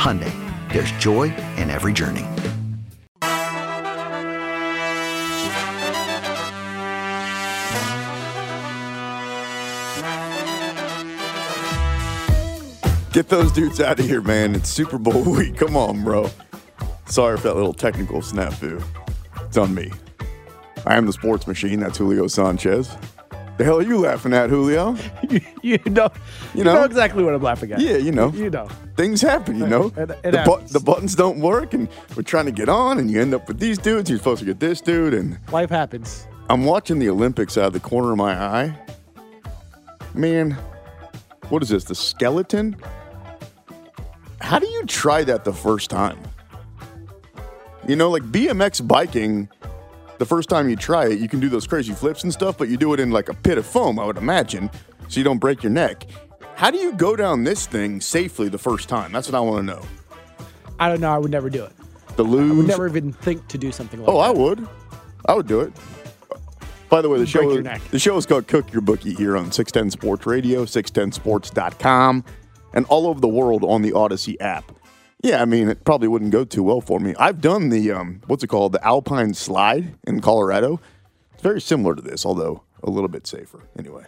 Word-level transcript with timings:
Hyundai, 0.00 0.32
there's 0.72 0.90
joy 0.92 1.24
in 1.58 1.68
every 1.68 1.92
journey. 1.92 2.24
Get 13.12 13.28
those 13.28 13.52
dudes 13.52 13.78
out 13.78 14.00
of 14.00 14.06
here, 14.06 14.22
man. 14.22 14.54
It's 14.54 14.70
Super 14.70 14.96
Bowl 14.96 15.22
week. 15.36 15.58
Come 15.58 15.76
on, 15.76 16.02
bro. 16.02 16.30
Sorry 17.04 17.36
for 17.36 17.48
that 17.48 17.56
little 17.56 17.74
technical 17.74 18.22
snafu. 18.22 18.82
It's 19.42 19.58
on 19.58 19.74
me. 19.74 19.92
I 20.86 20.96
am 20.96 21.04
the 21.04 21.12
sports 21.12 21.46
machine. 21.46 21.78
That's 21.80 21.98
Julio 21.98 22.26
Sanchez. 22.26 22.96
The 23.60 23.66
hell 23.66 23.76
are 23.76 23.82
you 23.82 23.98
laughing 23.98 24.32
at, 24.32 24.48
Julio? 24.48 24.96
you, 25.28 25.42
you 25.62 25.78
know, 25.90 26.08
You 26.54 26.64
know? 26.64 26.82
exactly 26.82 27.22
what 27.22 27.34
I'm 27.34 27.42
laughing 27.42 27.72
at. 27.72 27.78
Yeah, 27.78 27.98
you 27.98 28.10
know. 28.10 28.32
You 28.32 28.48
know. 28.48 28.66
Things 28.96 29.20
happen, 29.20 29.58
you 29.58 29.66
know. 29.66 29.92
It- 29.98 30.10
it 30.24 30.32
the, 30.32 30.42
bu- 30.46 30.66
the 30.68 30.80
buttons 30.80 31.14
don't 31.14 31.40
work, 31.40 31.74
and 31.74 31.86
we're 32.16 32.22
trying 32.22 32.46
to 32.46 32.52
get 32.52 32.70
on, 32.70 32.98
and 32.98 33.10
you 33.10 33.20
end 33.20 33.34
up 33.34 33.46
with 33.48 33.58
these 33.58 33.76
dudes. 33.76 34.08
You're 34.08 34.18
supposed 34.18 34.38
to 34.40 34.46
get 34.46 34.60
this 34.60 34.80
dude, 34.80 35.12
and 35.12 35.36
Life 35.52 35.68
happens. 35.68 36.26
I'm 36.48 36.64
watching 36.64 37.00
the 37.00 37.10
Olympics 37.10 37.58
out 37.58 37.66
of 37.66 37.72
the 37.74 37.80
corner 37.80 38.12
of 38.12 38.16
my 38.16 38.32
eye. 38.32 38.74
Man, 40.14 40.52
what 41.50 41.62
is 41.62 41.68
this? 41.68 41.84
The 41.84 41.94
skeleton? 41.94 42.76
How 44.40 44.58
do 44.58 44.66
you 44.68 44.86
try 44.86 45.22
that 45.24 45.44
the 45.44 45.52
first 45.52 45.90
time? 45.90 46.18
You 47.86 47.94
know, 47.96 48.08
like 48.08 48.22
BMX 48.22 48.88
biking, 48.88 49.50
the 50.20 50.26
first 50.26 50.50
time 50.50 50.68
you 50.68 50.76
try 50.76 51.06
it, 51.06 51.18
you 51.18 51.28
can 51.28 51.40
do 51.40 51.48
those 51.48 51.66
crazy 51.66 51.94
flips 51.94 52.24
and 52.24 52.32
stuff, 52.32 52.58
but 52.58 52.68
you 52.68 52.76
do 52.76 52.92
it 52.92 53.00
in 53.00 53.10
like 53.10 53.30
a 53.30 53.34
pit 53.34 53.56
of 53.56 53.64
foam, 53.64 53.98
I 53.98 54.04
would 54.04 54.18
imagine, 54.18 54.70
so 55.08 55.18
you 55.18 55.24
don't 55.24 55.38
break 55.38 55.62
your 55.62 55.72
neck. 55.72 56.06
How 56.56 56.70
do 56.70 56.76
you 56.76 56.92
go 56.92 57.16
down 57.16 57.44
this 57.44 57.66
thing 57.66 58.02
safely 58.02 58.50
the 58.50 58.58
first 58.58 58.86
time? 58.86 59.12
That's 59.12 59.26
what 59.26 59.34
I 59.34 59.40
want 59.40 59.66
to 59.66 59.74
know. 59.74 59.82
I 60.78 60.90
don't 60.90 61.00
know. 61.00 61.10
I 61.10 61.16
would 61.16 61.30
never 61.30 61.48
do 61.48 61.64
it. 61.64 61.72
The 62.16 62.22
luge. 62.22 62.50
I 62.50 62.54
would 62.54 62.66
never 62.66 62.86
even 62.86 63.14
think 63.14 63.48
to 63.48 63.56
do 63.56 63.72
something 63.72 63.98
like 63.98 64.10
oh, 64.10 64.12
that. 64.12 64.18
Oh, 64.18 64.34
that. 64.34 64.38
I 64.38 64.42
would. 64.42 64.68
I 65.24 65.34
would 65.34 65.46
do 65.46 65.60
it. 65.60 65.72
By 66.90 67.00
the 67.00 67.08
way, 67.08 67.18
the 67.18 67.24
Break 67.24 67.64
show 67.64 67.78
the 67.90 67.98
show 67.98 68.18
is 68.18 68.26
called 68.26 68.46
Cook 68.46 68.70
Your 68.74 68.82
Bookie 68.82 69.14
here 69.14 69.38
on 69.38 69.50
610 69.50 69.90
Sports 69.90 70.26
Radio, 70.26 70.66
610sports.com, 70.66 72.24
and 72.74 72.84
all 72.86 73.06
over 73.06 73.20
the 73.20 73.28
world 73.28 73.64
on 73.64 73.80
the 73.80 73.92
Audacy 73.92 74.36
app. 74.40 74.70
Yeah, 75.22 75.42
I 75.42 75.44
mean, 75.44 75.68
it 75.68 75.84
probably 75.84 76.08
wouldn't 76.08 76.30
go 76.30 76.44
too 76.44 76.62
well 76.62 76.80
for 76.80 76.98
me. 76.98 77.14
I've 77.18 77.40
done 77.40 77.68
the 77.68 77.92
um, 77.92 78.22
what's 78.26 78.42
it 78.42 78.48
called, 78.48 78.72
the 78.72 78.84
Alpine 78.84 79.34
Slide 79.34 79.94
in 80.04 80.20
Colorado. 80.20 80.80
It's 81.34 81.42
very 81.42 81.60
similar 81.60 81.94
to 81.94 82.02
this, 82.02 82.24
although 82.24 82.62
a 82.82 82.90
little 82.90 83.08
bit 83.08 83.26
safer. 83.26 83.68
Anyway, 83.78 84.04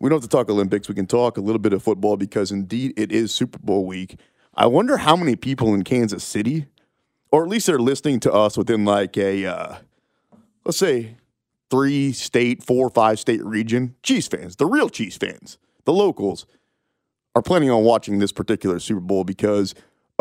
we 0.00 0.10
don't 0.10 0.16
have 0.16 0.28
to 0.30 0.36
talk 0.36 0.50
Olympics. 0.50 0.88
We 0.88 0.94
can 0.94 1.06
talk 1.06 1.38
a 1.38 1.40
little 1.40 1.58
bit 1.58 1.72
of 1.72 1.82
football 1.82 2.16
because 2.16 2.52
indeed 2.52 2.92
it 2.96 3.10
is 3.10 3.34
Super 3.34 3.58
Bowl 3.58 3.86
week. 3.86 4.18
I 4.54 4.66
wonder 4.66 4.98
how 4.98 5.16
many 5.16 5.34
people 5.34 5.72
in 5.72 5.82
Kansas 5.82 6.24
City 6.24 6.66
or 7.32 7.42
at 7.42 7.48
least 7.48 7.66
they're 7.66 7.78
listening 7.78 8.20
to 8.20 8.32
us 8.32 8.56
within 8.56 8.84
like 8.84 9.16
a 9.16 9.46
uh, 9.46 9.76
let's 10.64 10.78
say 10.78 11.16
three 11.70 12.12
state, 12.12 12.62
four 12.62 12.86
or 12.86 12.90
five 12.90 13.18
state 13.18 13.42
region. 13.44 13.96
Cheese 14.02 14.28
fans, 14.28 14.56
the 14.56 14.66
real 14.66 14.88
cheese 14.88 15.16
fans, 15.16 15.58
the 15.84 15.92
locals, 15.92 16.46
are 17.34 17.42
planning 17.42 17.70
on 17.70 17.82
watching 17.82 18.18
this 18.18 18.30
particular 18.30 18.78
Super 18.78 19.00
Bowl 19.00 19.24
because 19.24 19.74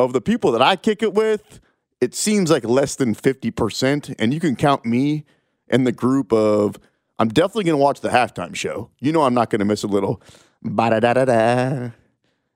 of 0.06 0.14
the 0.14 0.22
people 0.22 0.52
that 0.52 0.62
I 0.62 0.76
kick 0.76 1.02
it 1.04 1.14
with. 1.14 1.60
It 2.00 2.16
seems 2.16 2.50
like 2.50 2.64
less 2.64 2.96
than 2.96 3.14
fifty 3.14 3.52
percent, 3.52 4.10
and 4.18 4.34
you 4.34 4.40
can 4.40 4.56
count 4.56 4.86
me 4.86 5.26
in 5.68 5.84
the 5.84 5.92
group 5.92 6.32
of. 6.34 6.78
I'm 7.20 7.30
definitely 7.30 7.66
going 7.66 7.78
to 7.78 7.84
watch 7.84 8.02
the 8.02 8.10
halftime 8.10 8.56
show. 8.56 8.90
You 9.00 9.12
know, 9.12 9.22
I'm 9.22 9.36
not 9.36 9.52
going 9.52 9.60
to 9.60 9.66
miss 9.66 9.84
a 9.84 9.88
little. 9.88 10.22
Ba 10.64 10.90
da 10.90 11.00
da 11.00 11.14
da 11.14 11.26
da. 11.26 11.90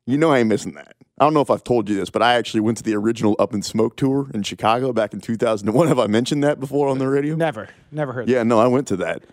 You 0.07 0.17
know 0.17 0.31
I 0.31 0.39
ain't 0.39 0.49
missing 0.49 0.73
that. 0.73 0.95
I 1.17 1.23
don't 1.23 1.33
know 1.33 1.41
if 1.41 1.49
I've 1.49 1.63
told 1.63 1.87
you 1.87 1.95
this, 1.95 2.09
but 2.09 2.21
I 2.21 2.33
actually 2.33 2.59
went 2.59 2.77
to 2.77 2.83
the 2.83 2.95
original 2.95 3.35
Up 3.39 3.53
in 3.53 3.61
Smoke 3.61 3.95
tour 3.95 4.29
in 4.33 4.43
Chicago 4.43 4.91
back 4.91 5.13
in 5.13 5.21
2001. 5.21 5.87
Have 5.87 5.99
I 5.99 6.07
mentioned 6.07 6.43
that 6.43 6.59
before 6.59 6.89
on 6.89 6.97
the 6.97 7.07
radio? 7.07 7.35
Never. 7.35 7.69
Never 7.91 8.11
heard 8.11 8.27
Yeah, 8.27 8.43
no, 8.43 8.59
I 8.59 8.67
went 8.67 8.87
to 8.89 8.97
that. 8.97 9.23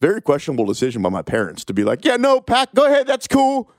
Very 0.00 0.22
questionable 0.22 0.66
decision 0.66 1.02
by 1.02 1.08
my 1.08 1.22
parents 1.22 1.64
to 1.64 1.74
be 1.74 1.84
like, 1.84 2.04
yeah, 2.04 2.16
no, 2.16 2.40
Pack, 2.40 2.74
go 2.74 2.86
ahead. 2.86 3.06
That's 3.06 3.26
cool. 3.26 3.70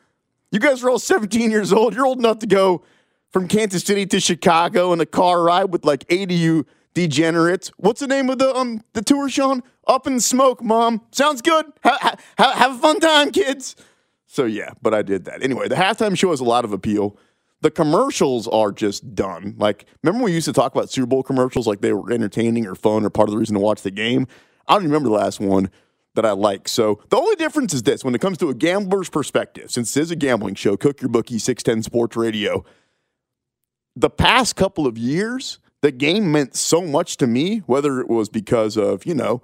You 0.51 0.59
guys 0.59 0.83
are 0.83 0.89
all 0.89 0.99
17 0.99 1.51
years 1.51 1.71
old. 1.71 1.95
You're 1.95 2.05
old 2.05 2.19
enough 2.19 2.39
to 2.39 2.47
go 2.47 2.83
from 3.33 3.47
Kansas 3.47 3.83
City 3.83 4.05
to 4.05 4.19
Chicago 4.19 4.93
in 4.93 5.01
a 5.01 5.05
car 5.05 5.41
ride 5.43 5.65
with 5.65 5.83
like 5.83 6.05
80 6.09 6.35
you 6.35 6.65
degenerates. 6.93 7.69
What's 7.77 7.99
the 7.99 8.07
name 8.07 8.29
of 8.29 8.37
the 8.37 8.55
um 8.55 8.83
the 8.93 9.01
tour, 9.01 9.27
Sean? 9.27 9.63
Up 9.85 10.07
in 10.07 10.21
Smoke, 10.21 10.63
Mom. 10.63 11.01
Sounds 11.11 11.41
good. 11.41 11.65
Ha- 11.83 12.15
ha- 12.37 12.53
have 12.53 12.75
a 12.75 12.77
fun 12.77 12.99
time, 12.99 13.31
kids. 13.31 13.75
So 14.27 14.45
yeah, 14.45 14.71
but 14.81 14.93
I 14.93 15.01
did 15.01 15.25
that. 15.25 15.43
Anyway, 15.43 15.67
the 15.67 15.75
halftime 15.75 16.17
show 16.17 16.29
has 16.29 16.39
a 16.39 16.45
lot 16.45 16.63
of 16.63 16.71
appeal. 16.71 17.17
The 17.61 17.71
commercials 17.71 18.47
are 18.47 18.71
just 18.71 19.15
done. 19.15 19.55
Like, 19.57 19.85
remember 20.03 20.25
we 20.25 20.33
used 20.33 20.45
to 20.45 20.53
talk 20.53 20.73
about 20.73 20.89
Super 20.89 21.07
Bowl 21.07 21.23
commercials 21.23 21.65
like 21.65 21.81
they 21.81 21.93
were 21.93 22.11
entertaining 22.11 22.67
or 22.67 22.75
fun 22.75 23.05
or 23.05 23.09
part 23.09 23.29
of 23.29 23.33
the 23.33 23.39
reason 23.39 23.55
to 23.55 23.59
watch 23.61 23.81
the 23.81 23.91
game? 23.91 24.27
I 24.67 24.75
don't 24.75 24.83
remember 24.83 25.09
the 25.09 25.15
last 25.15 25.39
one 25.39 25.69
that 26.15 26.25
I 26.25 26.31
like. 26.31 26.67
So 26.67 27.01
the 27.09 27.17
only 27.17 27.35
difference 27.35 27.73
is 27.73 27.83
this 27.83 28.03
when 28.03 28.15
it 28.15 28.21
comes 28.21 28.37
to 28.39 28.49
a 28.49 28.53
gambler's 28.53 29.09
perspective, 29.09 29.71
since 29.71 29.93
this 29.93 30.03
is 30.03 30.11
a 30.11 30.15
gambling 30.15 30.55
show, 30.55 30.77
Cook 30.77 31.01
Your 31.01 31.09
Bookie 31.09 31.39
610 31.39 31.83
Sports 31.83 32.15
Radio, 32.15 32.63
the 33.95 34.09
past 34.09 34.55
couple 34.55 34.87
of 34.87 34.97
years, 34.97 35.59
the 35.81 35.91
game 35.91 36.31
meant 36.31 36.55
so 36.55 36.81
much 36.81 37.17
to 37.17 37.27
me, 37.27 37.59
whether 37.59 37.99
it 37.99 38.09
was 38.09 38.29
because 38.29 38.77
of, 38.77 39.05
you 39.05 39.13
know, 39.13 39.41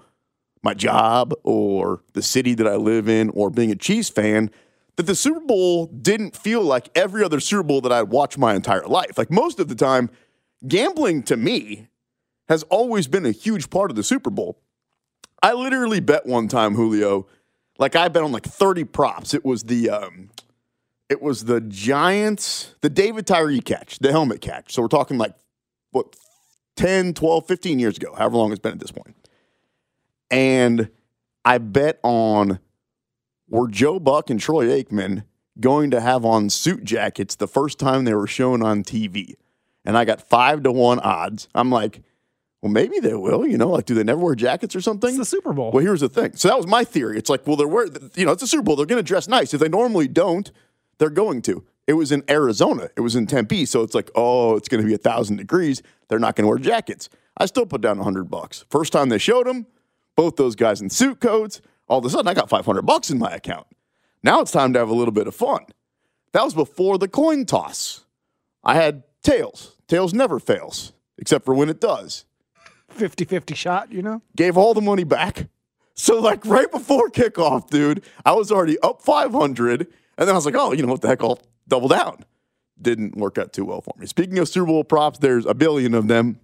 my 0.64 0.74
job 0.74 1.34
or 1.44 2.02
the 2.14 2.22
city 2.22 2.54
that 2.56 2.68
I 2.68 2.76
live 2.76 3.08
in 3.08 3.30
or 3.30 3.50
being 3.50 3.72
a 3.72 3.76
Chiefs 3.76 4.10
fan, 4.10 4.50
that 4.96 5.04
the 5.04 5.16
Super 5.16 5.40
Bowl 5.40 5.86
didn't 5.88 6.36
feel 6.36 6.62
like 6.62 6.90
every 6.96 7.24
other 7.24 7.40
Super 7.40 7.64
Bowl 7.64 7.82
that 7.82 7.92
I'd 7.92 8.10
watched 8.10 8.38
my 8.38 8.54
entire 8.56 8.86
life. 8.86 9.18
Like 9.18 9.32
most 9.32 9.60
of 9.60 9.68
the 9.68 9.76
time, 9.76 10.10
gambling 10.68 11.24
to 11.24 11.38
me 11.38 11.88
has 12.50 12.64
always 12.64 13.08
been 13.08 13.26
a 13.26 13.32
huge 13.32 13.70
part 13.70 13.92
of 13.92 13.96
the 13.96 14.04
Super 14.04 14.30
Bowl. 14.30 14.60
I 15.42 15.54
literally 15.54 16.02
bet 16.02 16.26
one 16.26 16.48
time, 16.50 16.76
Julio, 16.76 17.28
like 17.78 17.96
I 17.96 18.10
bet 18.10 18.24
on 18.24 18.32
like 18.32 18.44
30 18.44 18.84
props. 18.86 19.34
It 19.34 19.46
was 19.46 19.64
the 19.64 19.90
um 19.90 20.32
it 21.10 21.22
was 21.22 21.46
the 21.46 21.60
Giants, 21.60 22.76
the 22.82 22.90
David 22.90 23.26
Tyree 23.26 23.62
catch, 23.62 24.00
the 24.00 24.12
helmet 24.12 24.42
catch. 24.42 24.74
So 24.74 24.82
we're 24.84 24.88
talking 24.88 25.18
like 25.18 25.34
what 25.92 26.16
10, 26.78 27.14
12, 27.16 27.48
15 27.48 27.80
years 27.80 27.98
ago, 27.98 28.14
however 28.16 28.38
long 28.38 28.52
it's 28.52 28.60
been 28.60 28.74
at 28.74 28.80
this 28.80 28.92
point. 28.92 29.16
And 30.30 30.90
I 31.44 31.58
bet 31.58 32.00
on 32.04 32.60
were 33.50 33.68
Joe 33.68 34.00
Buck 34.00 34.30
and 34.30 34.40
Troy 34.40 34.68
Aikman 34.68 35.24
going 35.60 35.90
to 35.92 36.00
have 36.00 36.24
on 36.24 36.50
suit 36.50 36.84
jackets 36.84 37.36
the 37.36 37.48
first 37.48 37.80
time 37.80 38.06
they 38.06 38.14
were 38.14 38.28
shown 38.28 38.62
on 38.62 38.84
TV. 38.84 39.34
And 39.84 39.98
I 39.98 40.06
got 40.06 40.22
five 40.22 40.62
to 40.64 40.72
one 40.72 41.00
odds. 41.00 41.48
I'm 41.56 41.72
like, 41.72 42.04
Well, 42.62 42.72
maybe 42.72 43.00
they 43.00 43.16
will. 43.16 43.48
You 43.48 43.58
know, 43.58 43.70
like 43.70 43.86
do 43.86 43.96
they 43.96 44.04
never 44.04 44.20
wear 44.20 44.36
jackets 44.36 44.76
or 44.76 44.82
something? 44.82 45.10
It's 45.10 45.18
the 45.18 45.26
Super 45.26 45.54
Bowl. 45.54 45.72
Well, 45.72 45.84
here's 45.84 46.02
the 46.02 46.10
thing. 46.10 46.36
So 46.36 46.48
that 46.48 46.58
was 46.58 46.68
my 46.68 46.84
theory. 46.84 47.18
It's 47.18 47.30
like, 47.30 47.48
well, 47.48 47.56
they're 47.56 47.68
wearing, 47.68 48.12
you 48.16 48.26
know, 48.26 48.32
it's 48.32 48.44
a 48.44 48.48
Super 48.48 48.64
Bowl. 48.64 48.76
They're 48.76 48.86
going 48.86 49.04
to 49.04 49.08
dress 49.08 49.28
nice. 49.28 49.54
If 49.54 49.60
they 49.60 49.70
normally 49.70 50.08
don't, 50.08 50.52
they're 51.00 51.10
going 51.10 51.42
to. 51.44 51.66
It 51.88 51.94
was 51.94 52.12
in 52.12 52.24
Arizona. 52.30 52.90
It 52.96 53.02
was 53.02 53.16
in 53.16 53.26
Tempe. 53.26 53.66
So 53.66 53.82
it's 53.82 53.96
like, 53.96 54.12
oh, 54.14 54.56
it's 54.56 54.70
going 54.70 54.82
to 54.82 54.88
be 54.88 54.94
a 54.94 55.00
thousand 55.00 55.38
degrees. 55.38 55.82
They're 56.08 56.20
not 56.20 56.36
going 56.36 56.44
to 56.44 56.50
wear 56.50 56.60
jackets. 56.60 57.10
I 57.36 57.48
still 57.48 57.66
put 57.66 57.82
down 57.82 57.98
a 57.98 58.04
hundred 58.04 58.30
bucks. 58.30 58.66
First 58.70 58.94
time 58.94 59.10
they 59.10 59.18
showed 59.18 59.48
them, 59.48 59.66
both 60.16 60.36
those 60.36 60.56
guys 60.56 60.82
in 60.82 60.90
suit 60.90 61.20
coats. 61.20 61.62
All 61.88 61.98
of 61.98 62.06
a 62.06 62.10
sudden, 62.10 62.28
I 62.28 62.36
got 62.36 62.50
500 62.50 62.84
bucks 62.84 63.10
in 63.10 63.18
my 63.18 63.32
account. 63.32 63.66
Now 64.22 64.42
it's 64.42 64.52
time 64.52 64.74
to 64.74 64.80
have 64.80 64.90
a 64.90 64.94
little 64.94 65.14
bit 65.14 65.28
of 65.28 65.34
fun. 65.34 65.66
That 66.34 66.44
was 66.44 66.54
before 66.54 67.00
the 67.00 67.08
coin 67.08 67.46
toss. 67.46 68.06
I 68.64 68.76
had 68.76 69.04
tails. 69.24 69.76
Tails 69.88 70.14
never 70.14 70.40
fails, 70.40 70.94
except 71.18 71.46
for 71.46 71.56
when 71.56 71.70
it 71.70 71.82
does. 71.82 72.26
50 72.90 73.26
50 73.26 73.56
shot, 73.56 73.92
you 73.92 74.02
know? 74.02 74.22
Gave 74.36 74.58
all 74.58 74.74
the 74.74 74.82
money 74.82 75.04
back. 75.04 75.48
So, 75.96 76.20
like, 76.20 76.46
right 76.46 76.72
before 76.72 77.10
kickoff, 77.10 77.70
dude, 77.70 78.04
I 78.26 78.34
was 78.34 78.52
already 78.52 78.80
up 78.80 79.02
500. 79.02 79.88
And 80.20 80.28
then 80.28 80.36
I 80.36 80.38
was 80.38 80.46
like, 80.46 80.56
oh, 80.56 80.74
you 80.74 80.84
know 80.84 80.92
what 80.92 81.02
the 81.02 81.08
heck, 81.08 81.24
I'll 81.24 81.40
double 81.70 81.88
down. 81.88 82.26
Didn't 82.80 83.16
work 83.16 83.38
out 83.38 83.54
too 83.54 83.64
well 83.64 83.82
for 83.82 83.94
me. 83.98 84.06
Speaking 84.06 84.38
of 84.38 84.50
Super 84.50 84.66
Bowl 84.66 84.84
props, 84.84 85.18
there's 85.20 85.46
a 85.46 85.54
billion 85.54 85.94
of 85.94 86.10
them. 86.10 86.40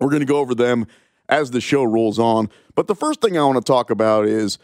We're 0.00 0.10
going 0.10 0.20
to 0.20 0.26
go 0.26 0.38
over 0.38 0.56
them 0.56 0.86
as 1.28 1.52
the 1.52 1.60
show 1.60 1.84
rolls 1.84 2.18
on. 2.18 2.50
But 2.74 2.88
the 2.88 2.96
first 2.96 3.20
thing 3.20 3.38
I 3.38 3.44
want 3.44 3.64
to 3.64 3.72
talk 3.72 3.90
about 3.90 4.26
is 4.26 4.58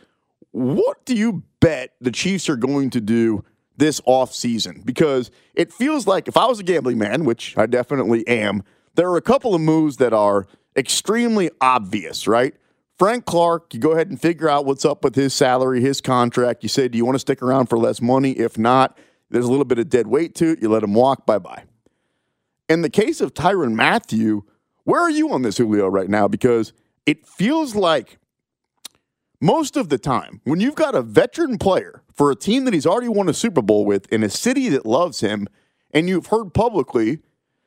what 0.50 1.04
do 1.04 1.14
you 1.14 1.44
bet 1.60 1.94
the 2.00 2.10
Chiefs 2.10 2.48
are 2.48 2.56
going 2.56 2.90
to 2.90 3.00
do 3.00 3.44
this 3.76 4.00
offseason? 4.02 4.84
Because 4.84 5.30
it 5.54 5.72
feels 5.72 6.08
like 6.08 6.26
if 6.26 6.36
I 6.36 6.46
was 6.46 6.58
a 6.58 6.64
gambling 6.64 6.98
man, 6.98 7.24
which 7.24 7.56
I 7.56 7.66
definitely 7.66 8.26
am, 8.26 8.64
there 8.96 9.08
are 9.08 9.16
a 9.16 9.22
couple 9.22 9.54
of 9.54 9.60
moves 9.60 9.98
that 9.98 10.12
are 10.12 10.48
extremely 10.76 11.50
obvious, 11.60 12.26
right? 12.26 12.54
Frank 13.02 13.24
Clark, 13.24 13.74
you 13.74 13.80
go 13.80 13.90
ahead 13.90 14.10
and 14.10 14.22
figure 14.22 14.48
out 14.48 14.64
what's 14.64 14.84
up 14.84 15.02
with 15.02 15.16
his 15.16 15.34
salary, 15.34 15.80
his 15.80 16.00
contract. 16.00 16.62
You 16.62 16.68
say, 16.68 16.86
do 16.86 16.96
you 16.96 17.04
want 17.04 17.16
to 17.16 17.18
stick 17.18 17.42
around 17.42 17.66
for 17.66 17.76
less 17.76 18.00
money? 18.00 18.30
If 18.30 18.56
not, 18.56 18.96
there's 19.28 19.44
a 19.44 19.50
little 19.50 19.64
bit 19.64 19.80
of 19.80 19.88
dead 19.88 20.06
weight 20.06 20.36
to 20.36 20.52
it. 20.52 20.62
You 20.62 20.68
let 20.68 20.84
him 20.84 20.94
walk. 20.94 21.26
Bye 21.26 21.40
bye. 21.40 21.64
In 22.68 22.82
the 22.82 22.88
case 22.88 23.20
of 23.20 23.34
Tyrann 23.34 23.74
Mathieu, 23.74 24.44
where 24.84 25.00
are 25.00 25.10
you 25.10 25.32
on 25.32 25.42
this, 25.42 25.56
Julio, 25.58 25.88
right 25.88 26.08
now? 26.08 26.28
Because 26.28 26.72
it 27.04 27.26
feels 27.26 27.74
like 27.74 28.18
most 29.40 29.76
of 29.76 29.88
the 29.88 29.98
time, 29.98 30.40
when 30.44 30.60
you've 30.60 30.76
got 30.76 30.94
a 30.94 31.02
veteran 31.02 31.58
player 31.58 32.04
for 32.14 32.30
a 32.30 32.36
team 32.36 32.66
that 32.66 32.72
he's 32.72 32.86
already 32.86 33.08
won 33.08 33.28
a 33.28 33.34
Super 33.34 33.62
Bowl 33.62 33.84
with 33.84 34.06
in 34.12 34.22
a 34.22 34.30
city 34.30 34.68
that 34.68 34.86
loves 34.86 35.18
him, 35.18 35.48
and 35.90 36.08
you've 36.08 36.26
heard 36.26 36.54
publicly 36.54 37.18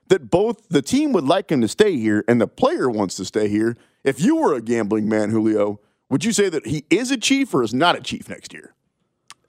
that 0.07 0.31
both 0.31 0.69
the 0.69 0.81
team 0.81 1.11
would 1.11 1.25
like 1.25 1.51
him 1.51 1.59
to 1.59 1.67
stay 1.67 1.97
here 1.97 2.23
and 2.25 2.39
the 2.39 2.47
player 2.47 2.89
wants 2.89 3.15
to 3.15 3.25
stay 3.25 3.49
here, 3.49 3.75
if 4.05 4.21
you 4.21 4.37
were 4.37 4.53
a 4.53 4.61
gambling 4.61 5.09
man, 5.09 5.31
Julio, 5.31 5.79
would 6.09 6.23
you 6.23 6.31
say 6.31 6.47
that 6.49 6.65
he 6.67 6.85
is 6.89 7.11
a 7.11 7.17
chief 7.17 7.53
or 7.53 7.63
is 7.63 7.73
not 7.73 7.97
a 7.97 8.01
chief 8.01 8.29
next 8.29 8.53
year? 8.53 8.73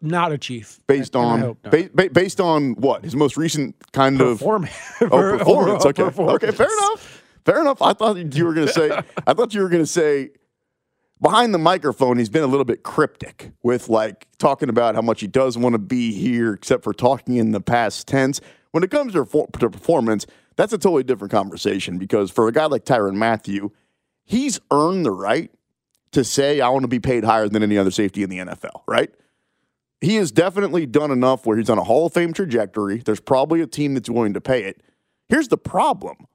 Not 0.03 0.33
a 0.33 0.39
chief. 0.39 0.81
Based 0.87 1.15
I 1.15 1.21
on 1.21 1.57
ba- 1.63 1.91
ba- 1.95 2.11
based 2.11 2.41
on 2.41 2.73
what 2.75 3.05
his 3.05 3.15
most 3.17 3.37
recent 3.37 3.75
kind 3.93 4.21
of 4.21 4.43
oh 4.43 4.59
performance. 4.99 5.85
Okay, 5.87 6.03
performance. 6.03 6.43
okay, 6.43 6.53
fair 6.53 6.67
enough. 6.67 7.23
Fair 7.45 7.61
enough. 7.61 7.81
I 7.81 7.93
thought 7.93 8.17
you 8.17 8.45
were 8.45 8.55
going 8.55 8.67
to 8.67 8.73
say. 8.73 8.91
I 9.27 9.35
thought 9.35 9.55
you 9.55 9.63
were 9.63 9.69
going 9.69 9.83
to 9.83 9.87
say 9.87 10.31
behind 11.21 11.55
the 11.55 11.59
microphone. 11.59 12.19
He's 12.19 12.29
been 12.29 12.43
a 12.43 12.49
little 12.49 12.65
bit 12.65 12.83
cryptic 12.83 13.53
with 13.63 13.89
like 13.89 14.27
talking 14.39 14.69
about 14.69 14.95
how 14.95 15.03
much 15.03 15.21
he 15.21 15.27
does 15.27 15.57
want 15.57 15.75
to 15.75 15.79
be 15.79 16.13
here, 16.13 16.55
except 16.55 16.83
for 16.85 16.93
talking 16.93 17.37
in 17.37 17.53
the 17.53 17.61
past 17.61 18.07
tense. 18.09 18.41
When 18.73 18.83
it 18.83 18.91
comes 18.91 19.15
to 19.15 19.25
performance, 19.25 20.27
that's 20.57 20.73
a 20.73 20.79
totally 20.79 21.05
different 21.05 21.31
conversation. 21.31 21.99
Because 21.99 22.31
for 22.31 22.49
a 22.49 22.53
guy 22.53 22.67
like 22.67 22.85
Tyrann 22.85 23.15
Mathieu, 23.15 23.71
he's 24.27 24.61
earned 24.71 25.07
the 25.07 25.11
right 25.11 25.51
to 26.13 26.23
say, 26.23 26.61
"I 26.61 26.69
want 26.69 26.83
to 26.83 26.89
be 26.89 27.01
paid 27.01 27.25
higher 27.25 27.49
than 27.49 27.63
any 27.63 27.79
other 27.79 27.91
safety 27.91 28.23
in 28.23 28.29
the 28.29 28.39
NFL." 28.39 28.83
Right? 28.87 29.11
he 30.01 30.17
has 30.17 30.31
definitely 30.31 30.87
done 30.87 31.11
enough 31.11 31.47
where 31.47 31.57
he's 31.57 31.71
on 31.71 31.79
a 31.79 31.85
Hall 31.85 32.07
of 32.07 32.13
Fame 32.13 32.33
trajectory. 32.33 32.99
There's 32.99 33.21
probably 33.21 33.61
a 33.61 33.67
team 33.67 33.95
that's 33.95 34.11
willing 34.11 34.35
to 34.35 34.41
pay 34.41 34.65
it. 34.65 34.83
Here's 35.29 35.49
the 35.49 35.59
problem 35.59 36.27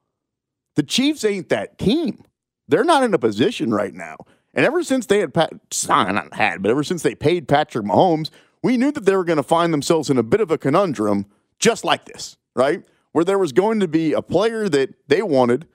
the 0.76 0.84
Chiefs 0.84 1.24
ain't 1.24 1.50
that 1.50 1.78
team. 1.78 2.24
They're 2.68 2.84
not 2.84 3.04
in 3.04 3.14
a 3.14 3.20
position 3.20 3.74
right 3.74 3.94
now. 3.94 4.18
And 4.54 4.66
ever 4.66 4.84
since 4.84 5.06
they 5.06 5.20
had, 5.20 5.34
Pat, 5.34 5.54
not 5.88 6.34
had, 6.34 6.62
but 6.62 6.72
ever 6.72 6.84
since 6.84 7.04
they 7.04 7.16
paid 7.16 7.48
Patrick 7.48 7.86
Mahomes, 7.86 8.30
we 8.64 8.78
knew 8.78 8.92
that 8.92 9.06
they 9.06 9.16
were 9.16 9.24
going 9.24 9.38
to 9.38 9.44
find 9.44 9.74
themselves 9.74 10.10
in 10.10 10.18
a 10.18 10.24
bit 10.24 10.42
of 10.42 10.52
a 10.52 10.58
conundrum 10.58 11.26
just 11.60 11.84
like 11.84 12.06
this, 12.06 12.38
right? 12.56 12.84
Where 13.12 13.26
there 13.26 13.40
was 13.40 13.52
going 13.52 13.80
to 13.82 13.88
be 13.88 14.14
a 14.14 14.22
player 14.22 14.68
that 14.70 14.94
they 15.08 15.22
wanted, 15.22 15.68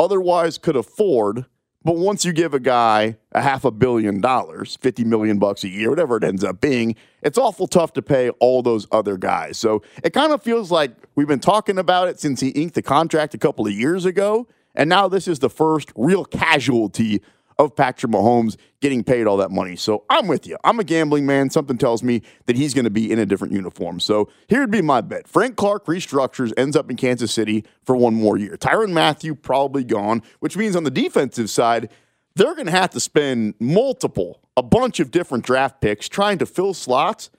otherwise 0.00 0.58
could 0.58 0.76
afford, 0.76 1.44
but 1.84 1.96
once 1.96 2.24
you 2.24 2.32
give 2.32 2.54
a 2.54 2.60
guy 2.60 3.16
a 3.32 3.40
half 3.40 3.64
a 3.64 3.70
billion 3.70 4.20
dollars, 4.20 4.76
50 4.80 5.04
million 5.04 5.38
bucks 5.38 5.62
a 5.62 5.68
year, 5.68 5.90
whatever 5.90 6.16
it 6.16 6.24
ends 6.24 6.42
up 6.42 6.60
being, 6.60 6.96
it's 7.22 7.38
awful 7.38 7.66
tough 7.66 7.92
to 7.94 8.02
pay 8.02 8.30
all 8.40 8.62
those 8.62 8.86
other 8.92 9.16
guys. 9.16 9.58
So 9.58 9.82
it 10.02 10.12
kind 10.12 10.32
of 10.32 10.42
feels 10.42 10.70
like 10.70 10.92
we've 11.14 11.28
been 11.28 11.38
talking 11.38 11.78
about 11.78 12.08
it 12.08 12.18
since 12.18 12.40
he 12.40 12.48
inked 12.50 12.74
the 12.74 12.82
contract 12.82 13.34
a 13.34 13.38
couple 13.38 13.66
of 13.66 13.72
years 13.72 14.04
ago. 14.04 14.48
And 14.74 14.88
now 14.88 15.08
this 15.08 15.28
is 15.28 15.38
the 15.38 15.50
first 15.50 15.92
real 15.96 16.24
casualty 16.24 17.22
of 17.64 17.76
Patrick 17.76 18.10
Mahomes 18.10 18.56
getting 18.80 19.04
paid 19.04 19.26
all 19.26 19.36
that 19.36 19.50
money. 19.50 19.76
So 19.76 20.04
I'm 20.08 20.26
with 20.26 20.46
you. 20.46 20.56
I'm 20.64 20.80
a 20.80 20.84
gambling 20.84 21.26
man. 21.26 21.50
Something 21.50 21.76
tells 21.76 22.02
me 22.02 22.22
that 22.46 22.56
he's 22.56 22.72
going 22.72 22.84
to 22.84 22.90
be 22.90 23.12
in 23.12 23.18
a 23.18 23.26
different 23.26 23.52
uniform. 23.52 24.00
So 24.00 24.30
here'd 24.48 24.70
be 24.70 24.80
my 24.80 25.02
bet. 25.02 25.28
Frank 25.28 25.56
Clark 25.56 25.84
restructures, 25.84 26.52
ends 26.56 26.74
up 26.74 26.90
in 26.90 26.96
Kansas 26.96 27.32
City 27.32 27.64
for 27.84 27.94
one 27.94 28.14
more 28.14 28.38
year. 28.38 28.56
Tyrann 28.56 28.92
Mathieu 28.92 29.34
probably 29.34 29.84
gone, 29.84 30.22
which 30.38 30.56
means 30.56 30.74
on 30.74 30.84
the 30.84 30.90
defensive 30.90 31.50
side, 31.50 31.90
they're 32.34 32.54
going 32.54 32.66
to 32.66 32.72
have 32.72 32.90
to 32.90 33.00
spend 33.00 33.54
multiple, 33.60 34.40
a 34.56 34.62
bunch 34.62 34.98
of 35.00 35.10
different 35.10 35.44
draft 35.44 35.80
picks 35.80 36.08
trying 36.08 36.38
to 36.38 36.46
fill 36.46 36.72
slots 36.72 37.30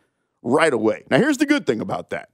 right 0.43 0.73
away. 0.73 1.03
Now, 1.09 1.17
here's 1.17 1.37
the 1.37 1.45
good 1.47 1.65
thing 1.65 1.81
about 1.81 2.11
that. 2.11 2.29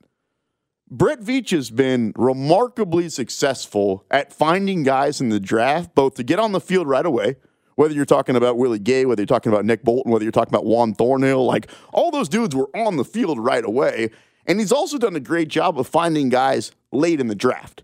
Brett 0.89 1.19
Veach 1.19 1.49
has 1.51 1.69
been 1.69 2.13
remarkably 2.15 3.09
successful 3.09 4.05
at 4.09 4.31
finding 4.31 4.83
guys 4.83 5.19
in 5.19 5.29
the 5.29 5.39
draft, 5.39 5.93
both 5.95 6.15
to 6.15 6.23
get 6.23 6.39
on 6.39 6.53
the 6.53 6.61
field 6.61 6.87
right 6.87 7.05
away, 7.05 7.35
whether 7.77 7.93
you're 7.93 8.05
talking 8.05 8.35
about 8.35 8.57
Willie 8.57 8.79
Gay, 8.79 9.05
whether 9.05 9.21
you're 9.21 9.27
talking 9.27 9.51
about 9.51 9.63
Nick 9.63 9.83
Bolton, 9.83 10.11
whether 10.11 10.25
you're 10.25 10.31
talking 10.31 10.53
about 10.53 10.65
Juan 10.65 10.95
Thornhill, 10.95 11.45
like 11.45 11.69
all 11.93 12.09
those 12.09 12.27
dudes 12.27 12.55
were 12.55 12.69
on 12.75 12.97
the 12.97 13.05
field 13.05 13.39
right 13.39 13.63
away. 13.63 14.09
And 14.47 14.59
he's 14.59 14.71
also 14.71 14.97
done 14.97 15.15
a 15.15 15.19
great 15.19 15.47
job 15.47 15.79
of 15.79 15.87
finding 15.87 16.29
guys 16.29 16.71
late 16.91 17.19
in 17.19 17.27
the 17.27 17.35
draft. 17.35 17.83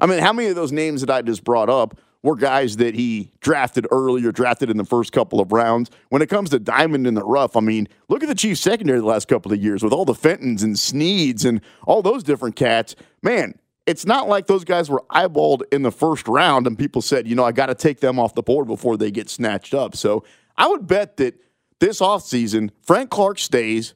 I 0.00 0.06
mean, 0.06 0.20
how 0.20 0.32
many 0.32 0.48
of 0.48 0.56
those 0.56 0.72
names 0.72 1.02
that 1.02 1.10
I 1.10 1.20
just 1.20 1.44
brought 1.44 1.68
up 1.68 1.98
were 2.22 2.34
guys 2.34 2.78
that 2.78 2.94
he 2.94 3.30
drafted 3.40 3.86
early 3.90 4.24
or 4.24 4.32
drafted 4.32 4.70
in 4.70 4.78
the 4.78 4.84
first 4.86 5.12
couple 5.12 5.38
of 5.38 5.52
rounds? 5.52 5.90
When 6.08 6.22
it 6.22 6.30
comes 6.30 6.48
to 6.50 6.58
diamond 6.58 7.06
in 7.06 7.12
the 7.12 7.24
rough, 7.24 7.56
I 7.56 7.60
mean, 7.60 7.88
look 8.08 8.22
at 8.22 8.30
the 8.30 8.34
Chiefs 8.34 8.60
secondary 8.60 9.00
the 9.00 9.06
last 9.06 9.28
couple 9.28 9.52
of 9.52 9.62
years 9.62 9.82
with 9.82 9.92
all 9.92 10.06
the 10.06 10.14
Fentons 10.14 10.62
and 10.62 10.76
Sneeds 10.76 11.44
and 11.44 11.60
all 11.86 12.00
those 12.00 12.22
different 12.22 12.56
cats. 12.56 12.96
Man, 13.22 13.58
it's 13.86 14.04
not 14.04 14.28
like 14.28 14.46
those 14.46 14.64
guys 14.64 14.90
were 14.90 15.04
eyeballed 15.10 15.62
in 15.72 15.82
the 15.82 15.92
first 15.92 16.26
round 16.26 16.66
and 16.66 16.76
people 16.78 17.00
said, 17.00 17.28
you 17.28 17.34
know, 17.34 17.44
I 17.44 17.52
got 17.52 17.66
to 17.66 17.74
take 17.74 18.00
them 18.00 18.18
off 18.18 18.34
the 18.34 18.42
board 18.42 18.66
before 18.66 18.96
they 18.96 19.10
get 19.10 19.30
snatched 19.30 19.74
up. 19.74 19.96
So 19.96 20.24
I 20.56 20.66
would 20.66 20.86
bet 20.86 21.16
that 21.18 21.40
this 21.78 22.00
offseason, 22.00 22.70
Frank 22.82 23.10
Clark 23.10 23.38
stays, 23.38 23.94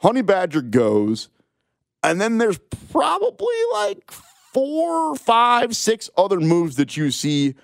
Honey 0.00 0.22
Badger 0.22 0.62
goes, 0.62 1.30
and 2.02 2.20
then 2.20 2.38
there's 2.38 2.58
probably 2.92 3.56
like 3.72 4.10
four, 4.10 5.16
five, 5.16 5.74
six 5.74 6.10
other 6.16 6.38
moves 6.38 6.76
that 6.76 6.96
you 6.96 7.10
see 7.10 7.54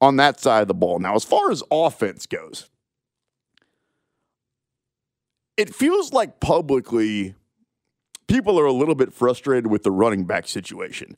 on 0.00 0.16
that 0.16 0.38
side 0.38 0.62
of 0.62 0.68
the 0.68 0.74
ball. 0.74 0.98
Now, 0.98 1.14
as 1.14 1.24
far 1.24 1.50
as 1.50 1.62
offense 1.70 2.26
goes, 2.26 2.68
it 5.56 5.74
feels 5.74 6.12
like 6.12 6.40
publicly 6.40 7.34
people 8.30 8.60
are 8.60 8.64
a 8.64 8.72
little 8.72 8.94
bit 8.94 9.12
frustrated 9.12 9.66
with 9.66 9.82
the 9.82 9.90
running 9.90 10.24
back 10.24 10.46
situation. 10.46 11.16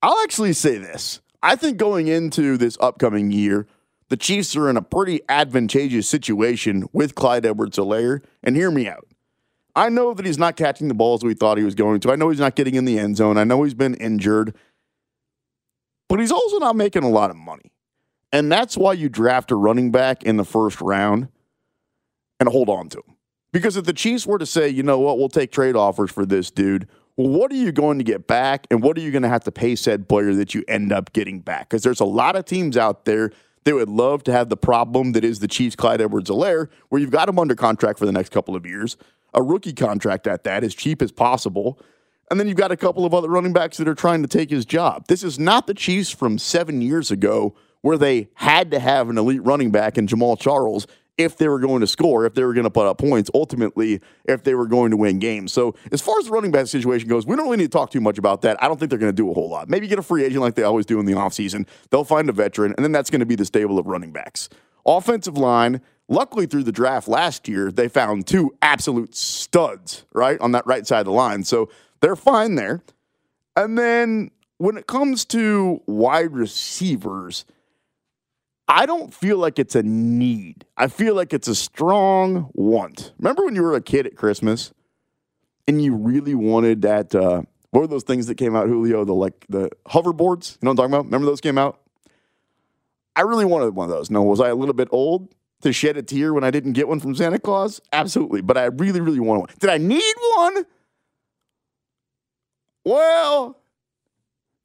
I'll 0.00 0.22
actually 0.22 0.52
say 0.52 0.78
this. 0.78 1.20
I 1.42 1.56
think 1.56 1.76
going 1.76 2.06
into 2.06 2.56
this 2.56 2.78
upcoming 2.80 3.32
year, 3.32 3.66
the 4.08 4.16
Chiefs 4.16 4.54
are 4.54 4.70
in 4.70 4.76
a 4.76 4.82
pretty 4.82 5.20
advantageous 5.28 6.08
situation 6.08 6.88
with 6.92 7.16
Clyde 7.16 7.44
Edwards-Helaire. 7.44 8.22
And 8.44 8.54
hear 8.54 8.70
me 8.70 8.88
out. 8.88 9.08
I 9.74 9.88
know 9.88 10.14
that 10.14 10.24
he's 10.24 10.38
not 10.38 10.56
catching 10.56 10.86
the 10.86 10.94
balls 10.94 11.24
we 11.24 11.34
thought 11.34 11.58
he 11.58 11.64
was 11.64 11.74
going 11.74 11.98
to. 12.00 12.12
I 12.12 12.16
know 12.16 12.28
he's 12.28 12.38
not 12.38 12.54
getting 12.54 12.76
in 12.76 12.84
the 12.84 12.98
end 12.98 13.16
zone. 13.16 13.38
I 13.38 13.44
know 13.44 13.64
he's 13.64 13.74
been 13.74 13.94
injured. 13.94 14.54
But 16.08 16.20
he's 16.20 16.30
also 16.30 16.58
not 16.58 16.76
making 16.76 17.02
a 17.02 17.08
lot 17.08 17.30
of 17.30 17.36
money. 17.36 17.72
And 18.32 18.52
that's 18.52 18.76
why 18.76 18.92
you 18.92 19.08
draft 19.08 19.50
a 19.50 19.56
running 19.56 19.90
back 19.90 20.22
in 20.22 20.36
the 20.36 20.44
first 20.44 20.80
round 20.80 21.28
and 22.38 22.48
hold 22.48 22.68
on 22.68 22.88
to 22.90 22.98
him. 22.98 23.11
Because 23.52 23.76
if 23.76 23.84
the 23.84 23.92
Chiefs 23.92 24.26
were 24.26 24.38
to 24.38 24.46
say, 24.46 24.68
you 24.68 24.82
know 24.82 24.98
what, 24.98 25.18
we'll 25.18 25.28
take 25.28 25.52
trade 25.52 25.76
offers 25.76 26.10
for 26.10 26.24
this 26.24 26.50
dude, 26.50 26.88
well, 27.16 27.28
what 27.28 27.52
are 27.52 27.56
you 27.56 27.72
going 27.72 27.98
to 27.98 28.04
get 28.04 28.26
back? 28.26 28.66
And 28.70 28.82
what 28.82 28.96
are 28.96 29.02
you 29.02 29.10
going 29.10 29.22
to 29.22 29.28
have 29.28 29.44
to 29.44 29.52
pay 29.52 29.76
said 29.76 30.08
player 30.08 30.34
that 30.34 30.54
you 30.54 30.64
end 30.66 30.92
up 30.92 31.12
getting 31.12 31.40
back? 31.40 31.68
Because 31.68 31.82
there's 31.82 32.00
a 32.00 32.06
lot 32.06 32.36
of 32.36 32.46
teams 32.46 32.76
out 32.76 33.04
there 33.04 33.30
that 33.64 33.74
would 33.74 33.90
love 33.90 34.24
to 34.24 34.32
have 34.32 34.48
the 34.48 34.56
problem 34.56 35.12
that 35.12 35.22
is 35.22 35.38
the 35.38 35.48
Chiefs' 35.48 35.76
Clyde 35.76 36.00
Edwards-Helaire, 36.00 36.68
where 36.88 37.00
you've 37.00 37.10
got 37.10 37.28
him 37.28 37.38
under 37.38 37.54
contract 37.54 37.98
for 37.98 38.06
the 38.06 38.12
next 38.12 38.30
couple 38.30 38.56
of 38.56 38.66
years, 38.66 38.96
a 39.34 39.42
rookie 39.42 39.72
contract 39.72 40.26
at 40.26 40.44
that, 40.44 40.64
as 40.64 40.74
cheap 40.74 41.02
as 41.02 41.12
possible. 41.12 41.78
And 42.30 42.40
then 42.40 42.48
you've 42.48 42.56
got 42.56 42.72
a 42.72 42.76
couple 42.76 43.04
of 43.04 43.12
other 43.12 43.28
running 43.28 43.52
backs 43.52 43.76
that 43.76 43.86
are 43.86 43.94
trying 43.94 44.22
to 44.22 44.28
take 44.28 44.50
his 44.50 44.64
job. 44.64 45.06
This 45.06 45.22
is 45.22 45.38
not 45.38 45.66
the 45.66 45.74
Chiefs 45.74 46.10
from 46.10 46.38
seven 46.38 46.80
years 46.80 47.10
ago 47.10 47.54
where 47.82 47.98
they 47.98 48.30
had 48.34 48.70
to 48.70 48.78
have 48.78 49.10
an 49.10 49.18
elite 49.18 49.44
running 49.44 49.70
back 49.70 49.98
in 49.98 50.06
Jamaal 50.06 50.40
Charles 50.40 50.86
if 51.18 51.36
they 51.36 51.48
were 51.48 51.58
going 51.58 51.80
to 51.80 51.86
score, 51.86 52.24
if 52.24 52.34
they 52.34 52.42
were 52.44 52.54
going 52.54 52.64
to 52.64 52.70
put 52.70 52.86
up 52.86 52.98
points, 52.98 53.30
ultimately, 53.34 54.00
if 54.24 54.44
they 54.44 54.54
were 54.54 54.66
going 54.66 54.90
to 54.90 54.96
win 54.96 55.18
games. 55.18 55.52
So, 55.52 55.74
as 55.90 56.00
far 56.00 56.18
as 56.18 56.26
the 56.26 56.30
running 56.30 56.50
back 56.50 56.66
situation 56.66 57.08
goes, 57.08 57.26
we 57.26 57.36
don't 57.36 57.44
really 57.46 57.58
need 57.58 57.64
to 57.64 57.70
talk 57.70 57.90
too 57.90 58.00
much 58.00 58.18
about 58.18 58.42
that. 58.42 58.62
I 58.62 58.68
don't 58.68 58.78
think 58.78 58.90
they're 58.90 58.98
going 58.98 59.12
to 59.12 59.16
do 59.16 59.30
a 59.30 59.34
whole 59.34 59.48
lot. 59.48 59.68
Maybe 59.68 59.86
get 59.86 59.98
a 59.98 60.02
free 60.02 60.24
agent 60.24 60.40
like 60.40 60.54
they 60.54 60.62
always 60.62 60.86
do 60.86 60.98
in 61.00 61.06
the 61.06 61.12
offseason. 61.12 61.66
They'll 61.90 62.04
find 62.04 62.28
a 62.28 62.32
veteran, 62.32 62.74
and 62.76 62.84
then 62.84 62.92
that's 62.92 63.10
going 63.10 63.20
to 63.20 63.26
be 63.26 63.34
the 63.34 63.44
stable 63.44 63.78
of 63.78 63.86
running 63.86 64.12
backs. 64.12 64.48
Offensive 64.86 65.36
line, 65.36 65.80
luckily 66.08 66.46
through 66.46 66.64
the 66.64 66.72
draft 66.72 67.08
last 67.08 67.46
year, 67.46 67.70
they 67.70 67.88
found 67.88 68.26
two 68.26 68.56
absolute 68.62 69.14
studs, 69.14 70.04
right, 70.12 70.40
on 70.40 70.52
that 70.52 70.66
right 70.66 70.86
side 70.86 71.00
of 71.00 71.06
the 71.06 71.12
line. 71.12 71.44
So, 71.44 71.68
they're 72.00 72.16
fine 72.16 72.56
there. 72.56 72.82
And 73.54 73.78
then 73.78 74.30
when 74.58 74.76
it 74.76 74.86
comes 74.86 75.24
to 75.26 75.82
wide 75.86 76.32
receivers, 76.32 77.44
I 78.72 78.86
don't 78.86 79.12
feel 79.12 79.36
like 79.36 79.58
it's 79.58 79.74
a 79.74 79.82
need. 79.82 80.64
I 80.78 80.86
feel 80.86 81.14
like 81.14 81.34
it's 81.34 81.46
a 81.46 81.54
strong 81.54 82.50
want. 82.54 83.12
Remember 83.18 83.44
when 83.44 83.54
you 83.54 83.62
were 83.62 83.74
a 83.74 83.82
kid 83.82 84.06
at 84.06 84.16
Christmas 84.16 84.72
and 85.68 85.84
you 85.84 85.94
really 85.94 86.34
wanted 86.34 86.80
that? 86.80 87.14
Uh, 87.14 87.42
what 87.70 87.82
were 87.82 87.86
those 87.86 88.02
things 88.02 88.28
that 88.28 88.36
came 88.36 88.56
out, 88.56 88.68
Julio? 88.68 89.04
The 89.04 89.12
like 89.12 89.44
the 89.50 89.68
hoverboards. 89.88 90.54
You 90.54 90.58
know 90.62 90.70
what 90.70 90.70
I'm 90.70 90.76
talking 90.76 90.94
about? 90.94 91.04
Remember 91.04 91.26
those 91.26 91.42
came 91.42 91.58
out? 91.58 91.82
I 93.14 93.20
really 93.20 93.44
wanted 93.44 93.74
one 93.74 93.90
of 93.90 93.94
those. 93.94 94.10
No, 94.10 94.22
was 94.22 94.40
I 94.40 94.48
a 94.48 94.54
little 94.54 94.72
bit 94.72 94.88
old 94.90 95.34
to 95.60 95.70
shed 95.70 95.98
a 95.98 96.02
tear 96.02 96.32
when 96.32 96.42
I 96.42 96.50
didn't 96.50 96.72
get 96.72 96.88
one 96.88 96.98
from 96.98 97.14
Santa 97.14 97.38
Claus? 97.38 97.78
Absolutely, 97.92 98.40
but 98.40 98.56
I 98.56 98.64
really, 98.64 99.02
really 99.02 99.20
wanted 99.20 99.40
one. 99.40 99.48
Did 99.58 99.68
I 99.68 99.76
need 99.76 100.14
one? 100.36 100.64
Well, 102.86 103.61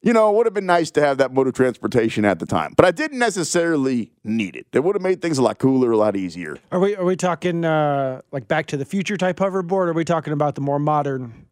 you 0.02 0.12
know, 0.12 0.30
it 0.30 0.36
would 0.36 0.46
have 0.46 0.54
been 0.54 0.66
nice 0.66 0.90
to 0.92 1.00
have 1.00 1.18
that 1.18 1.32
mode 1.32 1.48
of 1.48 1.54
transportation 1.54 2.24
at 2.24 2.38
the 2.38 2.46
time, 2.46 2.72
but 2.76 2.86
I 2.86 2.90
didn't 2.92 3.18
necessarily 3.18 4.12
need 4.24 4.54
it. 4.56 4.66
It 4.72 4.84
would 4.84 4.94
have 4.94 5.02
made 5.02 5.20
things 5.20 5.38
a 5.38 5.42
lot 5.42 5.58
cooler, 5.58 5.90
a 5.90 5.96
lot 5.96 6.14
easier. 6.16 6.56
Are 6.70 6.78
we 6.80 6.94
are 6.96 7.04
we 7.04 7.16
talking 7.16 7.64
uh, 7.64 8.20
like 8.32 8.46
Back 8.48 8.66
to 8.66 8.76
the 8.76 8.84
Future 8.84 9.16
type 9.16 9.38
hoverboard? 9.38 9.72
Or 9.72 9.88
are 9.88 9.92
we 9.92 10.04
talking 10.04 10.32
about 10.32 10.54
the 10.54 10.60
more 10.60 10.78
modern, 10.78 11.46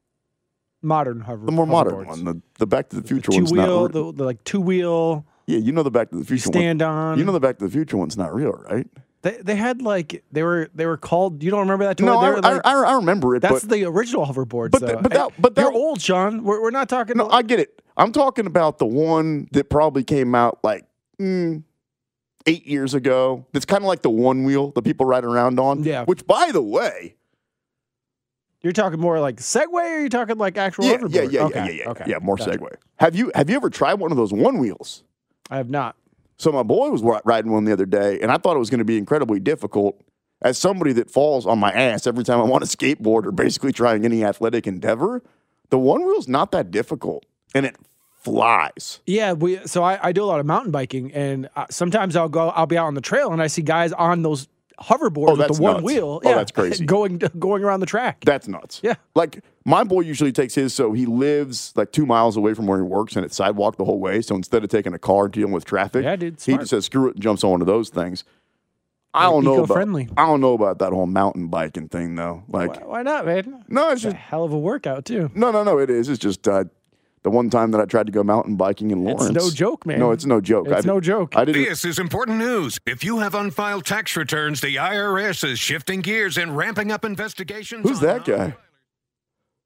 modern 0.82 1.20
hover? 1.22 1.44
The 1.46 1.52
more 1.52 1.66
modern 1.66 2.06
one, 2.06 2.24
the, 2.24 2.40
the 2.58 2.66
Back 2.66 2.88
to 2.90 2.96
the 3.00 3.06
Future 3.06 3.32
two 3.32 3.38
one's 3.38 3.52
wheel, 3.52 3.82
not. 3.88 3.94
Re- 3.94 4.02
the, 4.10 4.12
the 4.12 4.24
like 4.24 4.44
two 4.44 4.60
wheel. 4.60 5.26
yeah, 5.46 5.58
you 5.58 5.72
know 5.72 5.82
the 5.82 5.90
Back 5.90 6.10
to 6.10 6.16
the 6.18 6.24
Future 6.24 6.46
stand 6.46 6.80
one. 6.82 6.90
on. 6.90 7.18
You 7.18 7.24
know 7.24 7.32
the 7.32 7.40
Back 7.40 7.58
to 7.58 7.64
the 7.64 7.70
Future 7.70 7.96
one's 7.96 8.16
not 8.16 8.34
real, 8.34 8.52
right? 8.52 8.86
They 9.22 9.38
they 9.42 9.56
had 9.56 9.82
like 9.82 10.22
they 10.30 10.44
were 10.44 10.68
they 10.74 10.86
were 10.86 10.96
called. 10.98 11.42
You 11.42 11.50
don't 11.50 11.60
remember 11.60 11.84
that? 11.86 11.96
Toy? 11.96 12.06
No, 12.06 12.20
They 12.20 12.26
I, 12.48 12.52
like- 12.52 12.66
I, 12.66 12.72
I, 12.84 12.94
remember 12.94 13.34
it, 13.34 13.40
that's 13.40 13.62
but 13.64 13.70
the 13.70 13.84
original 13.84 14.24
hoverboards. 14.24 14.70
but 14.70 14.80
the, 14.82 14.96
but 14.98 15.10
that 15.12 15.32
but 15.38 15.54
that, 15.56 15.62
you're 15.62 15.72
old, 15.72 16.00
Sean. 16.00 16.44
We're, 16.44 16.62
we're 16.62 16.70
not 16.70 16.88
talking. 16.88 17.16
no, 17.16 17.28
I 17.28 17.42
get 17.42 17.58
it. 17.58 17.82
I'm 17.96 18.12
talking 18.12 18.46
about 18.46 18.78
the 18.78 18.86
one 18.86 19.48
that 19.52 19.70
probably 19.70 20.04
came 20.04 20.34
out 20.34 20.58
like 20.62 20.84
mm, 21.20 21.62
eight 22.46 22.66
years 22.66 22.94
ago. 22.94 23.46
That's 23.52 23.64
kind 23.64 23.82
of 23.82 23.88
like 23.88 24.02
the 24.02 24.10
one 24.10 24.44
wheel 24.44 24.70
that 24.72 24.82
people 24.82 25.06
ride 25.06 25.24
around 25.24 25.58
on. 25.58 25.82
Yeah. 25.82 26.04
Which, 26.04 26.26
by 26.26 26.50
the 26.52 26.62
way, 26.62 27.16
you're 28.62 28.72
talking 28.72 29.00
more 29.00 29.20
like 29.20 29.36
Segway, 29.36 29.66
or 29.72 29.78
are 29.78 30.00
you 30.00 30.08
talking 30.08 30.38
like 30.38 30.58
actual 30.58 30.86
yeah, 30.86 30.96
hoverboard? 30.96 31.12
yeah, 31.12 31.22
yeah, 31.22 31.42
okay. 31.44 31.58
yeah, 31.58 31.64
yeah, 31.66 31.72
yeah, 31.84 31.90
okay. 31.90 32.04
yeah, 32.06 32.18
more 32.20 32.36
Gotcha. 32.36 32.50
Segway. 32.50 32.74
Have 32.96 33.14
you 33.14 33.30
have 33.34 33.48
you 33.48 33.56
ever 33.56 33.70
tried 33.70 33.94
one 33.94 34.10
of 34.10 34.16
those 34.16 34.32
one 34.32 34.58
wheels? 34.58 35.04
I 35.50 35.56
have 35.56 35.70
not. 35.70 35.96
So 36.38 36.52
my 36.52 36.62
boy 36.62 36.90
was 36.90 37.02
riding 37.24 37.50
one 37.50 37.64
the 37.64 37.72
other 37.72 37.86
day, 37.86 38.20
and 38.20 38.30
I 38.30 38.36
thought 38.36 38.56
it 38.56 38.58
was 38.58 38.68
going 38.68 38.78
to 38.78 38.84
be 38.84 38.98
incredibly 38.98 39.40
difficult. 39.40 40.00
As 40.42 40.58
somebody 40.58 40.92
that 40.94 41.10
falls 41.10 41.46
on 41.46 41.58
my 41.58 41.72
ass 41.72 42.06
every 42.06 42.22
time 42.22 42.38
I 42.40 42.42
want 42.42 42.62
to 42.62 42.76
skateboard 42.76 43.24
or 43.24 43.32
basically 43.32 43.72
trying 43.72 44.04
any 44.04 44.22
athletic 44.22 44.66
endeavor, 44.66 45.22
the 45.70 45.78
one 45.78 46.04
wheel's 46.04 46.28
not 46.28 46.52
that 46.52 46.70
difficult, 46.70 47.24
and 47.56 47.66
it 47.66 47.76
flies. 48.22 49.00
Yeah, 49.06 49.32
we. 49.32 49.56
So 49.66 49.82
I, 49.82 49.98
I 50.08 50.12
do 50.12 50.22
a 50.22 50.26
lot 50.26 50.40
of 50.40 50.46
mountain 50.46 50.70
biking, 50.72 51.12
and 51.12 51.48
uh, 51.56 51.66
sometimes 51.70 52.16
I'll 52.16 52.28
go. 52.28 52.50
I'll 52.50 52.66
be 52.66 52.76
out 52.76 52.86
on 52.86 52.94
the 52.94 53.00
trail, 53.00 53.32
and 53.32 53.40
I 53.40 53.46
see 53.46 53.62
guys 53.62 53.92
on 53.92 54.22
those 54.22 54.48
hoverboards 54.80 55.38
with 55.38 55.56
the 55.56 55.62
one 55.62 55.74
nuts. 55.74 55.84
wheel. 55.84 56.20
Oh, 56.24 56.34
that's 56.34 56.52
crazy. 56.58 56.84
Going 56.84 57.18
going 57.38 57.62
around 57.64 57.80
the 57.80 57.86
track. 57.86 58.22
That's 58.24 58.46
nuts. 58.46 58.80
Yeah. 58.84 58.94
Like 59.14 59.42
my 59.64 59.84
boy 59.84 60.00
usually 60.00 60.32
takes 60.32 60.54
his, 60.54 60.74
so 60.74 60.92
he 60.92 61.06
lives 61.06 61.72
like 61.76 61.92
two 61.92 62.04
miles 62.06 62.36
away 62.36 62.52
from 62.54 62.66
where 62.66 62.78
he 62.78 62.82
works, 62.84 63.16
and 63.16 63.24
it's 63.24 63.36
sidewalk 63.36 63.76
the 63.76 63.84
whole 63.84 64.00
way. 64.00 64.20
So 64.20 64.34
instead 64.34 64.62
of 64.64 64.70
taking 64.70 64.92
a 64.92 64.98
car 64.98 65.24
and 65.24 65.32
dealing 65.32 65.52
with 65.52 65.64
traffic, 65.64 66.04
Yeah, 66.04 66.16
dude, 66.16 66.40
he 66.42 66.56
just 66.58 66.70
says 66.70 66.84
screw 66.84 67.08
it 67.08 67.14
and 67.14 67.22
jumps 67.22 67.42
on 67.42 67.50
one 67.52 67.60
of 67.62 67.66
those 67.66 67.88
things. 67.88 68.24
I 69.14 69.22
don't 69.30 69.44
know 69.44 69.54
about. 69.54 69.64
eco-friendly. 69.64 70.08
I 70.18 70.26
don't 70.26 70.42
know 70.42 70.52
about 70.52 70.78
that 70.80 70.92
whole 70.92 71.06
mountain 71.06 71.46
biking 71.48 71.88
thing 71.88 72.16
though. 72.16 72.42
Like, 72.48 72.82
Why, 72.82 72.86
why 72.86 73.02
not, 73.02 73.24
man? 73.24 73.64
no, 73.66 73.84
it's 73.88 73.94
It's 73.94 74.04
a 74.04 74.08
just 74.08 74.16
hell 74.16 74.44
of 74.44 74.52
a 74.52 74.58
workout 74.58 75.06
too. 75.06 75.30
No, 75.34 75.50
no, 75.50 75.64
no. 75.64 75.78
It 75.78 75.88
is. 75.88 76.10
It's 76.10 76.18
just 76.18 76.46
uh, 76.46 76.64
the 77.26 77.30
one 77.30 77.50
time 77.50 77.72
that 77.72 77.80
I 77.80 77.86
tried 77.86 78.06
to 78.06 78.12
go 78.12 78.22
mountain 78.22 78.54
biking 78.54 78.92
in 78.92 79.02
Lawrence. 79.02 79.24
It's 79.24 79.44
no 79.44 79.50
joke, 79.50 79.84
man. 79.84 79.98
No, 79.98 80.12
it's 80.12 80.24
no 80.24 80.40
joke. 80.40 80.68
It's 80.68 80.86
I, 80.86 80.88
no 80.88 81.00
joke. 81.00 81.36
I 81.36 81.44
didn't. 81.44 81.64
This 81.64 81.84
is 81.84 81.98
important 81.98 82.38
news. 82.38 82.78
If 82.86 83.02
you 83.02 83.18
have 83.18 83.34
unfiled 83.34 83.84
tax 83.84 84.14
returns, 84.16 84.60
the 84.60 84.76
IRS 84.76 85.42
is 85.42 85.58
shifting 85.58 86.02
gears 86.02 86.38
and 86.38 86.56
ramping 86.56 86.92
up 86.92 87.04
investigations. 87.04 87.82
Who's 87.82 87.98
that 87.98 88.24
guy? 88.24 88.54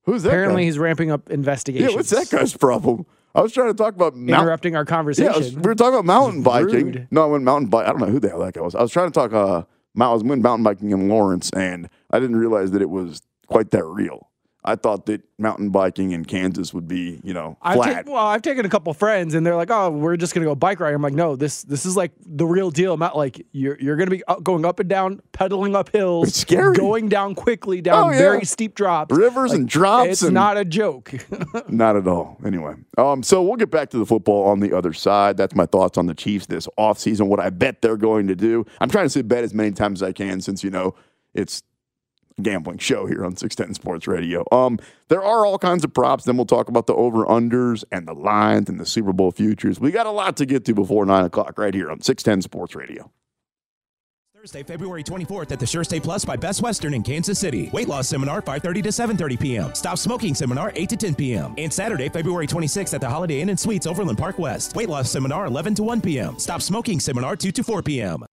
Who's 0.05 0.23
that 0.23 0.31
Apparently, 0.31 0.63
guy? 0.63 0.67
he's 0.69 0.79
ramping 0.79 1.11
up 1.11 1.29
investigations. 1.29 1.91
Yeah, 1.91 1.97
what's 1.97 2.09
that 2.09 2.31
guy's 2.31 2.57
problem? 2.57 3.05
I 3.35 3.43
was 3.43 3.53
trying 3.53 3.69
to 3.69 3.75
talk 3.75 3.95
about 3.95 4.17
mountain. 4.17 4.43
Interrupting 4.43 4.75
our 4.75 4.87
conversation. 4.87 5.31
Yeah, 5.31 5.39
was- 5.39 5.55
we 5.55 5.61
were 5.61 5.75
talking 5.75 5.93
about 5.99 6.07
mountain 6.07 6.43
biking. 6.43 6.71
Rude. 6.93 7.09
No, 7.11 7.25
I 7.25 7.27
went 7.27 7.45
mountain 7.45 7.69
bike. 7.69 7.87
I 7.87 7.91
don't 7.91 8.01
know 8.01 8.07
who 8.07 8.21
the 8.21 8.31
hell 8.31 8.39
that 8.39 8.55
guy 8.55 8.63
was. 8.63 8.75
I 8.75 8.81
was 8.81 8.91
trying 8.91 9.09
to 9.09 9.13
talk. 9.13 9.35
Uh, 9.35 9.65
I 10.03 10.11
was 10.15 10.25
went 10.25 10.41
mountain 10.41 10.65
biking 10.65 10.93
in 10.93 11.11
Lawrence, 11.11 11.51
and 11.51 11.91
I 12.11 12.21
didn't 12.21 12.37
realize 12.37 12.71
that 12.71 12.81
it 12.81 12.89
was 12.89 13.21
quite 13.49 13.71
that 13.73 13.85
real. 13.85 14.30
I 14.63 14.77
thought 14.77 15.07
that 15.07 15.23
mountain 15.39 15.71
biking 15.71 16.13
in 16.13 16.27
Kansas 16.27 16.75
would 16.75 16.87
be, 16.87 17.19
you 17.25 17.33
know, 17.33 17.57
I've 17.63 17.77
flat. 17.77 18.05
ta- 18.05 18.13
well, 18.13 18.27
I've 18.27 18.43
taken 18.43 18.67
a 18.67 18.69
couple 18.69 18.93
friends, 18.93 19.35
and 19.35 19.47
they're 19.47 19.57
like, 19.57 19.71
"Oh, 19.71 19.89
we're 19.91 20.19
just 20.19 20.35
gonna 20.35 20.45
go 20.45 20.55
bike 20.55 20.81
ride." 20.81 20.93
I'm 20.93 21.01
like, 21.01 21.15
"No, 21.15 21.35
this 21.35 21.63
this 21.63 21.87
is 21.87 21.97
like 21.97 22.13
the 22.27 22.45
real 22.47 22.71
deal. 22.71 22.99
Not 22.99 23.17
like 23.17 23.47
you're 23.53 23.79
you're 23.81 23.97
gonna 23.97 24.11
be 24.11 24.23
up, 24.29 24.43
going 24.43 24.67
up 24.67 24.79
and 24.79 24.89
down, 24.89 25.23
pedaling 25.33 25.75
up 25.75 25.91
hills, 25.91 26.29
It's 26.29 26.39
scary. 26.41 26.77
going 26.77 27.09
down 27.09 27.35
quickly 27.35 27.81
down 27.81 28.05
Oh, 28.09 28.11
yeah. 28.13 28.19
very 28.19 28.45
steep 28.45 28.75
drops, 28.75 29.17
Rivers 29.17 29.53
and 29.53 29.67
drops 29.67 30.09
It's 30.11 30.23
and- 30.23 30.35
not 30.35 30.59
a 30.59 30.65
joke. 30.67 31.13
Not 31.69 31.97
at 31.97 32.07
all. 32.07 32.37
Anyway, 32.45 32.75
um, 32.99 33.23
so 33.23 33.43
we'll 33.43 33.57
get 33.57 33.71
back 33.71 33.89
to 33.91 33.99
the 33.99 34.05
football 34.07 34.45
on 34.49 34.61
the 34.61 34.77
other 34.77 34.93
side. 34.93 35.37
That's 35.39 35.55
my 35.55 35.65
thoughts 35.67 35.97
on 35.97 36.05
the 36.07 36.15
Chiefs 36.15 36.47
this 36.47 36.69
offseason, 36.79 37.29
what 37.29 37.41
I 37.41 37.49
bet 37.51 37.81
they're 37.81 37.97
going 37.97 38.27
to 38.27 38.37
do. 38.37 38.67
I'm 38.81 38.91
trying 38.91 39.07
to 39.07 39.11
say 39.11 39.23
bet 39.23 39.43
as 39.45 39.55
many 39.55 39.71
times 39.71 40.03
as 40.03 40.09
I 40.09 40.13
can 40.13 40.41
since, 40.43 40.63
you 40.63 40.71
know, 40.71 40.95
it's 41.33 41.63
gambling 42.41 42.79
show 42.79 43.07
here 43.07 43.25
on 43.25 43.37
610 43.37 43.75
Sports 43.75 44.07
Radio. 44.07 44.45
Um, 44.53 44.79
there 45.09 45.23
are 45.23 45.47
all 45.47 45.59
kinds 45.59 45.85
of 45.85 45.93
props. 45.93 46.25
Then 46.25 46.37
we'll 46.37 46.47
talk 46.47 46.69
about 46.69 46.87
the 46.87 46.95
over-unders 46.95 47.85
and 47.93 48.07
the 48.07 48.15
lines 48.15 48.69
and 48.69 48.81
the 48.81 48.87
Super 48.87 49.13
Bowl 49.13 49.31
futures. 49.31 49.81
We 49.81 49.91
got 49.91 50.07
a 50.07 50.11
lot 50.11 50.37
to 50.39 50.47
get 50.47 50.65
to 50.67 50.75
before 50.75 51.07
9 51.07 51.25
o'clock 51.25 51.59
right 51.59 51.75
here 51.75 51.91
on 51.91 52.01
610 52.01 52.43
Sports 52.43 52.75
Radio. 52.75 53.11
Thursday, 54.41 54.63
February 54.63 55.05
24th 55.05 55.53
at 55.53 55.61
the 55.61 55.67
Sure 55.67 55.85
Stay 55.85 56.01
Plus 56.01 56.25
by 56.25 56.35
Best 56.35 56.63
Western 56.63 56.95
in 56.95 57.03
Kansas 57.03 57.39
City. 57.39 57.69
Weight 57.75 57.89
loss 57.89 58.09
seminar 58.09 58.41
5:30 58.41 58.83
to 58.85 58.89
7:30 58.89 59.39
p.m. 59.39 59.75
Stop 59.75 59.99
smoking 59.99 60.35
seminar 60.35 60.73
8 60.75 60.89
to 60.89 60.97
10 60.97 61.15
p.m. 61.15 61.55
And 61.59 61.71
Saturday, 61.71 62.09
February 62.09 62.47
26th 62.47 62.95
at 62.95 63.03
the 63.03 63.09
Holiday 63.09 63.43
Inn 63.43 63.51
and 63.51 63.61
Suites 63.61 63.87
Overland 63.87 64.17
Park 64.17 64.39
West. 64.39 64.75
Weight 64.75 64.89
loss 64.89 65.11
seminar 65.11 65.45
11 65.45 65.75
to 65.75 65.83
1 65.83 66.01
p.m. 66.01 66.39
Stop 66.39 66.63
smoking 66.63 67.01
seminar 67.01 67.37
2 67.37 67.53
to 67.53 67.63
4 67.63 67.83
p.m. 67.83 68.25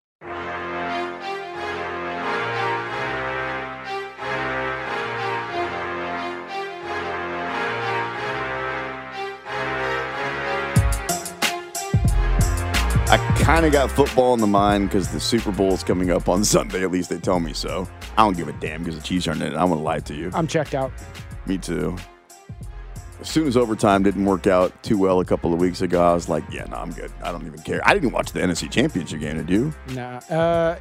kind 13.46 13.64
of 13.64 13.70
got 13.70 13.88
football 13.88 14.34
in 14.34 14.40
the 14.40 14.46
mind 14.48 14.88
because 14.88 15.12
the 15.12 15.20
Super 15.20 15.52
Bowl 15.52 15.72
is 15.72 15.84
coming 15.84 16.10
up 16.10 16.28
on 16.28 16.44
Sunday. 16.56 16.82
At 16.82 16.90
least 16.90 17.10
they 17.10 17.18
tell 17.18 17.38
me 17.38 17.52
so. 17.52 17.88
I 18.18 18.24
don't 18.24 18.36
give 18.36 18.48
a 18.48 18.52
damn 18.54 18.82
because 18.82 18.98
the 18.98 19.06
Chiefs 19.06 19.28
aren't 19.28 19.40
in 19.40 19.52
it. 19.52 19.56
I 19.56 19.62
want 19.62 19.78
to 19.78 19.84
lie 19.84 20.00
to 20.00 20.14
you. 20.14 20.32
I'm 20.34 20.48
checked 20.48 20.74
out. 20.74 20.92
Me 21.46 21.56
too. 21.56 21.96
As 23.20 23.28
soon 23.28 23.46
as 23.46 23.56
overtime 23.56 24.02
didn't 24.02 24.24
work 24.24 24.48
out 24.48 24.82
too 24.82 24.98
well 24.98 25.20
a 25.20 25.24
couple 25.24 25.54
of 25.54 25.60
weeks 25.60 25.80
ago, 25.80 26.02
I 26.04 26.12
was 26.12 26.28
like, 26.28 26.42
yeah, 26.50 26.64
no, 26.64 26.76
I'm 26.78 26.90
good. 26.90 27.12
I 27.22 27.30
don't 27.30 27.46
even 27.46 27.60
care. 27.60 27.80
I 27.84 27.94
didn't 27.94 28.10
watch 28.10 28.32
the 28.32 28.40
NFC 28.40 28.68
Championship 28.68 29.20
game, 29.20 29.36
did 29.36 29.48
you? 29.48 29.72
Nah, 29.94 30.16
uh, 30.28 30.76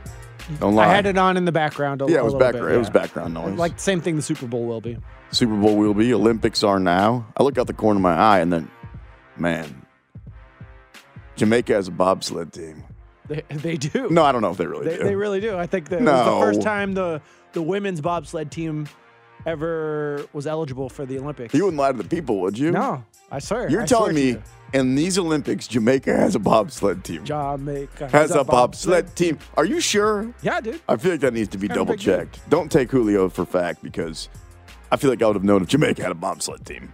Don't 0.59 0.73
lie. 0.73 0.85
I 0.85 0.87
had 0.87 1.05
it 1.05 1.19
on 1.19 1.37
in 1.37 1.45
the 1.45 1.51
background. 1.51 2.01
A, 2.01 2.07
yeah, 2.09 2.17
it 2.17 2.23
was 2.23 2.33
background. 2.33 2.67
bit, 2.69 2.75
It 2.75 2.79
was 2.79 2.89
background 2.89 3.35
noise. 3.35 3.59
Like 3.59 3.79
same 3.79 4.01
thing. 4.01 4.15
The 4.15 4.23
Super 4.23 4.47
Bowl 4.47 4.65
will 4.65 4.81
be. 4.81 4.97
Super 5.29 5.55
Bowl 5.55 5.75
will 5.77 5.93
be. 5.93 6.11
Olympics 6.15 6.63
are 6.63 6.79
now. 6.79 7.27
I 7.37 7.43
look 7.43 7.59
out 7.59 7.67
the 7.67 7.73
corner 7.73 7.99
of 7.99 8.01
my 8.01 8.15
eye 8.15 8.39
and 8.39 8.51
then, 8.51 8.71
man, 9.37 9.84
Jamaica 11.35 11.73
has 11.73 11.87
a 11.87 11.91
bobsled 11.91 12.53
team. 12.53 12.83
They, 13.27 13.43
they 13.49 13.77
do. 13.77 14.09
No, 14.09 14.23
I 14.23 14.31
don't 14.31 14.41
know 14.41 14.51
if 14.51 14.57
they 14.57 14.67
really 14.67 14.85
They, 14.85 14.97
do. 14.97 15.03
they 15.03 15.15
really 15.15 15.39
do. 15.41 15.57
I 15.57 15.65
think 15.65 15.89
that 15.89 16.01
it 16.01 16.05
was 16.05 16.25
the 16.25 16.39
first 16.39 16.61
time 16.61 16.93
the 16.93 17.21
the 17.53 17.61
women's 17.61 18.01
bobsled 18.01 18.51
team 18.51 18.87
ever 19.45 20.25
was 20.33 20.47
eligible 20.47 20.89
for 20.89 21.05
the 21.05 21.17
Olympics. 21.19 21.53
you 21.53 21.63
wouldn't 21.63 21.79
lie 21.79 21.91
to 21.91 21.97
the 21.97 22.03
people, 22.03 22.39
would 22.41 22.57
you? 22.57 22.71
no, 22.71 23.03
I 23.31 23.39
swear. 23.39 23.69
You're 23.69 23.83
I 23.83 23.85
telling 23.85 24.15
to 24.15 24.21
me 24.21 24.27
you. 24.29 24.43
in 24.73 24.95
these 24.95 25.17
Olympics, 25.17 25.67
Jamaica 25.67 26.15
has 26.15 26.35
a 26.35 26.39
bobsled 26.39 27.03
team. 27.03 27.23
Jamaica 27.25 28.09
has 28.09 28.31
a 28.31 28.43
bobsled 28.43 29.15
team. 29.15 29.39
Are 29.57 29.65
you 29.65 29.79
sure? 29.81 30.33
Yeah, 30.41 30.61
dude. 30.61 30.81
I 30.89 30.97
feel 30.97 31.11
like 31.11 31.21
that 31.21 31.33
needs 31.33 31.49
to 31.49 31.57
be 31.57 31.67
double 31.67 31.95
checked. 31.95 32.47
Don't 32.49 32.71
take 32.71 32.91
Julio 32.91 33.29
for 33.29 33.45
fact 33.45 33.81
because 33.83 34.29
I 34.91 34.97
feel 34.97 35.09
like 35.09 35.21
I 35.21 35.27
would 35.27 35.35
have 35.35 35.43
known 35.43 35.61
if 35.61 35.67
Jamaica 35.69 36.01
had 36.01 36.11
a 36.11 36.15
bobsled 36.15 36.65
team. 36.65 36.91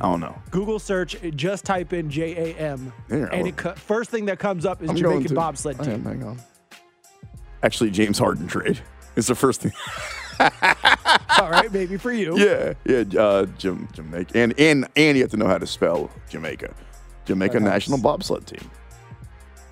I 0.00 0.02
don't 0.06 0.20
know. 0.20 0.36
Google 0.50 0.78
search, 0.78 1.16
just 1.36 1.64
type 1.64 1.92
in 1.92 2.10
J 2.10 2.52
A 2.52 2.56
M, 2.58 2.92
Yeah, 3.08 3.16
and 3.16 3.30
well- 3.30 3.46
it 3.46 3.56
co- 3.56 3.74
first 3.74 4.10
thing 4.10 4.26
that 4.26 4.38
comes 4.38 4.66
up 4.66 4.82
is 4.82 4.90
I'm 4.90 4.96
going 4.96 5.04
Jamaican 5.22 5.28
to- 5.28 5.34
bobsled 5.34 5.80
I 5.80 5.84
team. 5.84 6.04
hang 6.04 6.22
on. 6.24 6.40
Actually, 7.62 7.90
James 7.90 8.18
Harden 8.18 8.46
trade 8.46 8.80
is 9.16 9.26
the 9.28 9.34
first 9.34 9.60
thing. 9.62 9.72
All 11.38 11.50
right, 11.50 11.72
maybe 11.72 11.96
for 11.96 12.12
you. 12.12 12.36
yeah, 12.36 12.74
yeah, 12.84 13.20
uh, 13.20 13.46
Jam- 13.58 13.88
Jamaica, 13.92 14.36
and 14.36 14.52
and 14.58 14.86
and 14.96 15.16
you 15.16 15.22
have 15.22 15.30
to 15.30 15.36
know 15.36 15.46
how 15.46 15.58
to 15.58 15.66
spell 15.66 16.10
Jamaica. 16.28 16.74
Jamaica 17.24 17.54
That 17.54 17.60
helps. 17.62 17.72
national 17.72 17.98
bobsled 17.98 18.46
team. 18.46 18.68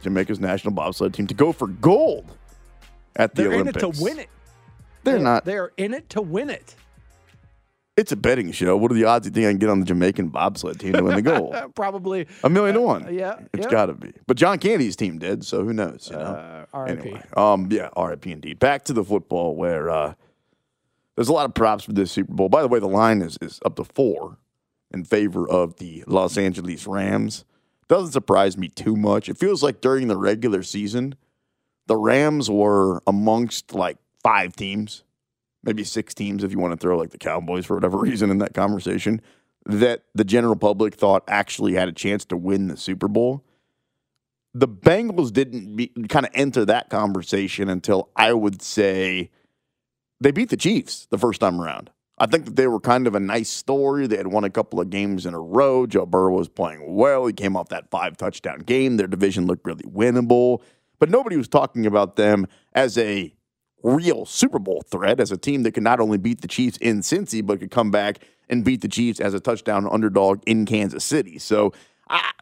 Jamaica's 0.02 0.40
national 0.40 0.72
bobsled 0.72 1.14
team 1.14 1.26
to 1.26 1.34
go 1.34 1.52
for 1.52 1.66
gold 1.66 2.36
at 3.16 3.34
the 3.34 3.42
They're 3.42 3.52
in 3.52 3.60
Olympics. 3.62 3.82
it 3.84 3.92
to 3.94 4.02
win 4.02 4.18
it. 4.20 4.28
They're 5.04 5.18
not. 5.18 5.44
They're 5.44 5.72
in 5.76 5.94
it 5.94 6.08
to 6.10 6.22
win 6.22 6.48
it. 6.48 6.74
It's 7.96 8.10
a 8.10 8.16
betting 8.16 8.52
show. 8.52 8.74
What 8.76 8.90
are 8.90 8.94
the 8.94 9.04
odds 9.04 9.26
you 9.26 9.32
think 9.32 9.46
I 9.46 9.50
can 9.50 9.58
get 9.58 9.68
on 9.68 9.80
the 9.80 9.84
Jamaican 9.86 10.28
bobsled 10.28 10.80
team 10.80 10.94
to 10.94 11.02
win 11.02 11.14
the 11.14 11.22
gold? 11.22 11.54
Uh, 11.54 11.68
probably. 11.74 12.26
A 12.42 12.48
million 12.48 12.74
to 12.76 12.80
one. 12.80 13.12
yeah, 13.14 13.38
It's 13.52 13.66
yeah. 13.66 13.70
got 13.70 13.86
to 13.86 13.92
be. 13.94 14.12
But 14.26 14.38
John 14.38 14.58
Candy's 14.58 14.96
team 14.96 15.18
did, 15.18 15.44
so 15.44 15.62
who 15.62 15.74
knows? 15.74 16.08
You 16.10 16.16
know? 16.16 16.22
Uh, 16.22 16.64
R.I.P. 16.72 17.00
Anyway, 17.00 17.22
um, 17.36 17.68
yeah, 17.70 17.90
RIP 17.94 18.26
indeed. 18.28 18.58
Back 18.58 18.84
to 18.84 18.94
the 18.94 19.04
football 19.04 19.54
where 19.56 19.90
uh, 19.90 20.14
there's 21.16 21.28
a 21.28 21.32
lot 21.34 21.44
of 21.44 21.52
props 21.54 21.84
for 21.84 21.92
this 21.92 22.10
Super 22.10 22.32
Bowl. 22.32 22.48
By 22.48 22.62
the 22.62 22.68
way, 22.68 22.78
the 22.78 22.88
line 22.88 23.20
is, 23.20 23.36
is 23.42 23.60
up 23.64 23.76
to 23.76 23.84
four 23.84 24.38
in 24.90 25.04
favor 25.04 25.46
of 25.46 25.76
the 25.76 26.02
Los 26.06 26.38
Angeles 26.38 26.86
Rams. 26.86 27.44
Doesn't 27.88 28.12
surprise 28.12 28.56
me 28.56 28.68
too 28.68 28.96
much. 28.96 29.28
It 29.28 29.36
feels 29.36 29.62
like 29.62 29.82
during 29.82 30.08
the 30.08 30.16
regular 30.16 30.62
season, 30.62 31.14
the 31.88 31.96
Rams 31.96 32.48
were 32.48 33.02
amongst 33.06 33.74
like 33.74 33.98
five 34.22 34.56
teams, 34.56 35.04
maybe 35.64 35.84
six 35.84 36.14
teams 36.14 36.44
if 36.44 36.52
you 36.52 36.58
want 36.58 36.72
to 36.72 36.76
throw 36.76 36.98
like 36.98 37.10
the 37.10 37.18
Cowboys 37.18 37.66
for 37.66 37.74
whatever 37.74 37.98
reason 38.00 38.30
in 38.30 38.38
that 38.38 38.54
conversation, 38.54 39.20
that 39.64 40.02
the 40.14 40.24
general 40.24 40.56
public 40.56 40.94
thought 40.94 41.22
actually 41.28 41.74
had 41.74 41.88
a 41.88 41.92
chance 41.92 42.24
to 42.26 42.36
win 42.36 42.68
the 42.68 42.76
Super 42.76 43.08
Bowl 43.08 43.44
the 44.54 44.68
Bengals 44.68 45.32
didn't 45.32 45.76
be, 45.76 45.88
kind 46.08 46.26
of 46.26 46.32
enter 46.34 46.64
that 46.64 46.90
conversation 46.90 47.68
until 47.68 48.10
I 48.16 48.32
would 48.32 48.60
say 48.62 49.30
they 50.20 50.30
beat 50.30 50.50
the 50.50 50.56
Chiefs 50.56 51.06
the 51.10 51.18
first 51.18 51.40
time 51.40 51.60
around. 51.60 51.90
I 52.18 52.26
think 52.26 52.44
that 52.44 52.56
they 52.56 52.66
were 52.66 52.78
kind 52.78 53.06
of 53.06 53.14
a 53.14 53.20
nice 53.20 53.48
story. 53.48 54.06
They 54.06 54.18
had 54.18 54.28
won 54.28 54.44
a 54.44 54.50
couple 54.50 54.80
of 54.80 54.90
games 54.90 55.26
in 55.26 55.34
a 55.34 55.40
row. 55.40 55.86
Joe 55.86 56.06
Burrow 56.06 56.34
was 56.34 56.48
playing 56.48 56.94
well. 56.94 57.26
He 57.26 57.32
came 57.32 57.56
off 57.56 57.70
that 57.70 57.90
five 57.90 58.16
touchdown 58.16 58.58
game. 58.58 58.96
Their 58.96 59.06
division 59.06 59.46
looked 59.46 59.66
really 59.66 59.84
winnable, 59.84 60.60
but 60.98 61.10
nobody 61.10 61.36
was 61.36 61.48
talking 61.48 61.86
about 61.86 62.16
them 62.16 62.46
as 62.74 62.98
a 62.98 63.34
real 63.82 64.24
Super 64.24 64.58
Bowl 64.58 64.82
threat, 64.90 65.20
as 65.20 65.32
a 65.32 65.36
team 65.36 65.62
that 65.64 65.72
could 65.72 65.82
not 65.82 66.00
only 66.00 66.18
beat 66.18 66.40
the 66.40 66.48
Chiefs 66.48 66.76
in 66.78 67.00
Cincy, 67.00 67.44
but 67.44 67.60
could 67.60 67.70
come 67.70 67.90
back 67.90 68.18
and 68.48 68.64
beat 68.64 68.80
the 68.80 68.88
Chiefs 68.88 69.20
as 69.20 69.34
a 69.34 69.40
touchdown 69.40 69.88
underdog 69.90 70.42
in 70.46 70.66
Kansas 70.66 71.04
City. 71.04 71.38
So 71.38 71.72
I, 72.08 72.32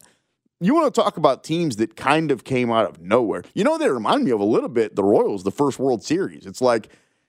you 0.60 0.74
want 0.74 0.92
to 0.92 1.00
talk 1.00 1.16
about 1.16 1.42
teams 1.42 1.76
that 1.76 1.96
kind 1.96 2.30
of 2.30 2.44
came 2.44 2.70
out 2.70 2.86
of 2.88 3.00
nowhere. 3.00 3.42
You 3.54 3.64
know, 3.64 3.78
they 3.78 3.88
remind 3.88 4.24
me 4.24 4.30
of 4.30 4.40
a 4.40 4.44
little 4.44 4.68
bit 4.68 4.96
the 4.96 5.04
Royals, 5.04 5.42
the 5.42 5.50
first 5.50 5.78
World 5.78 6.02
Series. 6.02 6.46
It's 6.46 6.60
like, 6.60 6.88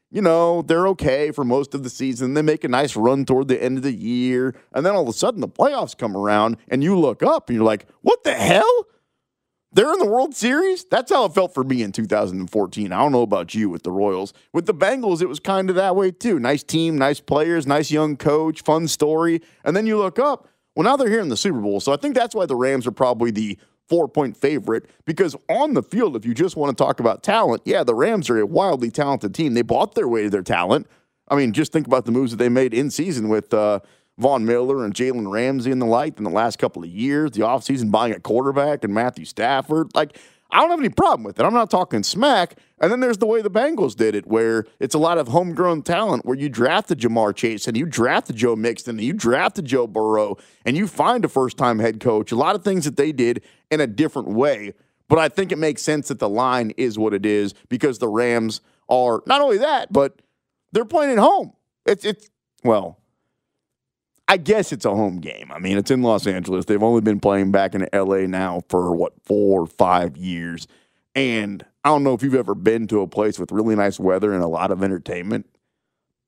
you 0.09 0.21
know, 0.21 0.61
they're 0.63 0.87
okay 0.89 1.31
for 1.31 1.45
most 1.45 1.73
of 1.73 1.83
the 1.83 1.89
season. 1.89 2.33
They 2.33 2.41
make 2.41 2.65
a 2.65 2.67
nice 2.67 2.97
run 2.97 3.23
toward 3.23 3.47
the 3.47 3.61
end 3.63 3.77
of 3.77 3.83
the 3.83 3.95
year. 3.95 4.53
And 4.73 4.85
then 4.85 4.93
all 4.93 5.03
of 5.03 5.07
a 5.07 5.13
sudden 5.13 5.39
the 5.39 5.47
playoffs 5.47 5.97
come 5.97 6.17
around 6.17 6.57
and 6.67 6.83
you 6.83 6.99
look 6.99 7.23
up 7.23 7.47
and 7.47 7.55
you're 7.55 7.65
like, 7.65 7.85
what 8.01 8.23
the 8.25 8.33
hell? 8.33 8.87
They're 9.73 9.93
in 9.93 9.99
the 9.99 10.09
World 10.09 10.35
Series? 10.35 10.83
That's 10.83 11.13
how 11.13 11.23
it 11.23 11.33
felt 11.33 11.53
for 11.53 11.63
me 11.63 11.81
in 11.81 11.93
2014. 11.93 12.91
I 12.91 12.97
don't 12.99 13.11
know 13.13 13.21
about 13.21 13.55
you 13.55 13.69
with 13.69 13.83
the 13.83 13.91
Royals. 13.91 14.33
With 14.51 14.65
the 14.65 14.73
Bengals, 14.73 15.21
it 15.21 15.27
was 15.27 15.39
kind 15.39 15.69
of 15.69 15.77
that 15.77 15.95
way 15.95 16.11
too. 16.11 16.39
Nice 16.39 16.61
team, 16.61 16.97
nice 16.97 17.21
players, 17.21 17.65
nice 17.65 17.89
young 17.89 18.17
coach, 18.17 18.63
fun 18.63 18.89
story. 18.89 19.41
And 19.63 19.75
then 19.75 19.87
you 19.87 19.97
look 19.97 20.19
up, 20.19 20.49
well, 20.75 20.83
now 20.83 20.97
they're 20.97 21.09
here 21.09 21.21
in 21.21 21.29
the 21.29 21.37
Super 21.37 21.59
Bowl. 21.59 21.79
So 21.79 21.93
I 21.93 21.95
think 21.95 22.15
that's 22.15 22.35
why 22.35 22.45
the 22.45 22.55
Rams 22.55 22.85
are 22.85 22.91
probably 22.91 23.31
the 23.31 23.57
four 23.87 24.09
point 24.09 24.35
favorite 24.35 24.89
because 25.05 25.37
on 25.47 25.73
the 25.73 25.83
field, 25.83 26.17
if 26.17 26.25
you 26.25 26.33
just 26.33 26.57
want 26.57 26.77
to 26.77 26.83
talk 26.83 26.99
about 26.99 27.23
talent, 27.23 27.61
yeah, 27.63 27.83
the 27.83 27.95
Rams 27.95 28.29
are 28.29 28.39
a 28.39 28.45
wildly 28.45 28.91
talented 28.91 29.33
team. 29.33 29.53
They 29.53 29.61
bought 29.61 29.95
their 29.95 30.07
way 30.07 30.23
to 30.23 30.29
their 30.29 30.43
talent. 30.43 30.85
I 31.29 31.35
mean, 31.35 31.53
just 31.53 31.71
think 31.71 31.87
about 31.87 32.03
the 32.03 32.11
moves 32.11 32.31
that 32.31 32.37
they 32.37 32.49
made 32.49 32.73
in 32.73 32.89
season 32.89 33.29
with 33.29 33.53
uh, 33.53 33.79
Von 34.21 34.45
Miller 34.45 34.85
and 34.85 34.93
Jalen 34.93 35.31
Ramsey 35.31 35.71
and 35.71 35.81
the 35.81 35.85
like 35.85 36.17
in 36.17 36.23
the 36.23 36.29
last 36.29 36.59
couple 36.59 36.83
of 36.83 36.89
years, 36.89 37.31
the 37.31 37.41
offseason 37.41 37.91
buying 37.91 38.13
a 38.13 38.19
quarterback 38.19 38.83
and 38.83 38.93
Matthew 38.93 39.25
Stafford. 39.25 39.89
Like, 39.95 40.17
I 40.51 40.59
don't 40.59 40.69
have 40.69 40.79
any 40.79 40.89
problem 40.89 41.23
with 41.23 41.39
it. 41.39 41.43
I'm 41.43 41.53
not 41.53 41.71
talking 41.71 42.03
smack. 42.03 42.55
And 42.79 42.91
then 42.91 42.99
there's 42.99 43.17
the 43.17 43.25
way 43.25 43.41
the 43.41 43.49
Bengals 43.49 43.95
did 43.95 44.15
it, 44.15 44.27
where 44.27 44.65
it's 44.79 44.93
a 44.93 44.99
lot 44.99 45.17
of 45.17 45.29
homegrown 45.29 45.83
talent, 45.83 46.25
where 46.25 46.37
you 46.37 46.49
drafted 46.49 46.99
Ja'Marr 46.99 47.35
Chase 47.35 47.67
and 47.67 47.77
you 47.77 47.85
drafted 47.85 48.35
Joe 48.35 48.55
Mixon 48.55 48.97
and 48.97 49.05
you 49.05 49.13
drafted 49.13 49.65
Joe 49.65 49.87
Burrow 49.87 50.37
and 50.65 50.77
you 50.77 50.87
find 50.87 51.25
a 51.25 51.29
first 51.29 51.57
time 51.57 51.79
head 51.79 51.99
coach. 51.99 52.31
A 52.31 52.35
lot 52.35 52.55
of 52.55 52.63
things 52.63 52.85
that 52.85 52.97
they 52.97 53.11
did 53.11 53.41
in 53.69 53.79
a 53.79 53.87
different 53.87 54.29
way. 54.29 54.73
But 55.07 55.19
I 55.19 55.29
think 55.29 55.51
it 55.51 55.57
makes 55.57 55.81
sense 55.81 56.09
that 56.09 56.19
the 56.19 56.29
line 56.29 56.71
is 56.77 56.97
what 56.97 57.13
it 57.13 57.25
is 57.25 57.53
because 57.69 57.99
the 57.99 58.07
Rams 58.07 58.61
are 58.87 59.21
not 59.25 59.41
only 59.41 59.57
that, 59.57 59.91
but 59.91 60.21
they're 60.71 60.85
playing 60.85 61.11
at 61.11 61.17
home. 61.17 61.53
It's 61.85 62.05
it's 62.05 62.29
well, 62.63 63.00
I 64.31 64.37
guess 64.37 64.71
it's 64.71 64.85
a 64.85 64.95
home 64.95 65.19
game. 65.19 65.51
I 65.51 65.59
mean, 65.59 65.77
it's 65.77 65.91
in 65.91 66.03
Los 66.03 66.25
Angeles. 66.25 66.63
They've 66.63 66.81
only 66.81 67.01
been 67.01 67.19
playing 67.19 67.51
back 67.51 67.75
in 67.75 67.85
LA 67.91 68.27
now 68.27 68.61
for 68.69 68.95
what 68.95 69.11
four 69.25 69.63
or 69.63 69.67
five 69.67 70.15
years, 70.15 70.69
and 71.13 71.65
I 71.83 71.89
don't 71.89 72.05
know 72.05 72.13
if 72.13 72.23
you've 72.23 72.35
ever 72.35 72.55
been 72.55 72.87
to 72.87 73.01
a 73.01 73.07
place 73.07 73.37
with 73.37 73.51
really 73.51 73.75
nice 73.75 73.99
weather 73.99 74.31
and 74.31 74.41
a 74.41 74.47
lot 74.47 74.71
of 74.71 74.83
entertainment. 74.83 75.47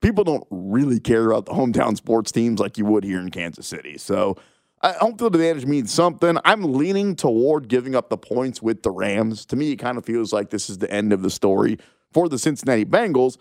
People 0.02 0.26
don't 0.26 0.46
really 0.50 1.00
care 1.00 1.32
about 1.32 1.46
the 1.46 1.54
hometown 1.54 1.96
sports 1.96 2.30
teams 2.34 2.60
like 2.60 2.78
you 2.78 2.84
would 2.84 3.06
here 3.06 3.22
in 3.22 3.32
Kansas 3.32 3.68
City. 3.68 3.98
So, 3.98 4.36
I 4.82 4.92
home 5.00 5.18
field 5.18 5.34
advantage 5.34 5.66
means 5.66 5.94
something. 5.94 6.38
I'm 6.44 6.74
leaning 6.74 7.16
toward 7.16 7.70
giving 7.70 7.96
up 7.96 8.10
the 8.10 8.18
points 8.18 8.62
with 8.62 8.84
the 8.84 8.92
Rams. 8.92 9.46
To 9.46 9.56
me, 9.56 9.72
it 9.72 9.78
kind 9.78 9.98
of 9.98 10.04
feels 10.04 10.34
like 10.34 10.50
this 10.50 10.70
is 10.70 10.80
the 10.80 10.92
end 10.92 11.14
of 11.14 11.22
the 11.22 11.30
story 11.30 11.80
for 12.12 12.28
the 12.28 12.38
Cincinnati 12.38 12.84
Bengals. 12.84 13.38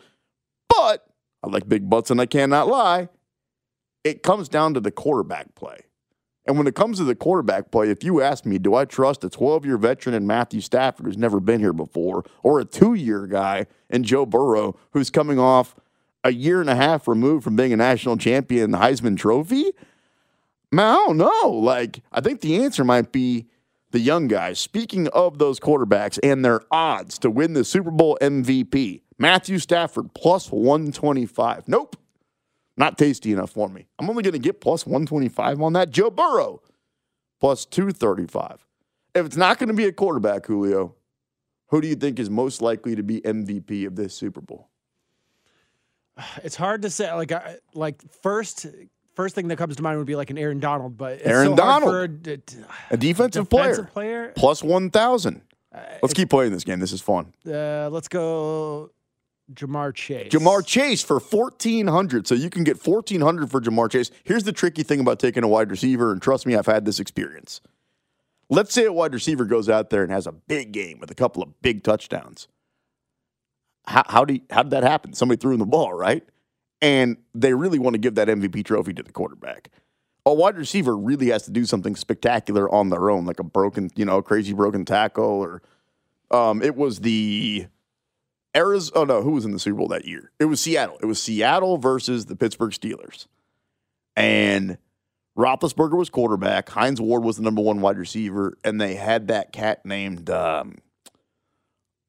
But 0.69 1.05
I 1.43 1.49
like 1.49 1.69
big 1.69 1.91
butts, 1.91 2.13
and 2.13 2.21
I 2.21 2.27
cannot 2.27 2.69
lie. 2.69 3.09
It 4.05 4.23
comes 4.23 4.49
down 4.49 4.75
to 4.75 4.81
the 4.81 4.91
quarterback 4.91 5.55
play. 5.55 5.83
And 6.45 6.59
when 6.59 6.67
it 6.67 6.75
comes 6.75 6.99
to 6.99 7.05
the 7.05 7.15
quarterback 7.15 7.71
play, 7.71 7.91
if 7.91 8.03
you 8.03 8.21
ask 8.21 8.45
me, 8.45 8.59
do 8.59 8.75
I 8.75 8.85
trust 8.85 9.23
a 9.23 9.31
12 9.31 9.65
year 9.65 9.79
veteran 9.79 10.15
in 10.15 10.27
Matthew 10.27 10.61
Stafford 10.61 11.07
who's 11.07 11.17
never 11.17 11.39
been 11.39 11.61
here 11.61 11.73
before, 11.73 12.25
or 12.43 12.59
a 12.59 12.65
two 12.65 12.95
year 12.95 13.27
guy 13.27 13.67
in 13.91 14.03
Joe 14.03 14.27
Burrow 14.27 14.77
who's 14.91 15.11
coming 15.11 15.39
off 15.39 15.77
a 16.25 16.33
year 16.33 16.61
and 16.61 16.71
a 16.71 16.75
half 16.75 17.07
removed 17.07 17.45
from 17.45 17.57
being 17.57 17.73
a 17.73 17.77
national 17.77 18.17
champion 18.17 18.65
in 18.65 18.71
the 18.73 18.79
Heisman 18.79 19.17
Trophy? 19.17 19.73
Man, 20.73 20.87
I 20.87 20.95
don't 20.95 21.17
know. 21.19 21.51
Like, 21.51 22.01
I 22.11 22.21
think 22.21 22.41
the 22.41 22.63
answer 22.65 22.83
might 22.83 23.13
be 23.13 23.47
the 23.91 24.01
young 24.01 24.27
guys. 24.27 24.59
Speaking 24.59 25.07
of 25.09 25.39
those 25.39 25.61
quarterbacks 25.61 26.19
and 26.23 26.45
their 26.45 26.63
odds 26.71 27.19
to 27.19 27.31
win 27.31 27.53
the 27.53 27.65
Super 27.65 27.91
Bowl 27.91 28.19
MVP, 28.21 29.03
Matthew 29.19 29.59
Stafford 29.59 30.13
plus 30.15 30.51
125. 30.51 31.69
Nope. 31.69 31.97
Not 32.83 32.99
tasty 32.99 33.31
enough 33.31 33.51
for 33.51 33.69
me. 33.69 33.87
I'm 34.01 34.11
only 34.11 34.25
going 34.25 34.33
to 34.33 34.41
get 34.41 34.61
plus 34.61 34.85
125 34.85 35.63
on 35.63 35.73
that. 35.75 35.93
Joe 35.93 36.11
Burrow 36.11 36.61
plus 37.41 37.65
235. 37.65 38.67
If 39.15 39.25
it's 39.25 39.37
not 39.37 39.61
going 39.61 39.69
to 39.69 39.73
be 39.75 39.85
a 39.85 39.93
quarterback, 39.93 40.47
Julio, 40.47 40.97
who 41.69 41.81
do 41.81 41.87
you 41.87 41.95
think 41.95 42.19
is 42.19 42.29
most 42.29 42.61
likely 42.61 42.97
to 42.97 43.05
be 43.05 43.21
MVP 43.21 43.87
of 43.87 43.95
this 43.95 44.15
Super 44.15 44.41
Bowl? 44.41 44.69
It's 46.43 46.57
hard 46.57 46.83
to 46.83 46.91
say. 46.91 47.13
Like, 47.13 47.31
I, 47.31 47.59
like 47.73 48.03
first, 48.21 48.67
first 49.15 49.37
thing 49.37 49.47
that 49.47 49.59
comes 49.59 49.77
to 49.77 49.83
mind 49.85 49.99
would 49.99 50.07
be 50.09 50.17
like 50.17 50.31
an 50.31 50.39
Aaron 50.39 50.59
Donald, 50.59 50.97
but 50.99 51.13
it's 51.13 51.27
Aaron 51.27 51.51
so 51.51 51.55
Donald. 51.57 51.93
for 51.93 52.03
a 52.03 52.09
d- 52.09 52.33
A 52.91 52.97
defensive, 52.97 53.49
defensive 53.49 53.93
player. 53.93 54.25
player. 54.25 54.33
Plus 54.35 54.61
1,000. 54.65 55.41
Let's 56.03 56.15
keep 56.15 56.31
playing 56.31 56.51
this 56.51 56.65
game. 56.65 56.81
This 56.81 56.91
is 56.93 57.01
fun. 57.01 57.33
Uh, 57.47 57.89
let's 57.93 58.09
go, 58.09 58.91
Ja'Marr 59.55 59.95
Chase. 59.95 60.33
Ja'Marr 60.33 60.65
Chase 60.65 61.03
for 61.03 61.19
1400 61.19 62.27
So 62.27 62.35
you 62.35 62.51
can 62.51 62.65
get 62.65 62.85
1400 62.85 63.51
for 63.51 63.61
Ja'Marr 63.61 63.91
Chase. 63.91 64.11
Here's 64.25 64.45
the 64.45 64.53
tricky 64.53 64.83
thing 64.83 65.01
about 65.01 65.19
taking 65.19 65.43
a 65.43 65.49
wide 65.49 65.71
receiver, 65.71 66.13
and 66.13 66.23
trust 66.23 66.47
me, 66.47 66.55
I've 66.55 66.67
had 66.67 66.85
this 66.85 67.01
experience. 67.01 67.61
Let's 68.49 68.73
say 68.73 68.85
a 68.85 68.93
wide 68.93 69.15
receiver 69.15 69.45
goes 69.45 69.69
out 69.69 69.91
there 69.91 70.03
and 70.03 70.13
has 70.13 70.27
a 70.27 70.33
big 70.33 70.73
game 70.73 70.99
with 70.99 71.11
a 71.11 71.15
couple 71.15 71.43
of 71.43 71.61
big 71.63 71.83
touchdowns. 71.83 72.49
How, 73.87 74.05
how, 74.07 74.25
do 74.25 74.35
you, 74.35 74.41
how 74.51 74.63
did 74.63 74.71
that 74.73 74.85
happen? 74.85 75.13
Somebody 75.15 75.41
threw 75.41 75.55
him 75.55 75.59
the 75.59 75.67
ball, 75.67 75.93
right? 75.93 76.25
And 76.81 77.17
they 77.35 77.55
really 77.55 77.79
want 77.79 77.95
to 77.95 77.99
give 77.99 78.15
that 78.17 78.29
MVP 78.29 78.65
trophy 78.65 78.93
to 78.95 79.03
the 79.03 79.13
quarterback. 79.13 79.71
A 80.25 80.33
wide 80.33 80.57
receiver 80.57 80.97
really 80.97 81.29
has 81.29 81.45
to 81.45 81.51
do 81.51 81.65
something 81.65 81.97
spectacular 81.97 82.73
on 82.73 82.91
their 82.91 83.11
own, 83.11 83.25
like 83.27 83.41
a 83.41 83.45
broken, 83.45 83.91
you 83.97 84.05
know, 84.05 84.23
crazy 84.23 84.53
broken 84.53 84.85
tackle, 84.85 85.25
or 85.25 85.63
um, 86.31 86.63
it 86.63 86.77
was 86.77 87.01
the 87.01 87.67
Arizona. 88.57 89.01
Oh 89.01 89.05
no, 89.05 89.23
who 89.23 89.33
was 89.33 89.45
in 89.45 89.53
the 89.53 89.59
Super 89.59 89.79
Bowl 89.79 89.89
that 89.89 90.05
year? 90.05 90.31
It 90.39 90.47
was 90.47 90.61
Seattle. 90.61 90.99
It 91.01 91.07
was 91.07 91.23
Seattle 91.23 91.79
versus 91.79 92.27
the 92.27 92.37
Pittsburgh 92.37 92.73
Steelers, 92.73 93.27
and 94.17 94.79
Roethlisberger 95.37 95.97
was 95.97 96.11
quarterback. 96.11 96.69
Hines 96.69 97.01
Ward 97.01 97.25
was 97.25 97.37
the 97.37 97.43
number 97.43 97.63
one 97.63 97.81
wide 97.81 97.97
receiver, 97.97 98.57
and 98.65 98.81
they 98.81 98.95
had 98.95 99.29
that 99.29 99.53
cat 99.53 99.85
named. 99.87 100.29
Um, 100.29 100.79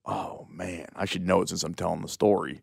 oh 0.06 0.48
man, 0.50 0.88
I 0.96 1.06
should 1.06 1.26
know 1.26 1.42
it 1.42 1.50
since 1.50 1.64
I'm 1.64 1.76
telling 1.76 2.02
the 2.02 2.08
story. 2.08 2.62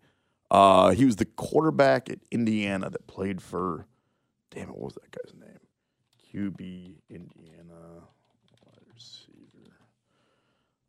Uh, 0.51 0.91
he 0.91 1.05
was 1.05 1.17
the 1.17 1.25
quarterback 1.25 2.11
at 2.11 2.19
Indiana 2.31 2.91
that 2.91 3.07
played 3.07 3.41
for. 3.43 3.87
Damn 4.51 4.69
it, 4.69 4.77
what 4.77 4.81
was 4.81 4.95
that 4.95 5.11
guy's 5.13 5.33
name? 5.33 5.61
QB, 6.35 6.95
Indiana 7.09 8.03
wide 8.65 8.85
receiver. 8.93 9.77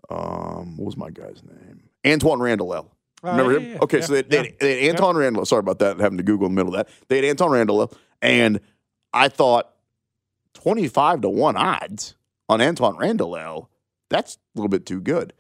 Um, 0.10 0.78
what 0.78 0.86
was 0.86 0.98
my 0.98 1.10
guy's 1.10 1.44
name? 1.44 1.91
Antwaan 2.04 2.40
Randle. 2.40 2.74
L. 2.74 2.92
Oh, 3.24 3.32
Remember 3.32 3.54
yeah, 3.54 3.60
him? 3.60 3.72
yeah, 3.74 3.80
okay, 3.82 4.00
yeah, 4.00 4.06
so 4.06 4.14
they, 4.14 4.22
they, 4.24 4.38
had, 4.38 4.60
they 4.60 4.86
had 4.86 4.96
Antwaan 4.96 5.16
Randle. 5.16 5.46
Sorry 5.46 5.60
about 5.60 5.80
that, 5.80 6.00
having 6.00 6.18
to 6.18 6.24
Google 6.24 6.48
in 6.48 6.56
the 6.56 6.64
middle 6.64 6.76
of 6.76 6.86
that. 6.86 6.94
They 7.08 7.26
had 7.26 7.38
Antwaan 7.38 7.52
Randle, 7.52 7.94
and 8.22 8.60
I 9.14 9.28
thought 9.28 9.72
25 10.56 11.22
to 11.22 11.30
1 11.30 11.56
odds 11.56 12.16
on 12.50 12.60
Antwaan 12.60 12.98
Randle. 12.98 13.38
L, 13.38 13.70
That's 14.10 14.36
a 14.36 14.40
little 14.60 14.70
bit 14.70 14.86
too 14.86 15.02
good. 15.02 15.34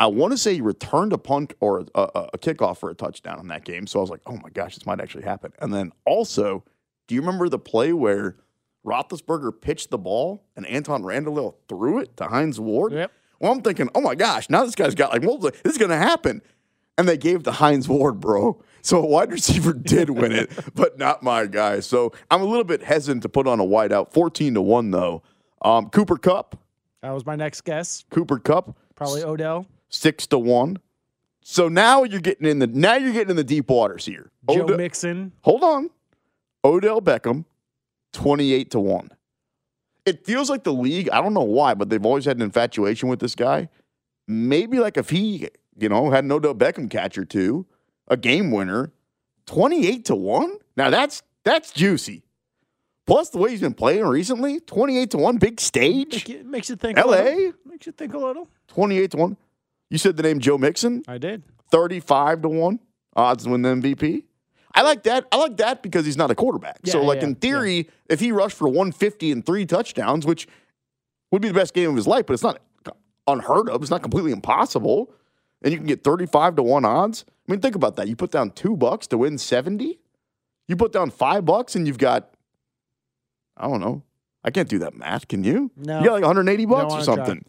I 0.00 0.06
want 0.06 0.32
to 0.32 0.38
say 0.38 0.54
he 0.54 0.60
returned 0.60 1.12
a 1.12 1.18
punt 1.18 1.54
or 1.60 1.80
a, 1.94 2.00
a, 2.00 2.28
a 2.34 2.38
kickoff 2.38 2.78
for 2.78 2.90
a 2.90 2.94
touchdown 2.94 3.38
in 3.38 3.46
that 3.48 3.64
game. 3.64 3.86
So 3.86 4.00
I 4.00 4.02
was 4.02 4.10
like, 4.10 4.22
oh 4.26 4.36
my 4.36 4.50
gosh, 4.50 4.74
this 4.74 4.86
might 4.86 5.00
actually 5.00 5.24
happen. 5.24 5.52
And 5.60 5.72
then 5.72 5.92
also, 6.04 6.64
do 7.06 7.14
you 7.14 7.20
remember 7.20 7.48
the 7.48 7.58
play 7.60 7.92
where 7.92 8.36
Roethlisberger 8.84 9.60
pitched 9.60 9.90
the 9.90 9.98
ball 9.98 10.44
and 10.56 10.66
Antwaan 10.66 11.04
Randle 11.04 11.58
threw 11.68 12.00
it 12.00 12.16
to 12.16 12.24
Hines 12.24 12.58
Ward? 12.58 12.92
Yep. 12.92 13.12
Well, 13.44 13.52
I'm 13.52 13.60
thinking, 13.60 13.90
oh 13.94 14.00
my 14.00 14.14
gosh, 14.14 14.48
now 14.48 14.64
this 14.64 14.74
guy's 14.74 14.94
got 14.94 15.12
like 15.12 15.22
multiple. 15.22 15.50
This 15.62 15.74
is 15.74 15.78
going 15.78 15.90
to 15.90 15.98
happen. 15.98 16.40
And 16.96 17.06
they 17.06 17.18
gave 17.18 17.42
to 17.42 17.52
Hines 17.52 17.86
Ward, 17.86 18.18
bro. 18.18 18.62
So 18.80 19.02
a 19.02 19.06
wide 19.06 19.30
receiver 19.30 19.72
did 19.74 20.08
win 20.08 20.32
it, 20.32 20.50
but 20.74 20.96
not 20.96 21.22
my 21.22 21.44
guy. 21.44 21.80
So 21.80 22.14
I'm 22.30 22.40
a 22.40 22.46
little 22.46 22.64
bit 22.64 22.82
hesitant 22.82 23.22
to 23.24 23.28
put 23.28 23.46
on 23.46 23.60
a 23.60 23.62
wideout. 23.62 24.14
14 24.14 24.54
to 24.54 24.62
1, 24.62 24.92
though. 24.92 25.22
Um, 25.60 25.90
Cooper 25.90 26.16
Kupp. 26.16 26.58
That 27.02 27.10
was 27.10 27.26
my 27.26 27.36
next 27.36 27.66
guess. 27.66 28.06
Cooper 28.10 28.38
Kupp. 28.38 28.78
Probably 28.94 29.22
Odell. 29.22 29.66
Six 29.90 30.26
to 30.28 30.38
one. 30.38 30.78
So 31.42 31.68
now 31.68 32.04
you're 32.04 32.20
getting 32.22 32.48
in 32.48 32.60
the 32.60 32.66
now 32.66 32.94
you're 32.94 33.12
getting 33.12 33.28
in 33.28 33.36
the 33.36 33.44
deep 33.44 33.68
waters 33.68 34.06
here. 34.06 34.30
Joe 34.48 34.62
Ode- 34.62 34.78
Mixon. 34.78 35.32
Hold 35.42 35.62
on. 35.62 35.90
Odell 36.64 37.02
Beckham, 37.02 37.44
28 38.14 38.70
to 38.70 38.80
1. 38.80 39.10
It 40.06 40.24
feels 40.26 40.50
like 40.50 40.64
the 40.64 40.72
league, 40.72 41.08
I 41.10 41.20
don't 41.22 41.34
know 41.34 41.42
why, 41.42 41.74
but 41.74 41.88
they've 41.88 42.04
always 42.04 42.24
had 42.26 42.36
an 42.36 42.42
infatuation 42.42 43.08
with 43.08 43.20
this 43.20 43.34
guy. 43.34 43.68
Maybe 44.28 44.78
like 44.78 44.96
if 44.96 45.10
he, 45.10 45.48
you 45.78 45.88
know, 45.88 46.10
had 46.10 46.24
an 46.24 46.32
Odell 46.32 46.54
Beckham 46.54 46.90
catch 46.90 47.16
or 47.16 47.24
two, 47.24 47.66
a 48.08 48.16
game 48.16 48.50
winner, 48.50 48.92
28 49.46 50.04
to 50.06 50.14
1? 50.14 50.58
Now 50.76 50.90
that's 50.90 51.22
that's 51.44 51.72
juicy. 51.72 52.22
Plus 53.06 53.28
the 53.30 53.38
way 53.38 53.50
he's 53.50 53.60
been 53.60 53.74
playing 53.74 54.04
recently, 54.06 54.60
28 54.60 55.10
to 55.10 55.18
1, 55.18 55.36
big 55.36 55.60
stage. 55.60 56.26
You- 56.28 56.44
makes 56.44 56.70
you 56.70 56.76
think. 56.76 56.98
A 56.98 57.02
LA? 57.02 57.16
little. 57.22 57.52
Makes 57.66 57.86
you 57.86 57.92
think 57.92 58.14
a 58.14 58.18
little. 58.18 58.48
28 58.68 59.10
to 59.10 59.16
1. 59.18 59.36
You 59.90 59.98
said 59.98 60.16
the 60.16 60.22
name 60.22 60.38
Joe 60.40 60.56
Mixon? 60.56 61.02
I 61.06 61.18
did. 61.18 61.42
35 61.70 62.42
to 62.42 62.48
1 62.48 62.78
odds 63.16 63.44
to 63.44 63.50
win 63.50 63.62
the 63.62 63.68
MVP. 63.70 64.24
I 64.74 64.82
like 64.82 65.04
that. 65.04 65.26
I 65.30 65.36
like 65.36 65.56
that 65.58 65.82
because 65.82 66.04
he's 66.04 66.16
not 66.16 66.30
a 66.30 66.34
quarterback. 66.34 66.80
so, 66.84 67.00
Yeah, 67.00 67.06
like 67.06 67.20
yeah, 67.20 67.28
in 67.28 67.34
theory, 67.36 67.88
if 68.08 68.20
he 68.20 68.32
rushed 68.32 68.56
for 68.56 68.66
150 68.68 69.30
and 69.30 69.46
three 69.46 69.66
touchdowns, 69.66 70.26
which 70.26 70.48
would 71.30 71.42
be 71.42 71.48
the 71.48 71.54
best 71.54 71.74
game 71.74 71.90
of 71.90 71.96
his 71.96 72.06
life, 72.06 72.26
but 72.26 72.34
it's 72.34 72.42
not 72.42 72.60
unheard 73.26 73.68
of. 73.68 73.82
It's 73.82 73.90
not 73.90 74.02
completely 74.02 74.32
impossible. 74.32 75.12
And 75.62 75.72
you 75.72 75.78
can 75.78 75.86
get 75.86 76.04
35 76.04 76.56
to 76.56 76.62
1 76.62 76.84
odds. 76.84 77.24
I 77.48 77.52
mean, 77.52 77.60
think 77.60 77.74
about 77.74 77.96
that. 77.96 78.08
You 78.08 78.16
put 78.16 78.30
down 78.30 78.50
two 78.50 78.76
bucks 78.76 79.06
to 79.08 79.18
win 79.18 79.38
70. 79.38 79.98
You 80.68 80.76
put 80.76 80.92
down 80.92 81.10
five 81.10 81.44
bucks 81.44 81.74
and 81.74 81.86
you've 81.86 81.98
got, 81.98 82.30
I 83.56 83.68
don't 83.68 83.80
know. 83.80 84.02
I 84.42 84.50
can't 84.50 84.68
do 84.68 84.78
that 84.80 84.94
math. 84.94 85.28
Can 85.28 85.42
you? 85.44 85.70
No. 85.76 86.00
You 86.00 86.06
got 86.06 86.12
like 86.14 86.22
180 86.22 86.66
bucks 86.66 86.82
or 86.82 86.86
wanna 86.88 87.04
try. 87.04 87.14
something. 87.14 87.44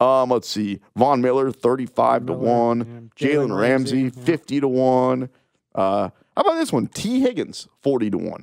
Um, 0.00 0.30
let's 0.30 0.48
see. 0.48 0.80
Von 0.96 1.20
Miller, 1.20 1.50
35 1.50 2.26
to 2.26 2.32
Miller, 2.32 2.42
1. 2.44 3.10
yeah. 3.18 3.28
Jalen 3.28 3.58
Ramsey, 3.58 4.04
Ramsey, 4.04 4.18
yeah. 4.18 4.24
50 4.24 4.60
to 4.60 4.68
1. 4.68 5.28
Uh, 5.74 6.10
how 6.38 6.42
about 6.44 6.54
this 6.54 6.72
one? 6.72 6.86
Tee 6.86 7.18
Higgins, 7.18 7.66
40 7.82 8.10
to 8.10 8.18
1. 8.18 8.28
A 8.30 8.36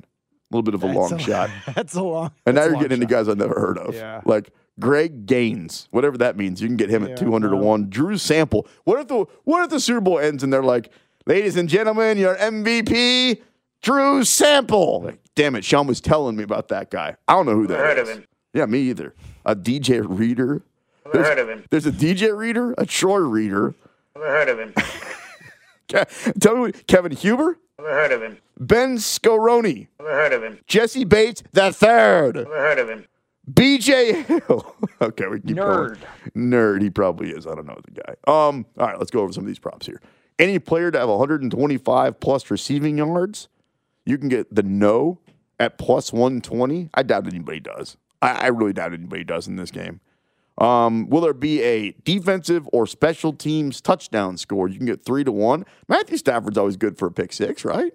little 0.50 0.62
bit 0.62 0.74
of 0.74 0.82
a 0.82 0.86
long 0.86 1.08
That's 1.10 1.22
shot. 1.24 1.48
That's 1.74 1.94
a 1.94 2.02
long. 2.02 2.30
And 2.44 2.56
now 2.56 2.64
you're 2.64 2.72
long 2.74 2.82
getting 2.82 3.00
into 3.00 3.06
guys 3.06 3.26
I've 3.26 3.38
never 3.38 3.58
heard 3.58 3.78
of. 3.78 3.94
Yeah. 3.94 4.20
Like 4.26 4.50
Greg 4.78 5.24
Gaines, 5.24 5.88
whatever 5.92 6.18
that 6.18 6.36
means. 6.36 6.60
You 6.60 6.68
can 6.68 6.76
get 6.76 6.90
him 6.90 7.04
at 7.04 7.10
Yeah, 7.10 7.16
200 7.16 7.48
to 7.48 7.56
1. 7.56 7.88
Drew 7.88 8.18
Sample. 8.18 8.68
What 8.84 9.00
if 9.00 9.08
the 9.08 9.24
what 9.44 9.64
if 9.64 9.70
the 9.70 9.80
Super 9.80 10.02
Bowl 10.02 10.18
ends 10.18 10.42
and 10.42 10.52
they're 10.52 10.62
like, 10.62 10.92
ladies 11.24 11.56
and 11.56 11.70
gentlemen, 11.70 12.18
your 12.18 12.36
MVP, 12.36 13.40
Drew 13.80 14.24
Sample. 14.24 15.02
Like, 15.04 15.20
damn 15.34 15.54
it, 15.54 15.64
Sean 15.64 15.86
was 15.86 16.02
telling 16.02 16.36
me 16.36 16.42
about 16.42 16.68
that 16.68 16.90
guy. 16.90 17.16
I 17.26 17.32
don't 17.32 17.46
know 17.46 17.54
who 17.54 17.66
that 17.68 17.78
heard 17.78 17.98
is. 17.98 18.08
of 18.10 18.18
him. 18.18 18.26
Yeah, 18.52 18.66
me 18.66 18.80
either. 18.80 19.14
A 19.46 19.56
DJ 19.56 20.04
Reader. 20.06 20.60
Never 21.06 21.24
heard 21.24 21.38
of 21.38 21.48
him. 21.48 21.64
There's 21.70 21.86
a 21.86 21.92
DJ 21.92 22.36
Reader, 22.36 22.74
a 22.76 22.84
Troy 22.84 23.18
Reader. 23.20 23.74
Never 24.14 24.26
heard 24.26 24.48
of 24.50 24.58
him. 24.58 24.74
Tell 26.40 26.54
me 26.54 26.60
what, 26.60 26.86
Kevin 26.86 27.12
Huber, 27.12 27.58
Never 27.78 27.90
heard 27.90 28.12
of 28.12 28.22
him. 28.22 28.38
Ben 28.58 28.96
Skowronek, 28.96 29.88
Never 29.98 30.10
heard 30.10 30.32
of 30.32 30.42
him. 30.42 30.58
Jessie 30.66 31.04
Bates 31.04 31.42
the 31.52 31.72
third, 31.72 32.36
Never 32.36 32.56
heard 32.56 32.78
of 32.78 32.88
him. 32.88 33.06
BJ 33.50 34.24
Hill. 34.24 34.74
okay, 35.00 35.26
we 35.28 35.40
keep 35.40 35.56
Nerd. 35.56 35.98
going. 36.34 36.50
Nerd. 36.50 36.82
He 36.82 36.90
probably 36.90 37.30
is. 37.30 37.46
I 37.46 37.54
don't 37.54 37.66
know 37.66 37.78
the 37.84 38.00
guy. 38.02 38.14
Um. 38.26 38.66
All 38.78 38.86
right, 38.88 38.98
let's 38.98 39.10
go 39.10 39.20
over 39.20 39.32
some 39.32 39.44
of 39.44 39.48
these 39.48 39.58
props 39.60 39.86
here. 39.86 40.00
Any 40.38 40.58
player 40.58 40.90
to 40.90 40.98
have 40.98 41.08
125 41.08 42.20
plus 42.20 42.50
receiving 42.50 42.98
yards, 42.98 43.48
you 44.04 44.18
can 44.18 44.28
get 44.28 44.52
the 44.54 44.62
no 44.62 45.20
at 45.60 45.78
plus 45.78 46.12
120. 46.12 46.90
I 46.94 47.02
doubt 47.02 47.26
anybody 47.28 47.60
does. 47.60 47.96
I, 48.20 48.32
I 48.32 48.46
really 48.48 48.72
doubt 48.72 48.92
anybody 48.92 49.22
does 49.24 49.46
in 49.46 49.56
this 49.56 49.70
game. 49.70 50.00
Um, 50.58 51.08
will 51.10 51.20
there 51.20 51.34
be 51.34 51.62
a 51.62 51.92
defensive 52.04 52.68
or 52.72 52.86
special 52.86 53.32
teams 53.32 53.80
touchdown 53.80 54.38
score? 54.38 54.68
You 54.68 54.78
can 54.78 54.86
get 54.86 55.04
three 55.04 55.22
to 55.24 55.32
one. 55.32 55.66
Matthew 55.88 56.16
Stafford's 56.16 56.56
always 56.56 56.76
good 56.76 56.98
for 56.98 57.06
a 57.06 57.12
pick 57.12 57.32
six, 57.32 57.64
right? 57.64 57.92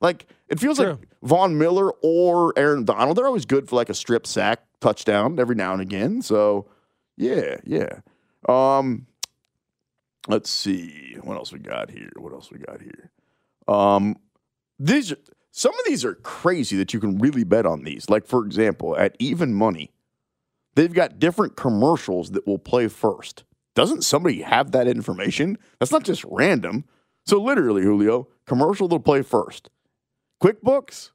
Like 0.00 0.26
it 0.48 0.60
feels 0.60 0.78
like 0.78 0.88
True. 0.88 1.00
Von 1.22 1.58
Miller 1.58 1.90
or 2.02 2.54
Aaron 2.56 2.84
Donald. 2.84 3.16
They're 3.16 3.26
always 3.26 3.44
good 3.44 3.68
for 3.68 3.76
like 3.76 3.90
a 3.90 3.94
strip 3.94 4.26
sack 4.26 4.62
touchdown 4.80 5.38
every 5.38 5.56
now 5.56 5.72
and 5.72 5.82
again. 5.82 6.22
So 6.22 6.68
yeah, 7.16 7.56
yeah. 7.64 8.00
Um, 8.48 9.06
let's 10.28 10.48
see 10.48 11.16
what 11.22 11.36
else 11.36 11.52
we 11.52 11.58
got 11.58 11.90
here. 11.90 12.10
What 12.16 12.32
else 12.32 12.50
we 12.50 12.58
got 12.58 12.80
here? 12.80 13.10
Um, 13.66 14.16
these 14.78 15.12
some 15.50 15.72
of 15.72 15.80
these 15.86 16.04
are 16.04 16.14
crazy 16.14 16.76
that 16.76 16.94
you 16.94 17.00
can 17.00 17.18
really 17.18 17.44
bet 17.44 17.66
on 17.66 17.82
these. 17.82 18.08
Like 18.08 18.26
for 18.26 18.46
example, 18.46 18.96
at 18.96 19.16
even 19.18 19.52
money, 19.52 19.90
they've 20.78 20.92
got 20.92 21.18
different 21.18 21.56
commercials 21.56 22.30
that 22.30 22.46
will 22.46 22.58
play 22.58 22.86
first. 22.88 23.44
Doesn't 23.74 24.02
somebody 24.02 24.42
have 24.42 24.70
that 24.72 24.86
information? 24.88 25.58
That's 25.80 25.92
not 25.92 26.04
just 26.04 26.24
random. 26.28 26.84
So 27.26 27.40
literally, 27.42 27.82
Julio, 27.82 28.28
commercial 28.46 28.88
that'll 28.88 29.00
play 29.00 29.22
first. 29.22 29.70
QuickBooks 30.42 31.10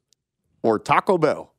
or 0.62 0.78
Taco 0.78 1.18
Bell. 1.18 1.52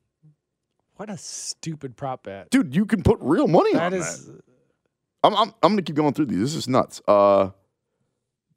What 0.98 1.10
a 1.10 1.18
stupid 1.18 1.98
prop 1.98 2.24
bet. 2.24 2.50
Dude, 2.52 2.76
you 2.76 2.86
can 2.86 3.04
put 3.04 3.18
real 3.22 3.48
money 3.48 3.74
That 3.74 3.88
on 3.88 3.94
is. 3.96 4.28
that. 4.28 4.42
I'm, 5.24 5.34
I'm, 5.36 5.48
I'm 5.62 5.72
going 5.74 5.78
to 5.78 5.84
keep 5.84 5.96
going 5.96 6.14
through 6.14 6.28
these. 6.28 6.40
This 6.40 6.56
is 6.56 6.68
nuts. 6.70 7.02
Uh, 7.08 7.50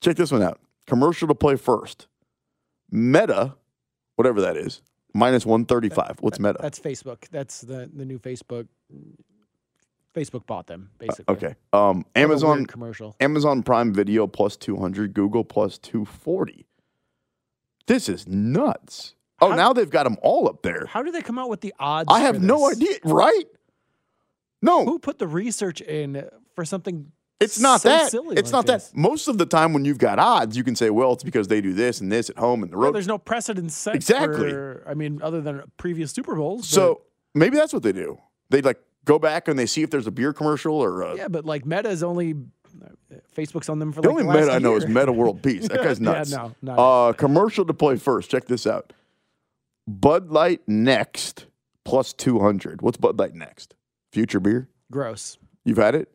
check 0.01 0.17
this 0.17 0.31
one 0.31 0.43
out. 0.43 0.61
Commercial 0.87 1.27
to 1.29 1.35
play 1.35 1.57
first. 1.57 2.07
Meta, 2.91 3.57
whatever 4.17 4.41
that 4.43 4.57
is, 4.57 4.83
minus 5.15 5.45
135. 5.45 6.19
What's 6.21 6.39
Meta? 6.39 6.59
That's 6.61 6.79
Facebook. 6.79 7.29
That's 7.31 7.63
the 7.63 7.91
the 7.93 8.05
new 8.05 8.19
Facebook. 8.19 8.69
Facebook 10.15 10.47
bought 10.47 10.67
them 10.67 10.91
basically. 10.99 11.35
Okay. 11.35 11.55
Um, 11.73 12.05
Amazon 12.17 12.67
commercial. 12.67 13.15
Amazon 13.21 13.63
Prime 13.63 13.93
Video 13.93 14.27
plus 14.27 14.57
200, 14.57 15.15
Google 15.15 15.45
plus 15.45 15.79
240. 15.79 16.67
This 17.87 18.09
is 18.09 18.27
nuts. 18.27 19.15
Oh, 19.41 19.51
How- 19.51 19.57
now 19.57 19.73
they've 19.73 19.89
got 19.91 20.05
them 20.05 20.17
all 20.23 20.49
up 20.49 20.63
there. 20.63 20.87
How 20.87 21.03
do 21.03 21.11
they 21.11 21.23
come 21.23 21.39
out 21.39 21.49
with 21.49 21.61
the 21.61 21.73
odds? 21.79 22.09
I 22.11 22.21
have 22.21 22.43
no 22.43 22.69
idea, 22.71 22.97
right? 23.05 23.45
No, 24.61 24.85
Who 24.85 24.99
put 24.99 25.19
the 25.19 25.29
research 25.29 25.81
in 25.81 26.29
for 26.55 26.65
something? 26.65 27.13
it's 27.39 27.61
not 27.61 27.81
so 27.83 27.89
that. 27.91 28.11
Silly 28.11 28.37
It's 28.37 28.53
like 28.53 28.67
not 28.67 28.67
this? 28.67 28.89
that. 28.89 28.97
Most 28.99 29.29
of 29.29 29.39
the 29.39 29.47
time 29.47 29.73
when 29.73 29.85
you've 29.85 29.99
got 29.99 30.19
odds, 30.19 30.57
you 30.57 30.65
can 30.65 30.75
say, 30.75 30.91
well, 30.91 31.13
it's 31.13 31.23
because 31.23 31.47
they 31.47 31.61
do 31.61 31.73
this 31.73 32.01
and 32.01 32.11
this 32.11 32.29
at 32.29 32.37
home 32.39 32.65
and 32.65 32.73
the 32.73 32.77
Well, 32.77 32.87
road. 32.87 32.95
there's 32.97 33.07
no 33.07 33.19
precedent 33.19 33.71
set. 33.71 33.95
Exactly. 33.95 34.51
For, 34.51 34.83
I 34.89 34.95
mean, 34.95 35.21
other 35.23 35.41
than 35.41 35.63
previous 35.77 36.11
Super 36.11 36.35
Bowls. 36.35 36.67
so 36.69 37.03
maybe 37.37 37.57
that's 37.57 37.73
what 37.73 37.85
they 37.85 37.93
do. 37.93 38.19
They 38.51 38.61
like 38.63 38.81
go 39.09 39.19
back 39.19 39.49
and 39.49 39.59
they 39.59 39.67
see 39.67 39.83
if 39.83 39.91
there's 39.91 40.07
a 40.07 40.11
beer 40.11 40.33
commercial 40.33 40.75
or 40.77 41.03
a, 41.03 41.17
yeah, 41.17 41.29
but 41.29 41.45
like 41.45 41.65
Meta 41.67 41.89
is 41.89 42.03
only 42.03 42.35
Facebook's 43.37 43.69
on 43.69 43.79
them 43.79 43.91
for 43.93 44.03
The 44.03 44.09
like 44.09 44.13
only 44.21 44.23
the 44.25 44.29
last 44.29 44.47
meta 44.47 44.53
I 44.53 44.59
know 44.59 44.77
is 44.77 44.87
Metta 44.87 45.13
World 45.13 45.43
Peace. 45.43 45.67
That 45.69 45.83
guy's 45.83 45.99
Yeah, 45.99 46.13
nuts. 46.13 46.31
no, 46.31 46.55
not 46.63 46.79
uh, 46.79 47.13
commercial 47.15 47.65
to 47.65 47.75
play 47.75 47.97
first. 47.97 48.31
Check 48.31 48.45
this 48.47 48.67
out. 48.67 48.93
Bud 49.87 50.31
Light 50.31 50.61
Next 50.69 51.47
plus 51.85 52.13
200. 52.13 52.83
What's 52.83 52.99
Bud 52.99 53.19
Light 53.19 53.35
Next? 53.35 53.75
Future 54.13 54.41
beer? 54.41 54.69
gross. 54.91 55.39
You've 55.65 55.79
had 55.79 55.95
it? 55.95 56.11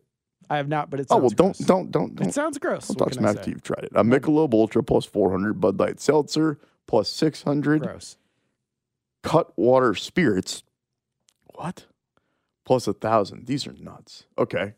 I 0.49 0.57
have 0.57 0.67
not, 0.67 0.89
but 0.89 0.99
it 0.99 1.07
Oh, 1.09 1.17
well, 1.17 1.29
don't, 1.29 1.57
don't, 1.65 1.89
don't, 1.91 2.15
don't. 2.15 2.27
It 2.27 2.33
sounds 2.33 2.57
gross. 2.59 2.87
Don't 2.87 2.97
talk 2.97 3.13
smack 3.13 3.41
till 3.41 3.53
you've 3.53 3.63
tried 3.63 3.85
it. 3.85 3.91
A 3.95 4.03
Michelob 4.03 4.53
Ultra 4.53 4.83
plus 4.83 5.05
400. 5.05 5.59
Bud 5.59 5.79
Light 5.79 5.99
Seltzer 5.99 6.59
plus 6.87 7.09
600. 7.09 7.81
Gross. 7.81 8.17
Cutwater 9.23 9.95
Spirits. 9.95 10.63
What? 11.55 11.85
Plus 12.65 12.87
a 12.87 12.91
1,000. 12.91 13.45
These 13.45 13.67
are 13.67 13.73
nuts. 13.73 14.25
Okay. 14.37 14.73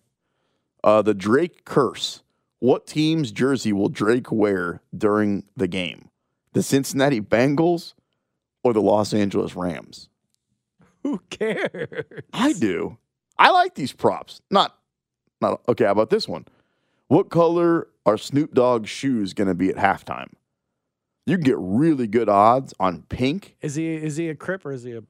Uh, 0.83 1.01
the 1.01 1.13
Drake 1.13 1.65
Curse. 1.65 2.23
What 2.59 2.87
team's 2.87 3.31
jersey 3.31 3.73
will 3.73 3.89
Drake 3.89 4.31
wear 4.31 4.81
during 4.95 5.43
the 5.55 5.67
game? 5.67 6.09
The 6.53 6.63
Cincinnati 6.63 7.21
Bengals 7.21 7.93
or 8.63 8.73
the 8.73 8.81
Los 8.81 9.13
Angeles 9.13 9.55
Rams? 9.55 10.09
Who 11.03 11.21
cares? 11.29 12.05
I 12.33 12.53
do. 12.53 12.97
I 13.37 13.51
like 13.51 13.75
these 13.75 13.93
props. 13.93 14.41
Not, 14.49 14.75
not 15.41 15.61
okay. 15.67 15.85
How 15.85 15.91
about 15.91 16.09
this 16.09 16.27
one? 16.27 16.45
What 17.07 17.29
color 17.29 17.87
are 18.05 18.17
Snoop 18.17 18.53
Dogg's 18.53 18.89
shoes 18.89 19.33
going 19.33 19.47
to 19.47 19.53
be 19.53 19.69
at 19.69 19.75
halftime? 19.75 20.29
You 21.27 21.37
can 21.37 21.43
get 21.43 21.57
really 21.59 22.07
good 22.07 22.29
odds 22.29 22.73
on 22.79 23.03
pink. 23.03 23.55
Is 23.61 23.75
he 23.75 23.95
is 23.95 24.17
he 24.17 24.29
a 24.29 24.35
crip 24.35 24.65
or 24.65 24.71
is 24.71 24.83
he 24.83 24.93
a 24.93 25.03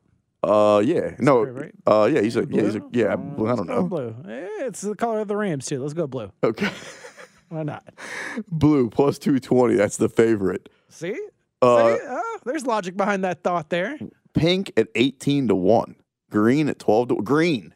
Uh, 0.45 0.79
yeah, 0.79 1.15
no, 1.19 1.43
right? 1.43 1.71
uh, 1.87 2.09
yeah, 2.11 2.21
he's 2.21 2.35
a, 2.35 2.45
yeah, 2.49 2.61
he's 2.61 2.75
a, 2.75 2.81
yeah, 2.91 3.13
Uh, 3.13 3.17
blue, 3.17 3.47
I 3.49 3.55
don't 3.55 3.67
know. 3.67 3.83
Blue. 3.87 4.15
Eh, 4.27 4.47
it's 4.65 4.81
the 4.81 4.95
color 4.95 5.19
of 5.19 5.27
the 5.27 5.35
Rams 5.35 5.65
too. 5.65 5.81
Let's 5.81 5.93
go 5.93 6.05
blue. 6.07 6.31
Okay, 6.43 6.69
Why 7.49 7.63
not? 7.63 7.83
blue 8.49 8.89
plus 8.89 9.17
two 9.19 9.39
twenty. 9.39 9.75
That's 9.75 9.97
the 9.97 10.09
favorite. 10.09 10.69
See? 10.89 11.17
Uh, 11.61 11.95
See? 11.95 12.01
Oh, 12.07 12.39
there's 12.45 12.65
logic 12.65 12.95
behind 12.97 13.23
that 13.23 13.43
thought 13.43 13.69
there. 13.69 13.97
Pink 14.33 14.71
at 14.77 14.87
eighteen 14.95 15.47
to 15.47 15.55
one. 15.55 15.95
Green 16.29 16.69
at 16.69 16.79
twelve 16.79 17.07
to 17.09 17.15
green. 17.21 17.73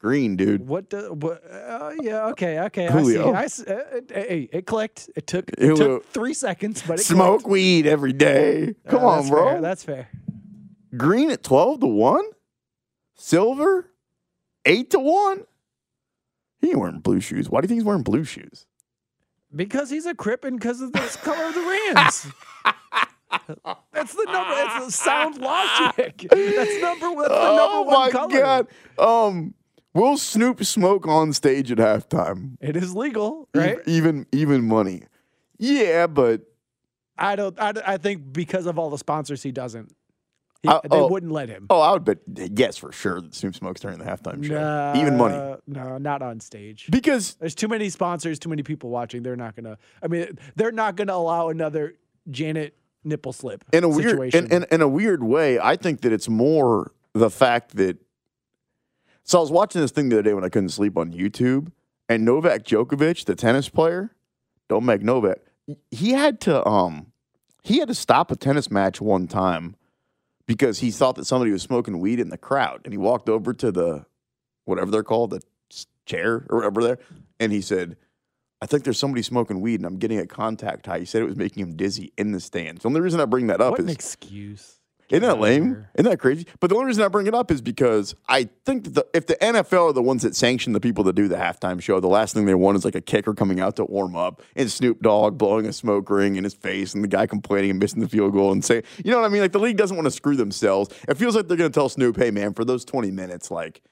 Green, 0.00 0.34
dude. 0.36 0.66
What? 0.66 0.90
Do, 0.90 1.12
what? 1.12 1.44
Uh, 1.48 1.92
yeah. 2.00 2.26
Okay. 2.30 2.58
Okay. 2.58 2.86
Julio. 2.90 3.32
I 3.34 3.46
see. 3.46 3.64
I, 3.68 3.72
uh, 3.72 3.76
uh, 3.76 4.00
hey, 4.08 4.48
it 4.52 4.66
clicked. 4.66 5.08
It 5.14 5.28
took. 5.28 5.48
It 5.50 5.60
Julio. 5.60 5.76
took 5.98 6.06
three 6.08 6.34
seconds, 6.34 6.82
but 6.84 6.98
it 6.98 7.04
Smoke 7.04 7.42
clicked. 7.42 7.48
weed 7.52 7.86
every 7.86 8.12
day. 8.12 8.74
Uh, 8.84 8.90
Come 8.90 9.04
on, 9.04 9.28
bro. 9.28 9.44
fair, 9.46 9.60
That's 9.60 9.84
fair. 9.84 10.08
Green 10.96 11.30
at 11.30 11.42
12 11.42 11.80
to 11.80 11.86
1? 11.86 12.24
Silver? 13.14 13.90
8 14.64 14.90
to 14.90 14.98
1? 14.98 15.44
He 16.60 16.68
ain't 16.70 16.78
wearing 16.78 17.00
blue 17.00 17.20
shoes. 17.20 17.50
Why 17.50 17.60
do 17.60 17.64
you 17.64 17.68
think 17.68 17.78
he's 17.80 17.84
wearing 17.84 18.02
blue 18.02 18.24
shoes? 18.24 18.66
Because 19.54 19.90
he's 19.90 20.06
a 20.06 20.14
crip 20.14 20.44
and 20.44 20.58
because 20.58 20.80
of 20.80 20.92
the 20.92 21.18
color 21.22 21.46
of 21.46 21.54
the 21.54 21.60
Rams. 21.60 22.26
that's 23.92 24.14
the 24.14 24.24
number. 24.24 24.54
That's 24.54 24.86
the 24.86 24.92
sound 24.92 25.38
logic. 25.38 26.26
That's 26.30 26.80
number. 26.80 27.06
That's 27.16 27.28
the 27.28 27.38
oh 27.38 27.56
number 27.56 27.90
one 27.90 28.00
my 28.00 28.10
color. 28.10 28.40
god. 28.40 28.66
Um 28.98 29.54
will 29.94 30.16
Snoop 30.16 30.64
smoke 30.64 31.06
on 31.06 31.32
stage 31.32 31.70
at 31.72 31.78
halftime? 31.78 32.56
It 32.60 32.76
is 32.76 32.94
legal, 32.94 33.48
right? 33.54 33.78
Even 33.86 34.26
even 34.32 34.66
money. 34.66 35.02
Yeah, 35.58 36.06
but 36.06 36.42
I 37.18 37.36
don't. 37.36 37.58
I, 37.60 37.72
I 37.86 37.96
think 37.98 38.32
because 38.32 38.66
of 38.66 38.78
all 38.78 38.90
the 38.90 38.98
sponsors, 38.98 39.42
he 39.42 39.52
doesn't. 39.52 39.94
He, 40.62 40.68
Uh, 40.68 40.80
they 40.82 40.96
oh. 40.96 41.08
wouldn't 41.08 41.32
let 41.32 41.48
him. 41.48 41.66
oh, 41.70 41.80
I 41.80 41.92
would 41.92 42.04
bet 42.04 42.18
yes 42.26 42.76
for 42.76 42.92
sure 42.92 43.20
that 43.20 43.34
Snoop 43.34 43.56
smokes 43.56 43.80
during 43.80 43.98
the 43.98 44.04
halftime 44.04 44.44
show. 44.44 44.92
even 45.00 45.16
money. 45.16 45.56
No, 45.66 45.98
not 45.98 46.22
on 46.22 46.38
stage. 46.40 46.86
Because 46.90 47.34
There's 47.34 47.54
too 47.54 47.68
many 47.68 47.88
sponsors, 47.90 48.38
too 48.38 48.48
many 48.48 48.62
people 48.62 48.90
watching. 48.90 49.22
They're 49.22 49.36
not 49.36 49.56
gonna. 49.56 49.76
I 50.02 50.06
mean, 50.06 50.38
they're 50.54 50.70
not 50.72 50.96
gonna 50.96 51.14
allow 51.14 51.48
another 51.48 51.94
Janet 52.30 52.76
nipple 53.04 53.32
slip 53.32 53.64
in 53.72 53.82
a 53.82 53.88
weird 53.88 54.10
situation. 54.10 54.46
in, 54.46 54.62
in, 54.62 54.66
in 54.70 54.80
a 54.80 54.86
weird 54.88 55.24
way, 55.24 55.58
I 55.58 55.74
think 55.74 56.02
that 56.02 56.12
it's 56.12 56.28
more 56.28 56.92
the 57.14 57.30
fact 57.30 57.74
that 57.76 57.98
so 59.24 59.38
I 59.38 59.40
was 59.40 59.50
watching 59.50 59.80
this 59.80 59.90
thing 59.90 60.08
the 60.08 60.16
other 60.16 60.22
day 60.22 60.34
when 60.34 60.44
I 60.44 60.48
couldn't 60.48 60.68
sleep 60.70 60.96
on 60.96 61.12
YouTube, 61.12 61.72
and 62.08 62.24
Novak 62.24 62.64
Djokovic, 62.64 63.24
the 63.24 63.34
tennis 63.34 63.68
player, 63.68 64.14
don't 64.68 64.84
make 64.84 65.02
Novak, 65.02 65.38
he 65.90 66.12
had 66.12 66.40
to 66.42 66.64
um 66.66 67.06
he 67.64 67.78
had 67.78 67.88
to 67.88 67.94
stop 67.94 68.30
a 68.30 68.36
tennis 68.36 68.70
match 68.70 69.00
one 69.00 69.26
time 69.26 69.74
because 70.46 70.78
he 70.78 70.90
thought 70.90 71.16
that 71.16 71.26
somebody 71.26 71.50
was 71.50 71.62
smoking 71.62 72.00
weed 72.00 72.20
in 72.20 72.28
the 72.28 72.38
crowd, 72.38 72.82
and 72.84 72.92
he 72.92 72.98
walked 72.98 73.28
over 73.28 73.52
to 73.54 73.72
the 73.72 74.06
whatever 74.64 74.90
they're 74.90 75.02
called, 75.02 75.30
the 75.30 75.42
chair 76.06 76.46
or 76.50 76.58
whatever 76.58 76.82
there, 76.82 76.98
and 77.40 77.52
he 77.52 77.60
said. 77.60 77.96
I 78.60 78.66
think 78.66 78.84
there's 78.84 78.96
somebody 78.96 79.22
smoking 79.22 79.60
weed 79.60 79.80
and 79.80 79.86
I'm 79.86 79.98
getting 79.98 80.20
a 80.20 80.26
contact 80.28 80.86
high. 80.86 81.00
He 81.00 81.04
said 81.04 81.20
it 81.20 81.24
was 81.24 81.34
making 81.34 81.64
him 81.64 81.74
dizzy 81.74 82.12
in 82.16 82.30
the 82.30 82.38
stands. 82.38 82.82
The 82.82 82.88
only 82.88 83.00
reason 83.00 83.18
I 83.18 83.24
bring 83.24 83.48
that 83.48 83.60
up 83.60 83.72
what 83.72 83.80
is 83.80 83.86
an 83.86 83.90
excuse. 83.90 84.78
Isn't 85.12 85.22
that 85.22 85.38
lame? 85.38 85.86
Isn't 85.94 86.10
that 86.10 86.18
crazy? 86.18 86.46
But 86.58 86.70
the 86.70 86.76
only 86.76 86.86
reason 86.86 87.04
I 87.04 87.08
bring 87.08 87.26
it 87.26 87.34
up 87.34 87.50
is 87.50 87.60
because 87.60 88.14
I 88.28 88.48
think 88.64 88.84
that 88.84 88.94
the, 88.94 89.06
if 89.12 89.26
the 89.26 89.36
NFL 89.36 89.90
are 89.90 89.92
the 89.92 90.02
ones 90.02 90.22
that 90.22 90.34
sanction 90.34 90.72
the 90.72 90.80
people 90.80 91.04
that 91.04 91.12
do 91.14 91.28
the 91.28 91.36
halftime 91.36 91.82
show, 91.82 92.00
the 92.00 92.08
last 92.08 92.32
thing 92.34 92.46
they 92.46 92.54
want 92.54 92.76
is 92.76 92.84
like 92.84 92.94
a 92.94 93.00
kicker 93.00 93.34
coming 93.34 93.60
out 93.60 93.76
to 93.76 93.84
warm 93.84 94.16
up 94.16 94.42
and 94.56 94.70
Snoop 94.70 95.02
Dogg 95.02 95.36
blowing 95.36 95.66
a 95.66 95.72
smoke 95.72 96.08
ring 96.08 96.36
in 96.36 96.44
his 96.44 96.54
face 96.54 96.94
and 96.94 97.04
the 97.04 97.08
guy 97.08 97.26
complaining 97.26 97.70
and 97.70 97.78
missing 97.78 98.00
the 98.00 98.08
field 98.08 98.32
goal 98.32 98.52
and 98.52 98.64
say, 98.64 98.82
you 99.04 99.10
know 99.10 99.20
what 99.20 99.26
I 99.26 99.28
mean? 99.28 99.42
Like 99.42 99.52
the 99.52 99.60
league 99.60 99.76
doesn't 99.76 99.96
want 99.96 100.06
to 100.06 100.10
screw 100.10 100.34
themselves. 100.34 100.88
It 101.06 101.18
feels 101.18 101.36
like 101.36 101.46
they're 101.46 101.58
going 101.58 101.70
to 101.70 101.74
tell 101.74 101.90
Snoop, 101.90 102.16
hey 102.16 102.30
man, 102.30 102.54
for 102.54 102.64
those 102.64 102.84
20 102.84 103.10
minutes, 103.10 103.50
like 103.50 103.82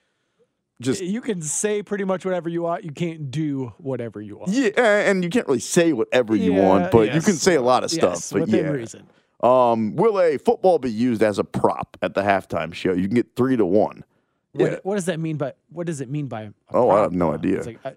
just 0.81 1.03
You 1.03 1.21
can 1.21 1.43
say 1.43 1.83
pretty 1.83 2.05
much 2.05 2.25
whatever 2.25 2.49
you 2.49 2.63
want. 2.63 2.85
You 2.85 2.93
can't 2.93 3.31
do 3.31 3.75
whatever 3.77 4.21
you 4.21 4.39
want. 4.39 4.51
yeah, 4.51 4.71
and 5.11 5.23
you 5.23 5.29
can't 5.29 5.47
really 5.47 5.61
say 5.61 5.93
whatever 5.93 6.35
you 6.35 6.55
Yeah, 6.55 6.67
want, 6.67 6.91
but 6.91 7.15
you 7.15 7.21
can 7.21 7.35
say 7.35 7.55
a 7.57 7.63
lot 7.63 7.85
of 7.85 7.91
stuff. 7.91 8.15
Yes, 8.15 8.33
but 8.33 8.41
within 8.43 8.65
yeah. 8.65 8.71
reason. 8.71 9.07
Um, 9.43 9.97
will 9.97 10.21
a 10.21 10.37
football 10.39 10.79
be 10.79 10.91
used 10.91 11.23
as 11.23 11.39
a 11.39 11.45
prop 11.45 11.97
at 12.03 12.15
the 12.15 12.23
halftime 12.23 12.75
show? 12.75 12.93
You 12.93 13.07
can 13.07 13.15
get 13.15 13.35
three 13.37 13.57
to 13.57 13.65
one. 13.65 14.05
What, 14.53 14.73
Yeah. 14.73 14.79
what 14.83 14.97
does 14.97 15.07
that 15.07 15.19
mean 15.21 15.37
by? 15.37 15.55
What 15.71 15.87
does 15.87 16.01
it 16.01 16.11
mean 16.11 16.27
by? 16.27 16.43
a 16.43 16.53
Oh, 16.73 16.91
I 16.91 17.01
have 17.03 17.13
no 17.13 17.29
though? 17.29 17.35
idea. 17.35 17.57
It's 17.59 17.67
like, 17.67 17.79
uh, 17.85 17.93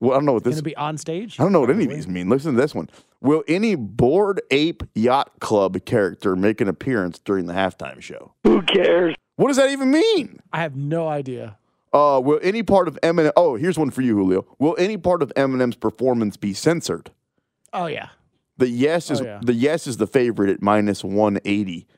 Well, 0.00 0.12
I 0.12 0.14
don't 0.16 0.24
know 0.26 0.32
what 0.32 0.42
this 0.44 0.56
is 0.56 0.60
going 0.60 0.64
to 0.64 0.70
be 0.70 0.76
on 0.76 0.98
stage. 0.98 1.38
I 1.38 1.44
don't 1.44 1.52
know 1.52 1.60
what 1.60 1.70
any 1.70 1.84
of 1.84 1.90
these 1.90 2.08
mean. 2.08 2.28
Listen 2.28 2.54
to 2.56 2.60
this 2.60 2.74
one. 2.74 2.90
Will 3.20 3.44
any 3.46 3.76
Bored 3.76 4.40
Ape 4.50 4.82
Yacht 4.96 5.38
Club 5.38 5.84
character 5.84 6.34
make 6.34 6.60
an 6.60 6.66
appearance 6.68 7.20
during 7.20 7.46
the 7.46 7.52
halftime 7.52 8.00
show? 8.02 8.32
Who 8.42 8.62
cares? 8.62 9.14
What 9.36 9.46
does 9.48 9.56
that 9.58 9.70
even 9.70 9.90
mean? 9.92 10.40
I 10.52 10.60
have 10.60 10.74
no 10.76 11.08
idea. 11.08 11.56
Uh, 11.92 12.20
will 12.24 12.40
any 12.42 12.62
part 12.62 12.88
of 12.88 12.98
Eminem? 13.02 13.30
Oh, 13.36 13.54
here's 13.54 13.78
one 13.78 13.90
for 13.90 14.02
you, 14.02 14.16
Julio. 14.16 14.44
Will 14.58 14.74
any 14.78 14.96
part 14.96 15.22
of 15.22 15.32
Eminem's 15.36 15.76
performance 15.76 16.36
be 16.36 16.52
censored? 16.52 17.10
Oh 17.72 17.86
yeah. 17.86 18.08
The 18.62 18.68
yes 18.68 19.10
is 19.10 19.20
Oh, 19.20 19.24
yeah. 19.24 19.40
the 19.42 19.54
yes 19.54 19.88
is 19.88 19.96
the 19.96 20.06
favorite 20.06 20.48
at 20.50 20.62
minus 20.62 21.02
one 21.02 21.40
eighty. 21.44 21.88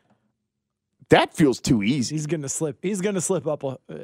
That 1.10 1.34
feels 1.34 1.60
too 1.60 1.82
easy. 1.82 2.14
He's 2.14 2.26
gonna 2.26 2.48
slip. 2.48 2.78
He's 2.80 3.02
gonna 3.02 3.20
slip 3.20 3.46
up. 3.46 3.62
A, 3.64 3.66
uh, 3.90 3.96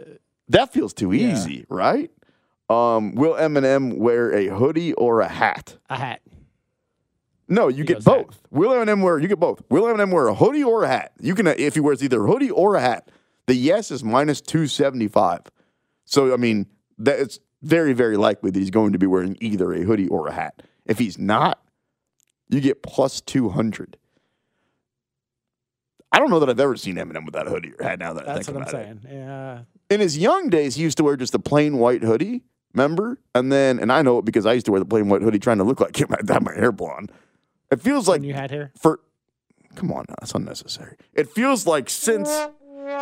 That 0.49 0.71
feels 0.71 0.93
too 0.93 1.11
Yeah. 1.13 1.33
easy, 1.33 1.65
right? 1.71 2.11
Um, 2.69 3.15
will 3.15 3.33
Eminem 3.33 3.97
wear 3.97 4.31
a 4.33 4.49
hoodie 4.49 4.93
or 4.93 5.21
a 5.23 5.29
hat? 5.29 5.79
a 5.89 5.97
hat. 5.97 6.21
No, 7.49 7.69
you 7.69 7.83
get 7.83 7.95
goes 7.95 8.05
hat. 8.05 8.27
both. 8.27 8.43
Will 8.51 8.73
Eminem 8.73 9.03
wear? 9.03 9.19
You 9.19 9.27
get 9.27 9.41
both. 9.41 9.63
Will 9.71 9.85
Eminem 9.85 10.13
wear 10.13 10.29
a 10.29 10.35
hoodie 10.35 10.63
or 10.63 10.85
a 10.85 10.89
hat? 10.89 11.13
You 11.19 11.35
can 11.35 11.47
if 11.47 11.75
he 11.75 11.81
wears 11.81 12.05
either 12.05 12.23
a 12.25 12.27
hoodie 12.31 12.51
or 12.51 12.75
a 12.77 12.81
hat. 12.83 13.11
The 13.47 13.55
yes 13.55 13.91
is 13.91 14.05
minus 14.05 14.43
two 14.43 14.67
seventy 14.67 15.09
five. 15.09 15.41
So 16.05 16.35
I 16.35 16.37
mean, 16.37 16.67
that 16.99 17.19
it's 17.21 17.39
very 17.63 17.95
very 17.95 18.19
likely 18.19 18.51
that 18.51 18.59
he's 18.59 18.71
going 18.71 18.93
to 18.93 18.99
be 18.99 19.07
wearing 19.07 19.39
either 19.41 19.73
a 19.73 19.81
hoodie 19.83 20.09
or 20.09 20.27
a 20.29 20.33
hat. 20.33 20.63
If 20.85 20.99
he's 20.99 21.19
not, 21.19 21.59
you 22.51 22.61
get 22.61 22.83
plus 22.83 23.21
two 23.21 23.49
hundred. 23.49 23.97
I 26.13 26.19
don't 26.19 26.31
know 26.31 26.41
that 26.41 26.49
I've 26.51 26.59
ever 26.59 26.77
seen 26.77 26.97
Eminem 26.97 27.25
without 27.25 27.47
a 27.47 27.51
hoodie 27.51 27.73
or 27.79 27.85
hat. 27.85 27.99
Now 28.01 28.13
that 28.15 28.29
I 28.29 28.35
think 28.35 28.49
about 28.49 28.63
it. 28.69 28.73
That's 28.73 28.73
what 28.75 28.83
I'm 28.83 28.91
about 28.91 29.05
it. 29.05 29.09
saying. 29.09 29.19
Yeah. 29.19 29.59
In 29.91 30.01
his 30.01 30.19
young 30.19 30.49
days, 30.51 30.75
he 30.75 30.83
used 30.83 30.97
to 30.99 31.05
wear 31.05 31.17
just 31.17 31.35
a 31.35 31.39
plain 31.39 31.79
white 31.79 32.03
hoodie. 32.03 32.43
Remember? 32.75 33.19
And 33.35 33.51
then, 33.53 33.79
and 33.79 33.93
I 33.93 34.03
know 34.03 34.19
it 34.19 34.25
because 34.25 34.47
I 34.47 34.53
used 34.53 34.67
to 34.67 34.73
wear 34.73 34.81
the 34.81 34.85
plain 34.87 35.09
white 35.09 35.23
hoodie, 35.23 35.39
trying 35.39 35.59
to 35.59 35.65
look 35.65 35.81
like 35.81 36.01
him. 36.01 36.09
I 36.19 36.23
dyed 36.23 36.43
my 36.45 36.53
hair 36.55 36.73
blonde. 36.73 37.13
It 37.71 37.81
feels 37.81 38.09
like 38.09 38.21
When 38.21 38.29
you 38.29 38.35
had 38.35 38.51
hair. 38.51 38.73
for 38.77 39.01
come 39.77 39.93
on 39.93 40.05
now, 40.09 40.17
that's 40.21 40.35
unnecessary. 40.35 40.97
It 41.15 41.29
feels 41.31 41.65
like 41.67 41.89
since 41.89 42.29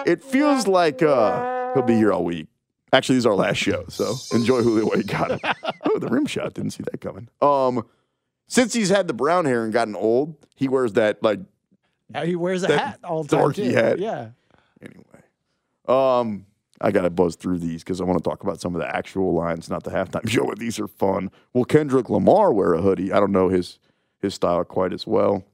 it 0.07 0.23
feels 0.23 0.67
like 0.67 1.03
uh 1.03 1.73
he'll 1.73 1.83
be 1.83 1.95
here 1.97 2.13
all 2.13 2.25
week. 2.25 2.49
Actually, 2.93 3.17
this 3.17 3.23
is 3.23 3.27
our 3.27 3.35
last 3.35 3.57
show, 3.57 3.85
so 3.89 4.15
enjoy 4.35 4.63
Julio 4.63 4.95
you 4.95 5.03
got 5.03 5.31
it. 5.31 5.41
oh, 5.85 5.99
the 5.99 6.09
rim 6.09 6.27
shot. 6.27 6.53
Didn't 6.55 6.71
see 6.73 6.85
that 6.91 7.01
coming. 7.01 7.29
Um 7.41 7.87
since 8.49 8.73
he's 8.75 8.89
had 8.91 9.07
the 9.07 9.15
brown 9.15 9.45
hair 9.45 9.63
and 9.65 9.73
gotten 9.73 9.95
old, 9.95 10.35
he 10.57 10.67
wears 10.69 10.95
that 10.95 11.23
like 11.23 11.39
Uh, 12.15 12.25
He 12.25 12.35
wears 12.37 12.63
a 12.65 12.77
hat 12.79 12.99
all 13.05 13.23
the 13.23 13.37
time. 13.37 13.45
dorky 13.47 13.55
too. 13.71 13.75
hat. 13.75 13.99
Yeah. 14.01 14.31
anyway. 14.83 15.05
Um 15.87 16.47
I 16.81 16.93
gotta 16.93 17.11
buzz 17.11 17.35
through 17.35 17.59
these 17.59 17.83
because 17.83 18.01
I 18.01 18.05
want 18.05 18.23
to 18.23 18.29
talk 18.29 18.43
about 18.45 18.61
some 18.61 18.75
of 18.77 18.81
the 18.81 18.95
actual 18.97 19.35
lines, 19.35 19.69
not 19.69 19.83
the 19.85 19.91
halftime 19.91 20.29
show. 20.31 20.53
These 20.57 20.79
are 20.79 20.87
fun. 20.87 21.31
Will 21.53 21.65
Kendrick 21.65 22.09
Lamar 22.09 22.53
wear 22.53 22.73
a 22.75 22.81
hoodie? 22.83 23.13
I 23.13 23.19
don't 23.21 23.33
know 23.33 23.49
his 23.49 23.79
his 24.21 24.35
style 24.35 24.65
quite 24.65 24.93
as 24.93 25.07
well. 25.07 25.45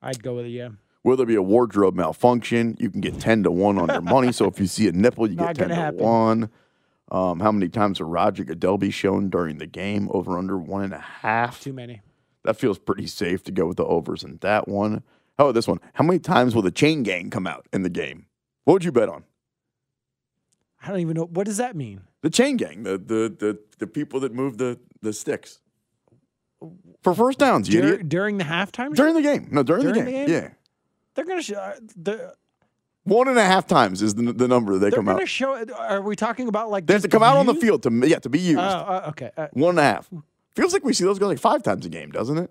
I'd 0.00 0.22
go 0.22 0.34
with 0.36 0.46
it. 0.46 0.50
Yeah. 0.50 0.70
Will 1.04 1.16
there 1.16 1.26
be 1.26 1.34
a 1.34 1.42
wardrobe 1.42 1.94
malfunction? 1.94 2.76
You 2.78 2.88
can 2.90 3.00
get 3.00 3.18
10 3.18 3.42
to 3.42 3.50
1 3.50 3.76
on 3.78 3.88
your 3.88 4.00
money. 4.02 4.30
So 4.32 4.46
if 4.46 4.60
you 4.60 4.66
see 4.66 4.86
a 4.88 4.92
nipple, 4.92 5.28
you 5.28 5.34
Not 5.36 5.56
get 5.56 5.68
10 5.68 5.68
gonna 5.68 5.74
to 5.74 5.80
happen. 5.84 5.98
1. 6.00 6.50
Um, 7.10 7.40
how 7.40 7.50
many 7.52 7.68
times 7.68 8.00
will 8.00 8.08
Roger 8.08 8.44
Goodell 8.44 8.78
be 8.78 8.90
shown 8.90 9.28
during 9.28 9.58
the 9.58 9.66
game? 9.66 10.08
Over 10.12 10.38
under 10.38 10.56
one 10.58 10.84
and 10.84 10.92
a 10.94 10.98
half. 10.98 11.60
Too 11.60 11.72
many. 11.72 12.00
That 12.44 12.56
feels 12.56 12.78
pretty 12.78 13.06
safe 13.06 13.42
to 13.44 13.52
go 13.52 13.66
with 13.66 13.76
the 13.76 13.84
overs 13.84 14.24
in 14.24 14.38
that 14.40 14.66
one. 14.68 15.02
How 15.38 15.44
about 15.46 15.54
this 15.54 15.68
one? 15.68 15.78
How 15.94 16.04
many 16.04 16.18
times 16.18 16.54
will 16.54 16.62
the 16.62 16.70
chain 16.70 17.02
gang 17.02 17.30
come 17.30 17.46
out 17.46 17.66
in 17.72 17.82
the 17.82 17.88
game? 17.90 18.26
What 18.64 18.74
would 18.74 18.84
you 18.84 18.92
bet 18.92 19.08
on? 19.08 19.24
I 20.82 20.88
don't 20.88 21.00
even 21.00 21.14
know 21.14 21.24
what 21.26 21.46
does 21.46 21.58
that 21.58 21.76
mean. 21.76 22.02
The 22.22 22.30
chain 22.30 22.56
gang, 22.56 22.82
the 22.82 22.98
the 22.98 23.34
the, 23.38 23.58
the 23.78 23.86
people 23.86 24.20
that 24.20 24.34
move 24.34 24.58
the, 24.58 24.78
the 25.00 25.12
sticks. 25.12 25.60
For 27.02 27.14
first 27.14 27.38
downs, 27.38 27.68
you 27.68 27.80
Dur- 27.80 27.88
idiot. 27.94 28.08
during 28.08 28.38
the 28.38 28.44
halftime. 28.44 28.94
During 28.94 29.14
the 29.14 29.22
game. 29.22 29.48
No, 29.50 29.62
during, 29.62 29.82
During 29.82 29.98
the, 29.98 30.04
the 30.04 30.10
game. 30.12 30.26
game? 30.26 30.42
Yeah. 30.42 30.48
They're 31.14 31.24
gonna 31.24 31.42
show. 31.42 31.54
uh, 31.56 31.74
The, 31.96 32.34
One 33.04 33.26
and 33.28 33.38
a 33.38 33.44
half 33.44 33.66
times 33.66 34.00
is 34.02 34.14
the, 34.14 34.32
the 34.32 34.46
number 34.48 34.74
they 34.74 34.90
they're 34.90 34.90
come 34.98 35.06
gonna 35.06 35.22
out. 35.22 35.28
show. 35.28 35.64
Are 35.76 36.00
we 36.02 36.14
talking 36.16 36.46
about 36.48 36.70
like? 36.70 36.86
They 36.86 36.94
have 36.94 37.02
to 37.02 37.08
come 37.08 37.22
out 37.22 37.36
on 37.36 37.46
the 37.46 37.54
field 37.54 37.82
to 37.84 37.90
yeah 38.06 38.18
to 38.20 38.28
be 38.28 38.38
used. 38.40 38.58
Oh, 38.60 38.62
uh, 38.62 39.04
okay. 39.08 39.30
Uh, 39.36 39.48
One 39.52 39.70
and 39.70 39.78
a 39.80 39.82
half. 39.82 40.08
Feels 40.54 40.72
like 40.72 40.84
we 40.84 40.92
see 40.92 41.04
those 41.04 41.18
guys 41.18 41.28
like 41.28 41.38
five 41.38 41.62
times 41.62 41.86
a 41.86 41.88
game, 41.88 42.10
doesn't 42.10 42.38
it? 42.38 42.50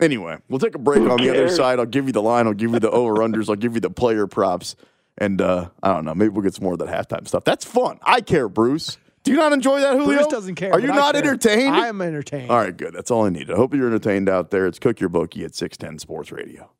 Anyway, 0.00 0.38
we'll 0.48 0.58
take 0.58 0.74
a 0.74 0.78
break 0.78 1.00
on 1.00 1.18
the 1.18 1.30
other 1.30 1.48
side. 1.48 1.78
I'll 1.78 1.86
give 1.86 2.06
you 2.06 2.12
the 2.12 2.22
line. 2.22 2.46
I'll 2.46 2.54
give 2.54 2.72
you 2.72 2.78
the 2.80 2.90
over 2.90 3.16
unders. 3.16 3.48
I'll 3.48 3.56
give 3.56 3.74
you 3.74 3.80
the 3.80 3.90
player 3.90 4.26
props, 4.26 4.76
And 5.18 5.40
uh, 5.40 5.68
I 5.82 5.92
don't 5.92 6.04
know. 6.04 6.14
Maybe 6.14 6.30
we'll 6.30 6.42
get 6.42 6.54
some 6.54 6.64
more 6.64 6.72
of 6.74 6.78
that 6.78 6.88
halftime 6.88 7.26
stuff. 7.28 7.44
That's 7.44 7.64
fun. 7.64 7.98
I 8.02 8.20
care, 8.20 8.48
Bruce. 8.48 8.98
Do 9.22 9.30
you 9.32 9.36
not 9.36 9.52
enjoy 9.52 9.80
that, 9.80 9.96
Julio? 9.96 10.16
Bruce 10.18 10.26
doesn't 10.28 10.54
care. 10.54 10.72
Are 10.72 10.80
you 10.80 10.86
but 10.88 10.94
I 10.94 10.96
not 10.96 11.16
entertained? 11.16 11.74
I 11.74 11.88
am 11.88 12.00
entertained. 12.00 12.50
All 12.50 12.56
right, 12.56 12.74
good. 12.74 12.94
That's 12.94 13.10
all 13.10 13.26
I 13.26 13.28
need. 13.28 13.50
I 13.50 13.56
hope 13.56 13.74
you're 13.74 13.86
entertained 13.86 14.28
out 14.30 14.50
there. 14.50 14.66
It's 14.66 14.78
Cook 14.78 14.98
Your 14.98 15.10
Bookie 15.10 15.44
at 15.44 15.54
610 15.54 15.98
Sports 15.98 16.32
Radio. 16.32 16.70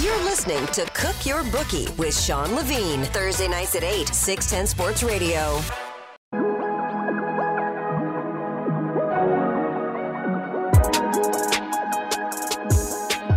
You're 0.00 0.24
listening 0.24 0.64
to 0.68 0.86
Cook 0.94 1.26
Your 1.26 1.44
Bookie 1.44 1.88
with 1.98 2.18
Sean 2.18 2.54
Levine. 2.54 3.02
Thursday 3.04 3.48
nights 3.48 3.74
at 3.74 3.82
8, 3.84 4.08
610 4.08 4.66
Sports 4.68 5.02
Radio. 5.02 5.60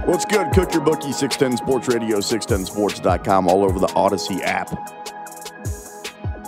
What's 0.06 0.26
good? 0.26 0.52
Cook 0.52 0.74
Your 0.74 0.84
Bookie, 0.84 1.14
610 1.14 1.66
Sports 1.66 1.88
Radio, 1.88 2.18
610sports.com, 2.18 3.48
all 3.48 3.64
over 3.64 3.80
the 3.80 3.88
Audacy 3.88 4.42
app. 4.44 4.70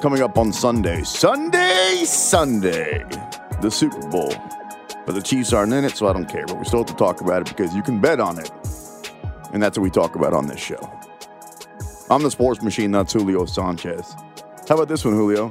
Coming 0.02 0.22
up 0.22 0.38
on 0.38 0.52
Sunday. 0.52 1.04
Sunday, 1.04 2.04
Sunday. 2.04 3.06
The 3.62 3.72
Super 3.72 4.10
Bowl. 4.10 4.34
But 5.06 5.16
the 5.16 5.22
Chiefs 5.22 5.54
aren't 5.54 5.72
in 5.72 5.86
it, 5.86 5.96
so 5.96 6.10
I 6.10 6.12
don't 6.12 6.28
care. 6.28 6.46
But 6.46 6.60
we 6.60 6.66
still 6.66 6.80
have 6.80 6.88
to 6.88 6.96
talk 6.96 7.22
about 7.22 7.44
it 7.44 7.56
because 7.56 7.74
you 7.74 7.82
can 7.82 8.02
bet 8.02 8.20
on 8.20 8.38
it. 8.40 8.52
And 9.54 9.64
that's 9.64 9.78
what 9.78 9.84
we 9.84 9.90
talk 9.90 10.18
about 10.18 10.34
on 10.34 10.48
this 10.48 10.60
show. 10.60 10.92
I'm 12.10 12.24
the 12.24 12.32
sports 12.32 12.62
machine, 12.62 12.92
that's 12.92 13.14
Julio 13.14 13.46
Sanchez. 13.46 14.16
How 14.68 14.76
about 14.76 14.90
this 14.90 15.06
one, 15.06 15.14
Julio? 15.14 15.48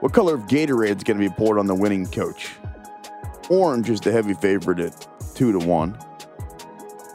What 0.00 0.12
color 0.12 0.34
of 0.34 0.42
Gatorade 0.42 0.98
is 0.98 1.02
going 1.02 1.18
to 1.18 1.26
be 1.26 1.30
poured 1.30 1.58
on 1.58 1.66
the 1.66 1.74
winning 1.74 2.04
coach? 2.04 2.50
Orange 3.48 3.88
is 3.88 4.00
the 4.00 4.12
heavy 4.12 4.34
favorite 4.34 4.80
at 4.80 5.08
2 5.34 5.58
to 5.58 5.66
1. 5.66 5.98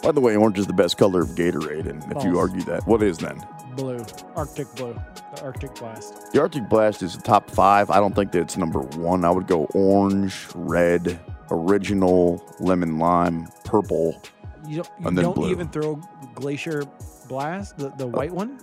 By 0.03 0.11
the 0.11 0.19
way, 0.19 0.35
orange 0.35 0.59
is 0.59 0.67
the 0.67 0.73
best 0.73 0.97
color 0.97 1.21
of 1.21 1.29
Gatorade, 1.29 1.87
and 1.87 2.03
if 2.15 2.23
you 2.25 2.37
argue 2.37 2.61
that, 2.63 2.85
what 2.85 3.01
is 3.01 3.17
then? 3.19 3.41
Blue. 3.77 4.03
Arctic 4.35 4.67
blue. 4.75 4.93
The 5.35 5.43
Arctic 5.43 5.73
blast. 5.75 6.31
The 6.33 6.41
Arctic 6.41 6.67
Blast 6.69 7.01
is 7.01 7.15
the 7.15 7.21
top 7.23 7.49
five. 7.49 7.89
I 7.89 7.99
don't 7.99 8.13
think 8.13 8.33
that 8.33 8.41
it's 8.41 8.57
number 8.57 8.81
one. 8.81 9.23
I 9.23 9.31
would 9.31 9.47
go 9.47 9.63
orange, 9.73 10.35
red, 10.53 11.19
original, 11.49 12.43
lemon 12.59 12.99
lime, 12.99 13.47
purple. 13.63 14.21
You 14.67 14.83
don't, 14.83 14.89
you 14.99 15.07
And 15.07 15.17
then 15.17 15.23
don't 15.25 15.35
blue. 15.35 15.49
even 15.51 15.69
throw 15.69 15.95
Glacier 16.35 16.83
Blast, 17.29 17.77
the, 17.77 17.89
the 17.97 18.05
white 18.05 18.31
one? 18.31 18.59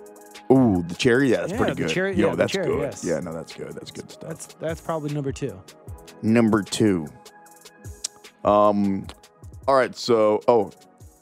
Ooh, 0.52 0.84
the 0.86 0.94
cherry. 0.94 1.30
Yeah, 1.30 1.38
that's 1.38 1.52
Yeah, 1.52 1.58
pretty 1.58 1.72
the 1.74 1.80
good. 1.82 1.90
cherry- 1.90 2.16
Yo, 2.16 2.26
yeah, 2.26 2.30
the 2.32 2.36
that's 2.36 2.52
cherry, 2.52 2.66
good. 2.66 2.80
yes. 2.82 3.04
Yeah, 3.04 3.20
no, 3.20 3.32
that's 3.32 3.54
good. 3.54 3.72
That's 3.72 3.90
good 3.90 4.10
stuff. 4.10 4.28
That's 4.28 4.46
that's 4.54 4.80
probably 4.80 5.12
number 5.14 5.32
two. 5.32 5.58
Number 6.22 6.62
two. 6.62 7.06
Um, 8.44 9.06
all 9.66 9.74
right. 9.74 9.94
So, 9.96 10.40
oh, 10.48 10.70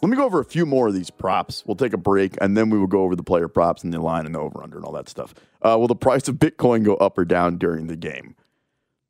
let 0.01 0.09
me 0.09 0.17
go 0.17 0.25
over 0.25 0.41
a 0.41 0.45
few 0.45 0.65
more 0.67 0.89
of 0.89 0.95
these 0.95 1.11
props. 1.11 1.65
We'll 1.67 1.77
take 1.77 1.93
a 1.93 1.99
break, 1.99 2.37
and 2.41 2.57
then 2.57 2.71
we 2.71 2.79
will 2.79 2.87
go 2.87 3.03
over 3.03 3.17
the 3.17 3.23
player 3.23 3.49
props 3.49 3.83
and 3.85 3.93
the 3.93 4.01
line 4.01 4.27
and 4.27 4.35
the 4.35 4.39
over 4.41 4.63
under 4.63 4.77
and 4.77 4.85
all 4.87 4.93
that 4.93 5.09
stuff. 5.09 5.35
Uh, 5.63 5.77
will 5.79 5.89
the 5.89 5.97
price 5.97 6.29
of 6.29 6.37
Bitcoin 6.37 6.85
go 6.85 6.95
up 6.97 7.19
or 7.19 7.25
down 7.25 7.59
during 7.59 7.87
the 7.89 7.97
game? 7.97 8.35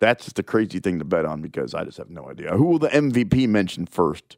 That's 0.00 0.24
just 0.24 0.38
a 0.38 0.42
crazy 0.42 0.78
thing 0.80 0.98
to 1.00 1.04
bet 1.04 1.24
on 1.24 1.42
because 1.42 1.74
I 1.74 1.84
just 1.84 1.98
have 1.98 2.08
no 2.08 2.30
idea. 2.30 2.56
Who 2.56 2.64
will 2.64 2.78
the 2.78 2.88
MVP 2.88 3.48
mention 3.48 3.84
first 3.86 4.36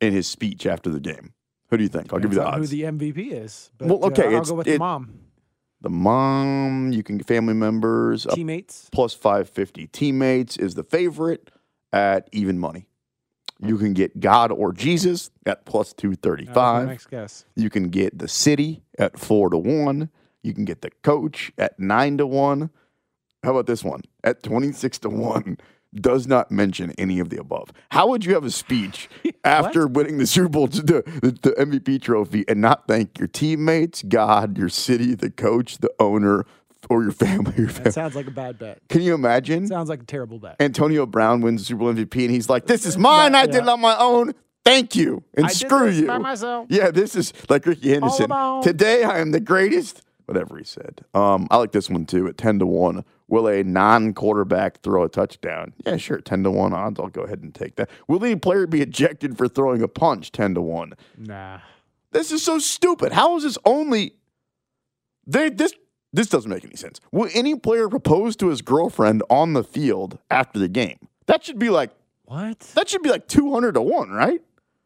in 0.00 0.12
his 0.12 0.26
speech 0.26 0.66
after 0.66 0.90
the 0.90 1.00
game? 1.00 1.32
Who 1.70 1.76
do 1.76 1.82
you 1.84 1.88
think? 1.88 2.12
I'll 2.12 2.18
give 2.18 2.32
you 2.32 2.40
the 2.40 2.46
odds. 2.46 2.58
Who 2.70 2.76
the 2.76 2.82
MVP 2.82 3.32
is? 3.32 3.70
But, 3.78 3.88
Well, 3.88 4.04
okay, 4.06 4.34
uh, 4.34 4.38
I'll 4.38 4.44
go 4.44 4.54
with 4.56 4.66
it- 4.66 4.72
the 4.72 4.78
mom. 4.80 5.14
the 5.80 5.88
mom, 5.90 6.92
you 6.92 7.02
can 7.02 7.20
family 7.20 7.54
members, 7.54 8.26
Teammates. 8.34 8.88
plus 8.92 9.14
550 9.14 9.86
teammates 9.86 10.56
is 10.56 10.74
the 10.74 10.84
favorite 10.84 11.50
at 11.92 12.28
even 12.32 12.58
money. 12.58 12.86
You 13.64 13.78
can 13.78 13.92
get 13.92 14.20
God 14.20 14.50
or 14.50 14.72
Jesus 14.72 15.30
at 15.46 15.64
plus 15.64 15.92
That 15.92 16.08
was 16.08 16.14
my 16.14 16.22
235. 16.24 16.88
next 16.88 17.10
guess. 17.10 17.44
You 17.54 17.70
can 17.70 17.88
get 17.90 18.18
the 18.18 18.28
city 18.28 18.82
at 18.98 19.18
4 19.18 19.50
to 19.50 19.58
1. 19.58 20.10
You 20.42 20.54
can 20.54 20.64
get 20.64 20.82
the 20.82 20.90
coach 21.02 21.52
at 21.56 21.78
9 21.78 22.18
to 22.18 22.26
1. 22.26 22.70
How 23.44 23.50
about 23.50 23.66
this 23.66 23.84
one? 23.84 24.02
At 24.24 24.42
26 24.42 24.98
to 25.00 25.08
1 25.08 25.58
does 25.94 26.26
not 26.26 26.50
mention 26.50 26.92
any 26.96 27.20
of 27.20 27.28
the 27.28 27.38
above. 27.38 27.70
How 27.90 28.08
would 28.08 28.24
you 28.24 28.34
have 28.34 28.44
a 28.44 28.50
speech 28.50 29.08
after 29.44 29.86
winning 29.86 30.18
the 30.18 30.26
Super 30.26 30.48
Bowl, 30.48 30.66
the, 30.66 31.02
the 31.42 31.54
MVP 31.58 32.00
trophy, 32.02 32.44
and 32.48 32.60
not 32.60 32.88
thank 32.88 33.18
your 33.18 33.28
teammates, 33.28 34.02
God, 34.02 34.56
your 34.56 34.70
city, 34.70 35.14
the 35.14 35.30
coach, 35.30 35.78
the 35.78 35.90
owner, 35.98 36.46
or 36.90 37.02
your 37.02 37.12
family? 37.12 37.54
Your 37.56 37.66
That 37.68 37.94
sounds 37.94 38.14
like 38.14 38.26
a 38.26 38.30
bad 38.32 38.58
bet. 38.58 38.80
Can 38.88 39.02
you 39.02 39.14
imagine? 39.14 39.66
Sounds 39.66 39.88
like 39.88 40.02
a 40.02 40.06
terrible 40.06 40.38
bet. 40.38 40.56
Antonio 40.60 41.06
Brown 41.06 41.40
wins 41.40 41.62
the 41.62 41.66
Super 41.66 41.80
Bowl 41.80 41.92
MVP, 41.92 42.22
and 42.24 42.30
he's 42.30 42.48
like, 42.48 42.66
"This 42.66 42.86
is 42.86 42.96
mine. 42.98 43.34
I 43.34 43.46
did 43.46 43.56
it 43.62 43.68
on 43.68 43.80
my 43.80 43.96
own. 43.98 44.32
Thank 44.64 44.94
you, 44.94 45.24
and 45.34 45.46
I 45.46 45.48
did 45.48 45.58
screw 45.58 45.88
you." 45.88 46.06
by 46.06 46.18
myself. 46.18 46.66
Yeah, 46.70 46.90
this 46.90 47.14
is 47.14 47.32
like 47.48 47.66
Rickey 47.66 47.90
Henderson. 47.90 48.30
Today 48.62 49.04
I 49.04 49.18
am 49.18 49.32
the 49.32 49.40
greatest. 49.40 50.02
Whatever 50.26 50.56
he 50.56 50.64
said. 50.64 51.04
Um, 51.14 51.48
I 51.50 51.56
like 51.56 51.72
this 51.72 51.90
one 51.90 52.06
too. 52.06 52.28
At 52.28 52.38
ten 52.38 52.58
to 52.60 52.66
one, 52.66 53.04
will 53.26 53.48
a 53.48 53.64
non-quarterback 53.64 54.80
throw 54.80 55.02
a 55.02 55.08
touchdown? 55.08 55.74
Yeah, 55.84 55.96
sure. 55.96 56.20
Ten 56.20 56.44
to 56.44 56.50
one 56.50 56.72
odds. 56.72 57.00
I'll 57.00 57.08
go 57.08 57.22
ahead 57.22 57.42
and 57.42 57.52
take 57.52 57.74
that. 57.76 57.90
Will 58.06 58.24
any 58.24 58.36
player 58.36 58.66
be 58.66 58.80
ejected 58.80 59.36
for 59.36 59.48
throwing 59.48 59.82
a 59.82 59.88
punch? 59.88 60.30
Ten 60.30 60.54
to 60.54 60.62
one. 60.62 60.94
Nah. 61.18 61.58
This 62.12 62.30
is 62.30 62.42
so 62.42 62.58
stupid. 62.58 63.12
How 63.12 63.36
is 63.36 63.42
this 63.42 63.58
only? 63.64 64.14
They 65.26 65.50
this 65.50 65.74
this 66.12 66.28
doesn't 66.28 66.50
make 66.50 66.64
any 66.64 66.76
sense. 66.76 67.00
Will 67.10 67.30
any 67.34 67.54
player 67.54 67.88
propose 67.88 68.36
to 68.36 68.48
his 68.48 68.62
girlfriend 68.62 69.22
on 69.30 69.52
the 69.52 69.64
field 69.64 70.18
after 70.30 70.58
the 70.58 70.68
game? 70.68 70.98
That 71.26 71.44
should 71.44 71.58
be 71.58 71.70
like 71.70 71.90
What? 72.24 72.60
that 72.74 72.88
should 72.88 73.02
be 73.02 73.10
like 73.10 73.28
two 73.28 73.52
hundred 73.52 73.72
to 73.72 73.82
one, 73.82 74.10
right? 74.10 74.40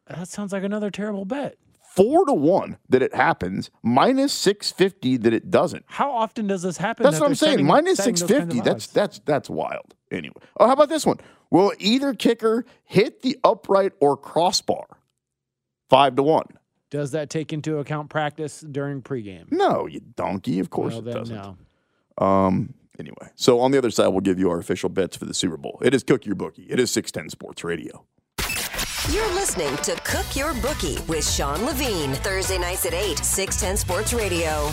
That 0.07 0.27
sounds 0.27 0.53
like 0.53 0.63
another 0.63 0.89
terrible 0.89 1.25
bet. 1.25 1.57
Four 1.95 2.25
to 2.25 2.33
one 2.33 2.77
that 2.89 3.01
it 3.01 3.15
happens, 3.15 3.71
minus 3.81 4.31
six 4.31 4.71
fifty 4.71 5.17
that 5.17 5.33
it 5.33 5.49
doesn't. 5.49 5.83
How 5.87 6.11
often 6.11 6.45
does 6.47 6.61
this 6.61 6.77
happen? 6.77 7.03
That's 7.03 7.17
that 7.17 7.23
what 7.23 7.29
I'm 7.29 7.35
saying. 7.35 7.65
Minus 7.65 7.97
six 7.97 8.21
fifty. 8.21 8.61
That's 8.61 8.87
that's 8.87 9.19
that's 9.25 9.49
wild. 9.49 9.95
Anyway. 10.11 10.35
Oh, 10.59 10.67
how 10.67 10.73
about 10.73 10.89
this 10.89 11.05
one? 11.05 11.19
Will 11.49 11.73
either 11.79 12.13
kicker 12.13 12.65
hit 12.85 13.21
the 13.23 13.37
upright 13.43 13.93
or 13.99 14.15
crossbar? 14.15 14.85
Five 15.89 16.15
to 16.17 16.23
one. 16.23 16.45
Does 16.89 17.11
that 17.11 17.29
take 17.29 17.51
into 17.51 17.79
account 17.79 18.09
practice 18.09 18.61
during 18.61 19.01
pregame? 19.01 19.51
No, 19.51 19.87
you 19.87 19.99
donkey. 20.15 20.59
Of 20.59 20.69
course 20.69 20.93
Well, 20.93 21.07
it 21.07 21.11
doesn't. 21.11 21.35
no. 21.35 21.57
Um. 22.25 22.73
Anyway, 22.99 23.29
so 23.35 23.59
on 23.59 23.69
the 23.71 23.77
other 23.77 23.91
side, 23.91 24.07
we'll 24.07 24.21
give 24.21 24.39
you 24.39 24.49
our 24.49 24.57
official 24.57 24.89
bets 24.89 25.15
for 25.15 25.25
the 25.25 25.33
Super 25.33 25.55
Bowl. 25.57 25.79
It 25.83 25.93
is 25.93 26.01
Cook 26.03 26.25
Your 26.25 26.33
Bookie. 26.35 26.63
It 26.63 26.79
is 26.79 26.89
six 26.89 27.11
ten 27.11 27.29
Sports 27.29 27.63
Radio. 27.63 28.05
You're 29.11 29.33
listening 29.35 29.75
to 29.77 29.91
Cook 30.03 30.35
Your 30.35 30.53
Bookie 30.55 30.97
with 31.07 31.25
Sean 31.29 31.63
Levine. 31.63 32.13
Thursday 32.15 32.57
nights 32.57 32.85
at 32.85 32.93
8, 32.93 33.17
610 33.19 33.77
Sports 33.77 34.13
Radio. 34.13 34.69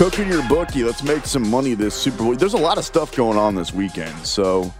Cooking 0.00 0.28
your 0.28 0.42
bookie. 0.48 0.82
Let's 0.82 1.02
make 1.02 1.26
some 1.26 1.46
money 1.50 1.74
this 1.74 1.94
Super 1.94 2.24
Bowl. 2.24 2.34
There's 2.34 2.54
a 2.54 2.56
lot 2.56 2.78
of 2.78 2.86
stuff 2.86 3.14
going 3.14 3.36
on 3.36 3.54
this 3.54 3.74
weekend. 3.74 4.16
So 4.26 4.72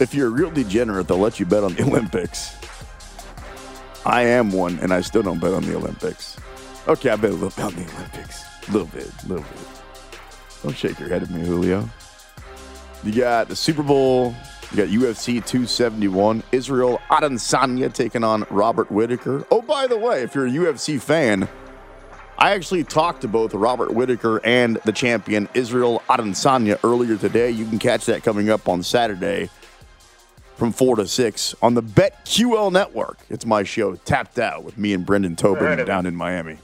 if 0.00 0.14
you're 0.14 0.28
a 0.28 0.30
real 0.30 0.50
degenerate, 0.50 1.06
they'll 1.06 1.18
let 1.18 1.38
you 1.38 1.44
bet 1.44 1.62
on 1.64 1.74
the 1.74 1.82
Olympics. 1.86 2.56
I 4.06 4.22
am 4.22 4.52
one, 4.52 4.78
and 4.78 4.90
I 4.90 5.02
still 5.02 5.22
don't 5.22 5.38
bet 5.38 5.52
on 5.52 5.64
the 5.64 5.76
Olympics. 5.76 6.38
Okay, 6.88 7.10
I 7.10 7.16
bet 7.16 7.32
a 7.32 7.34
little 7.34 7.50
bit 7.50 7.60
on 7.62 7.74
the 7.74 7.92
Olympics. 7.92 8.42
A 8.66 8.72
little 8.72 8.88
bit, 8.88 9.10
a 9.24 9.28
little 9.28 9.44
bit. 9.44 9.68
Don't 10.62 10.74
shake 10.74 10.98
your 10.98 11.10
head 11.10 11.24
at 11.24 11.28
me, 11.28 11.44
Julio. 11.44 11.86
You 13.04 13.12
got 13.12 13.50
the 13.50 13.56
Super 13.56 13.82
Bowl. 13.82 14.34
You 14.70 14.78
got 14.78 14.88
UFC 14.88 15.44
271. 15.44 16.42
Israel 16.52 17.02
Adesanya 17.10 17.92
taking 17.92 18.24
on 18.24 18.46
Robert 18.48 18.90
Whitaker. 18.90 19.44
Oh, 19.50 19.60
by 19.60 19.86
the 19.86 19.98
way, 19.98 20.22
if 20.22 20.34
you're 20.34 20.46
a 20.46 20.50
UFC 20.50 20.98
fan, 20.98 21.46
I 22.38 22.52
actually 22.52 22.84
talked 22.84 23.22
to 23.22 23.28
both 23.28 23.54
Robert 23.54 23.94
Whitaker 23.94 24.44
and 24.44 24.76
the 24.84 24.92
champion 24.92 25.48
Israel 25.54 26.02
Adesanya 26.08 26.78
earlier 26.84 27.16
today. 27.16 27.50
You 27.50 27.64
can 27.64 27.78
catch 27.78 28.04
that 28.06 28.22
coming 28.22 28.50
up 28.50 28.68
on 28.68 28.82
Saturday 28.82 29.48
from 30.56 30.72
4 30.72 30.96
to 30.96 31.06
6 31.06 31.54
on 31.62 31.74
the 31.74 31.82
BetQL 31.82 32.70
network. 32.72 33.18
It's 33.30 33.46
my 33.46 33.62
show, 33.62 33.94
Tapped 33.96 34.38
Out, 34.38 34.64
with 34.64 34.76
me 34.76 34.92
and 34.92 35.06
Brendan 35.06 35.36
Tobin 35.36 35.84
down 35.86 36.04
in 36.04 36.14
Miami. 36.14 36.58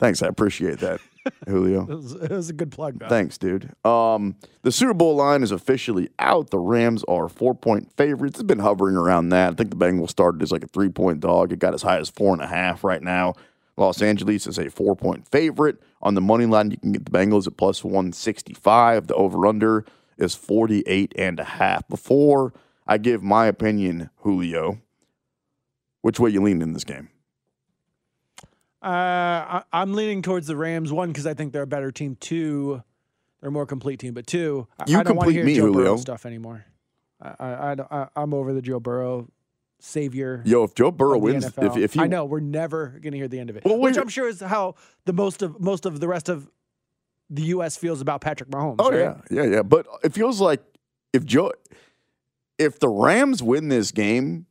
Thanks, 0.00 0.20
I 0.20 0.26
appreciate 0.26 0.80
that, 0.80 1.00
Julio. 1.48 1.82
It 1.82 1.88
was, 1.94 2.12
it 2.14 2.30
was 2.30 2.50
a 2.50 2.52
good 2.52 2.72
plug. 2.72 2.98
Though. 2.98 3.08
Thanks, 3.08 3.38
dude. 3.38 3.72
Um, 3.84 4.34
the 4.62 4.72
Super 4.72 4.94
Bowl 4.94 5.14
line 5.14 5.44
is 5.44 5.52
officially 5.52 6.10
out. 6.18 6.50
The 6.50 6.58
Rams 6.58 7.04
are 7.04 7.28
four 7.28 7.54
point 7.54 7.92
favorites. 7.96 8.40
It's 8.40 8.42
been 8.42 8.58
hovering 8.58 8.96
around 8.96 9.28
that. 9.28 9.52
I 9.52 9.54
think 9.54 9.70
the 9.70 9.76
Bengals 9.76 10.10
started 10.10 10.42
as 10.42 10.50
like 10.50 10.64
a 10.64 10.68
three 10.68 10.88
point 10.88 11.20
dog. 11.20 11.52
It 11.52 11.60
got 11.60 11.72
as 11.72 11.82
high 11.82 11.98
as 11.98 12.10
four 12.10 12.32
and 12.32 12.42
a 12.42 12.48
half 12.48 12.82
right 12.82 13.02
now. 13.02 13.34
Los 13.76 14.00
Angeles 14.02 14.46
is 14.46 14.58
a 14.58 14.70
four 14.70 14.94
point 14.96 15.28
favorite. 15.28 15.76
On 16.02 16.14
the 16.14 16.20
money 16.20 16.46
line, 16.46 16.70
you 16.70 16.76
can 16.76 16.92
get 16.92 17.04
the 17.04 17.10
Bengals 17.10 17.46
at 17.46 17.56
plus 17.56 17.82
165. 17.82 19.06
The 19.08 19.14
over 19.14 19.46
under 19.46 19.84
is 20.18 20.34
48 20.34 21.12
and 21.16 21.40
a 21.40 21.44
half. 21.44 21.88
Before 21.88 22.52
I 22.86 22.98
give 22.98 23.22
my 23.22 23.46
opinion, 23.46 24.10
Julio, 24.18 24.78
which 26.02 26.20
way 26.20 26.30
you 26.30 26.42
lean 26.42 26.62
in 26.62 26.72
this 26.72 26.84
game? 26.84 27.08
Uh, 28.82 28.86
I, 28.86 29.62
I'm 29.72 29.94
leaning 29.94 30.20
towards 30.22 30.46
the 30.46 30.56
Rams. 30.56 30.92
One, 30.92 31.08
because 31.08 31.26
I 31.26 31.32
think 31.34 31.52
they're 31.52 31.62
a 31.62 31.66
better 31.66 31.90
team. 31.90 32.16
Two, 32.20 32.82
they're 33.40 33.48
a 33.48 33.52
more 33.52 33.66
complete 33.66 33.98
team. 33.98 34.12
But 34.14 34.26
two, 34.26 34.68
I- 34.78 34.84
You 34.86 34.98
I 34.98 35.02
don't 35.02 35.16
want 35.16 35.28
to 35.28 35.32
hear 35.34 35.44
me, 35.44 35.54
Joe 35.56 35.62
Burrow 35.62 35.72
Julio. 35.72 35.96
stuff 35.96 36.26
anymore. 36.26 36.66
I, 37.20 37.34
I, 37.38 37.76
I, 37.90 38.08
I'm 38.14 38.34
over 38.34 38.52
the 38.52 38.60
Joe 38.60 38.78
Burrow 38.80 39.28
savior. 39.84 40.42
Yo, 40.44 40.64
if 40.64 40.74
Joe 40.74 40.90
Burrow 40.90 41.18
wins, 41.18 41.44
if, 41.44 41.56
NFL. 41.56 41.76
if 41.78 41.92
he 41.94 42.00
I 42.00 42.06
know 42.06 42.24
we're 42.24 42.40
never 42.40 42.98
going 43.02 43.12
to 43.12 43.18
hear 43.18 43.28
the 43.28 43.38
end 43.38 43.50
of 43.50 43.56
it, 43.56 43.64
Well, 43.64 43.78
which 43.78 43.96
I'm 43.96 44.08
sure 44.08 44.28
is 44.28 44.40
how 44.40 44.74
the 45.04 45.12
most 45.12 45.42
of 45.42 45.60
most 45.60 45.86
of 45.86 46.00
the 46.00 46.08
rest 46.08 46.28
of 46.28 46.50
the 47.30 47.42
U.S. 47.42 47.76
feels 47.76 48.00
about 48.00 48.20
Patrick 48.20 48.50
Mahomes. 48.50 48.76
Oh 48.78 48.90
right? 48.90 48.98
yeah, 48.98 49.16
yeah, 49.30 49.44
yeah. 49.44 49.62
But 49.62 49.86
it 50.02 50.12
feels 50.12 50.40
like 50.40 50.62
if 51.12 51.24
Joe, 51.24 51.52
if 52.58 52.78
the 52.78 52.88
Rams 52.88 53.42
win 53.42 53.68
this 53.68 53.92
game, 53.92 54.46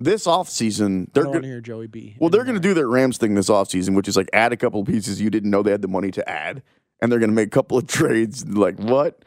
this 0.00 0.26
offseason, 0.26 1.12
they're 1.12 1.28
want 1.28 1.42
to 1.42 1.48
hear 1.48 1.60
Joey 1.60 1.86
B. 1.86 2.16
well, 2.18 2.30
they're 2.30 2.44
going 2.44 2.54
to 2.56 2.60
do 2.60 2.74
their 2.74 2.88
Rams 2.88 3.18
thing 3.18 3.34
this 3.34 3.48
offseason, 3.48 3.94
which 3.94 4.08
is 4.08 4.16
like 4.16 4.28
add 4.32 4.52
a 4.52 4.56
couple 4.56 4.80
of 4.80 4.86
pieces 4.86 5.20
you 5.20 5.30
didn't 5.30 5.50
know 5.50 5.62
they 5.62 5.70
had 5.70 5.82
the 5.82 5.88
money 5.88 6.10
to 6.12 6.28
add, 6.28 6.62
and 7.00 7.10
they're 7.10 7.18
going 7.18 7.30
to 7.30 7.34
make 7.36 7.48
a 7.48 7.50
couple 7.50 7.78
of 7.78 7.86
trades. 7.88 8.46
Like 8.46 8.78
what? 8.78 9.24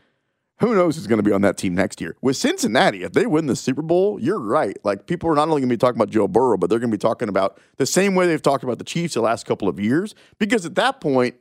Who 0.62 0.76
knows 0.76 0.96
who's 0.96 1.08
going 1.08 1.18
to 1.18 1.24
be 1.24 1.32
on 1.32 1.42
that 1.42 1.58
team 1.58 1.74
next 1.74 2.00
year? 2.00 2.16
With 2.22 2.38
Cincinnati, 2.38 3.02
if 3.02 3.14
they 3.14 3.26
win 3.26 3.48
the 3.48 3.56
Super 3.56 3.82
Bowl, 3.82 4.20
you're 4.20 4.40
right. 4.40 4.78
Like 4.84 5.08
people 5.08 5.28
are 5.32 5.36
not 5.36 5.48
only 5.48 5.62
going 5.62 5.70
to 5.70 5.74
be 5.74 5.78
talking 5.78 6.00
about 6.00 6.12
Joe 6.12 6.28
Burrow, 6.28 6.56
but 6.56 6.70
they're 6.70 6.78
going 6.78 6.92
to 6.92 6.98
be 6.98 7.02
talking 7.02 7.30
about 7.30 7.60
the 7.78 7.88
same 7.88 8.14
way 8.14 8.28
they've 8.28 8.42
talked 8.42 8.64
about 8.64 8.78
the 8.78 8.84
Chiefs 8.84 9.16
the 9.16 9.22
last 9.22 9.48
couple 9.48 9.68
of 9.68 9.80
years. 9.80 10.14
Because 10.38 10.64
at 10.64 10.76
that 10.76 11.02
point, 11.02 11.36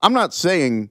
I'm 0.00 0.12
not 0.12 0.32
saying 0.32 0.90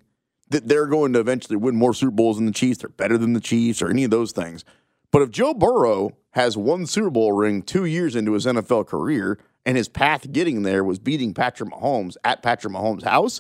that 0.50 0.68
they're 0.68 0.86
going 0.86 1.14
to 1.14 1.20
eventually 1.22 1.56
win 1.56 1.78
more 1.78 1.94
Super 1.94 2.12
Bowls 2.12 2.36
than 2.36 2.46
the 2.46 2.52
Chiefs. 2.52 2.80
They're 2.80 2.90
better 2.90 3.18
than 3.18 3.32
the 3.32 3.40
Chiefs 3.40 3.82
or 3.82 3.90
any 3.90 4.04
of 4.04 4.12
those 4.12 4.34
things. 4.34 4.66
But 5.12 5.22
if 5.22 5.32
Joe 5.32 5.54
Burrow 5.54 6.18
has 6.32 6.58
one 6.58 6.86
Super 6.86 7.10
Bowl 7.10 7.32
ring 7.32 7.62
two 7.62 7.86
years 7.86 8.18
into 8.18 8.34
his 8.34 8.46
NFL 8.46 8.88
career 8.88 9.40
and 9.66 9.78
his 9.78 9.88
path 9.88 10.30
getting 10.34 10.64
there 10.64 10.84
was 10.84 11.00
beating 11.00 11.34
Patrick 11.34 11.70
Mahomes 11.70 12.18
at 12.26 12.44
Patrick 12.44 12.74
Mahomes' 12.74 13.04
house, 13.04 13.40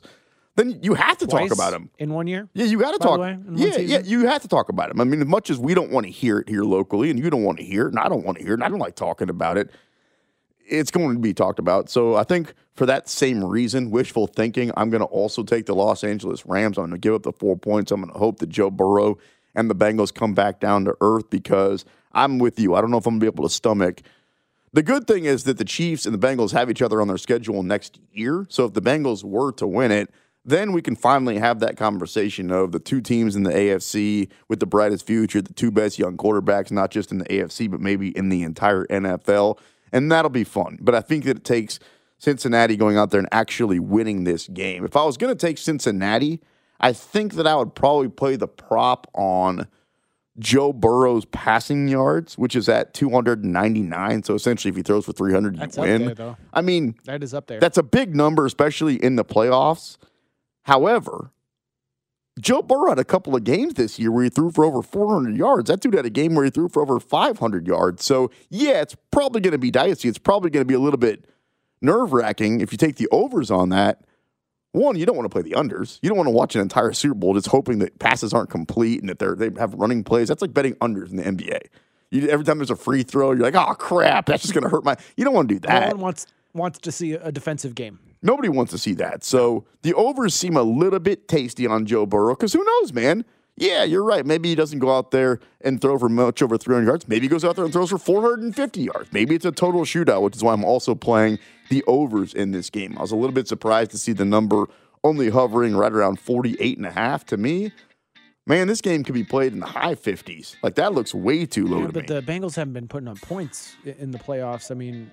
then 0.55 0.79
you 0.81 0.93
have 0.95 1.17
to 1.19 1.27
Twice 1.27 1.49
talk 1.49 1.57
about 1.57 1.73
him. 1.73 1.89
in 1.97 2.13
one 2.13 2.27
year. 2.27 2.49
Yeah, 2.53 2.65
you 2.65 2.79
got 2.79 2.91
to 2.91 2.99
talk. 2.99 3.19
way, 3.19 3.37
yeah, 3.55 3.77
yeah, 3.77 3.99
you 4.03 4.27
have 4.27 4.41
to 4.41 4.47
talk 4.47 4.69
about 4.69 4.91
him. 4.91 4.99
I 4.99 5.05
mean, 5.05 5.21
as 5.21 5.27
much 5.27 5.49
as 5.49 5.57
we 5.57 5.73
don't 5.73 5.91
want 5.91 6.05
to 6.05 6.11
hear 6.11 6.39
it 6.39 6.49
here 6.49 6.63
locally, 6.63 7.09
and 7.09 7.17
you 7.17 7.29
don't 7.29 7.43
want 7.43 7.57
to 7.59 7.63
hear 7.63 7.85
it, 7.85 7.89
and 7.89 7.99
I 7.99 8.09
don't 8.09 8.25
want 8.25 8.37
to 8.37 8.43
hear 8.43 8.53
it, 8.53 8.55
and 8.55 8.63
I 8.63 8.69
don't 8.69 8.79
like 8.79 8.95
talking 8.95 9.29
about 9.29 9.57
it. 9.57 9.71
It's 10.67 10.91
going 10.91 11.13
to 11.15 11.19
be 11.19 11.33
talked 11.33 11.59
about. 11.59 11.89
So 11.89 12.15
I 12.15 12.23
think 12.23 12.53
for 12.73 12.85
that 12.85 13.07
same 13.09 13.43
reason, 13.43 13.91
wishful 13.91 14.27
thinking, 14.27 14.71
I'm 14.75 14.89
going 14.89 15.01
to 15.01 15.07
also 15.07 15.43
take 15.43 15.65
the 15.65 15.75
Los 15.75 16.03
Angeles 16.03 16.45
Rams. 16.45 16.77
I'm 16.77 16.83
going 16.83 16.91
to 16.91 16.97
give 16.97 17.13
up 17.13 17.23
the 17.23 17.33
four 17.33 17.57
points. 17.57 17.91
I'm 17.91 18.01
going 18.01 18.13
to 18.13 18.19
hope 18.19 18.39
that 18.39 18.49
Joe 18.49 18.69
Burrow 18.69 19.17
and 19.55 19.69
the 19.69 19.75
Bengals 19.75 20.13
come 20.13 20.33
back 20.33 20.59
down 20.59 20.85
to 20.85 20.95
earth 21.01 21.29
because 21.29 21.85
I'm 22.13 22.39
with 22.39 22.59
you. 22.59 22.75
I 22.75 22.81
don't 22.81 22.91
know 22.91 22.97
if 22.97 23.05
I'm 23.05 23.19
going 23.19 23.21
to 23.21 23.31
be 23.31 23.35
able 23.35 23.47
to 23.47 23.53
stomach. 23.53 24.01
The 24.73 24.83
good 24.83 25.07
thing 25.07 25.25
is 25.25 25.43
that 25.43 25.57
the 25.57 25.65
Chiefs 25.65 26.05
and 26.05 26.13
the 26.13 26.27
Bengals 26.27 26.53
have 26.53 26.69
each 26.69 26.81
other 26.81 27.01
on 27.01 27.07
their 27.07 27.17
schedule 27.17 27.63
next 27.63 27.99
year. 28.13 28.45
So 28.49 28.65
if 28.65 28.73
the 28.73 28.81
Bengals 28.81 29.23
were 29.23 29.51
to 29.53 29.67
win 29.67 29.91
it, 29.91 30.09
then 30.43 30.71
we 30.71 30.81
can 30.81 30.95
finally 30.95 31.37
have 31.37 31.59
that 31.59 31.77
conversation 31.77 32.51
of 32.51 32.71
the 32.71 32.79
two 32.79 33.01
teams 33.01 33.35
in 33.35 33.43
the 33.43 33.51
AFC 33.51 34.29
with 34.47 34.59
the 34.59 34.65
brightest 34.65 35.05
future, 35.05 35.41
the 35.41 35.53
two 35.53 35.71
best 35.71 35.99
young 35.99 36.17
quarterbacks, 36.17 36.71
not 36.71 36.89
just 36.91 37.11
in 37.11 37.19
the 37.19 37.25
AFC, 37.25 37.69
but 37.69 37.79
maybe 37.79 38.09
in 38.17 38.29
the 38.29 38.41
entire 38.43 38.85
NFL. 38.87 39.59
And 39.91 40.11
that'll 40.11 40.29
be 40.31 40.43
fun. 40.43 40.79
But 40.81 40.95
I 40.95 41.01
think 41.01 41.25
that 41.25 41.37
it 41.37 41.43
takes 41.43 41.79
Cincinnati 42.17 42.75
going 42.75 42.97
out 42.97 43.11
there 43.11 43.19
and 43.19 43.29
actually 43.31 43.79
winning 43.79 44.23
this 44.23 44.47
game. 44.47 44.83
If 44.85 44.95
I 44.95 45.03
was 45.03 45.17
going 45.17 45.35
to 45.35 45.39
take 45.47 45.57
Cincinnati, 45.57 46.39
I 46.79 46.93
think 46.93 47.33
that 47.35 47.45
I 47.45 47.55
would 47.55 47.75
probably 47.75 48.09
play 48.09 48.35
the 48.35 48.47
prop 48.47 49.07
on 49.13 49.67
Joe 50.39 50.73
Burrow's 50.73 51.25
passing 51.25 51.87
yards, 51.87 52.37
which 52.37 52.55
is 52.55 52.67
at 52.69 52.93
299. 52.95 54.23
So 54.23 54.33
essentially, 54.33 54.69
if 54.69 54.75
he 54.75 54.81
throws 54.81 55.05
for 55.05 55.13
300, 55.13 55.57
That's 55.57 55.77
you 55.77 55.83
win. 55.83 56.05
there, 56.05 56.15
though. 56.15 56.37
I 56.53 56.61
mean, 56.61 56.95
That 57.05 57.21
is 57.21 57.33
up 57.33 57.47
there. 57.47 57.59
that's 57.59 57.77
a 57.77 57.83
big 57.83 58.15
number, 58.15 58.45
especially 58.45 58.95
in 58.95 59.17
the 59.17 59.25
playoffs. 59.25 59.97
However, 60.63 61.31
Joe 62.39 62.61
Burrow 62.61 62.89
had 62.89 62.99
a 62.99 63.03
couple 63.03 63.35
of 63.35 63.43
games 63.43 63.73
this 63.73 63.99
year 63.99 64.11
where 64.11 64.23
he 64.23 64.29
threw 64.29 64.51
for 64.51 64.63
over 64.63 64.81
400 64.81 65.35
yards. 65.35 65.69
That 65.69 65.81
dude 65.81 65.93
had 65.93 66.05
a 66.05 66.09
game 66.09 66.33
where 66.35 66.45
he 66.45 66.51
threw 66.51 66.69
for 66.69 66.81
over 66.81 66.99
500 66.99 67.67
yards. 67.67 68.03
So, 68.05 68.31
yeah, 68.49 68.81
it's 68.81 68.95
probably 69.11 69.41
going 69.41 69.51
to 69.51 69.57
be 69.57 69.71
dicey. 69.71 70.07
It's 70.07 70.17
probably 70.17 70.49
going 70.49 70.61
to 70.61 70.67
be 70.67 70.73
a 70.73 70.79
little 70.79 70.97
bit 70.97 71.25
nerve 71.81 72.13
wracking 72.13 72.61
if 72.61 72.71
you 72.71 72.77
take 72.77 72.95
the 72.95 73.07
overs 73.11 73.51
on 73.51 73.69
that. 73.69 74.01
One, 74.73 74.97
you 74.97 75.05
don't 75.05 75.17
want 75.17 75.29
to 75.29 75.33
play 75.33 75.41
the 75.41 75.57
unders. 75.57 75.99
You 76.01 76.07
don't 76.07 76.17
want 76.17 76.27
to 76.27 76.31
watch 76.31 76.55
an 76.55 76.61
entire 76.61 76.93
Super 76.93 77.15
Bowl 77.15 77.33
just 77.33 77.47
hoping 77.47 77.79
that 77.79 77.99
passes 77.99 78.33
aren't 78.33 78.49
complete 78.49 79.01
and 79.01 79.09
that 79.09 79.19
they're, 79.19 79.35
they 79.35 79.49
have 79.59 79.73
running 79.73 80.03
plays. 80.05 80.29
That's 80.29 80.41
like 80.41 80.53
betting 80.53 80.75
unders 80.75 81.09
in 81.09 81.17
the 81.17 81.23
NBA. 81.23 81.59
You, 82.11 82.29
every 82.29 82.45
time 82.45 82.57
there's 82.57 82.71
a 82.71 82.77
free 82.77 83.03
throw, 83.03 83.31
you're 83.31 83.41
like, 83.41 83.55
oh, 83.55 83.73
crap, 83.73 84.27
that's 84.27 84.43
just 84.43 84.53
going 84.53 84.63
to 84.63 84.69
hurt 84.69 84.85
my. 84.85 84.95
You 85.17 85.25
don't 85.25 85.33
want 85.33 85.49
to 85.49 85.55
do 85.55 85.59
that. 85.67 85.81
no 85.81 85.87
one 85.95 85.99
wants 85.99 86.27
wants 86.53 86.79
to 86.79 86.91
see 86.91 87.13
a 87.13 87.31
defensive 87.31 87.75
game. 87.75 87.99
Nobody 88.23 88.49
wants 88.49 88.71
to 88.71 88.77
see 88.77 88.93
that. 88.95 89.23
So 89.23 89.65
the 89.81 89.93
overs 89.93 90.33
seem 90.35 90.55
a 90.55 90.63
little 90.63 90.99
bit 90.99 91.27
tasty 91.27 91.65
on 91.65 91.85
Joe 91.85 92.05
Burrow 92.05 92.35
because 92.35 92.53
who 92.53 92.63
knows, 92.63 92.93
man? 92.93 93.25
Yeah, 93.57 93.83
you're 93.83 94.03
right. 94.03 94.25
Maybe 94.25 94.49
he 94.49 94.55
doesn't 94.55 94.79
go 94.79 94.95
out 94.95 95.11
there 95.11 95.39
and 95.59 95.81
throw 95.81 95.97
for 95.99 96.07
much 96.09 96.41
over 96.41 96.57
300 96.57 96.85
yards. 96.87 97.07
Maybe 97.07 97.23
he 97.25 97.27
goes 97.27 97.43
out 97.43 97.55
there 97.55 97.65
and 97.65 97.73
throws 97.73 97.89
for 97.89 97.97
450 97.97 98.81
yards. 98.81 99.11
Maybe 99.11 99.35
it's 99.35 99.45
a 99.45 99.51
total 99.51 99.81
shootout, 99.81 100.21
which 100.21 100.35
is 100.35 100.43
why 100.43 100.53
I'm 100.53 100.63
also 100.63 100.95
playing 100.95 101.37
the 101.69 101.83
overs 101.85 102.33
in 102.33 102.51
this 102.51 102.69
game. 102.69 102.97
I 102.97 103.01
was 103.01 103.11
a 103.11 103.15
little 103.15 103.33
bit 103.33 103.47
surprised 103.47 103.91
to 103.91 103.97
see 103.97 104.13
the 104.13 104.25
number 104.25 104.65
only 105.03 105.29
hovering 105.29 105.75
right 105.75 105.91
around 105.91 106.19
48 106.19 106.77
and 106.77 106.85
a 106.87 106.91
half 106.91 107.25
to 107.27 107.37
me. 107.37 107.71
Man, 108.47 108.67
this 108.67 108.81
game 108.81 109.03
could 109.03 109.13
be 109.13 109.23
played 109.23 109.53
in 109.53 109.59
the 109.59 109.67
high 109.67 109.95
50s. 109.95 110.55
Like 110.63 110.75
that 110.75 110.93
looks 110.93 111.13
way 111.13 111.45
too 111.45 111.67
low 111.67 111.81
Yeah, 111.81 111.87
to 111.87 111.93
but 111.93 112.09
me. 112.09 112.15
the 112.15 112.21
Bengals 112.21 112.55
haven't 112.55 112.73
been 112.73 112.87
putting 112.87 113.07
up 113.07 113.19
points 113.21 113.75
in 113.85 114.11
the 114.11 114.17
playoffs. 114.17 114.71
I 114.71 114.75
mean, 114.75 115.11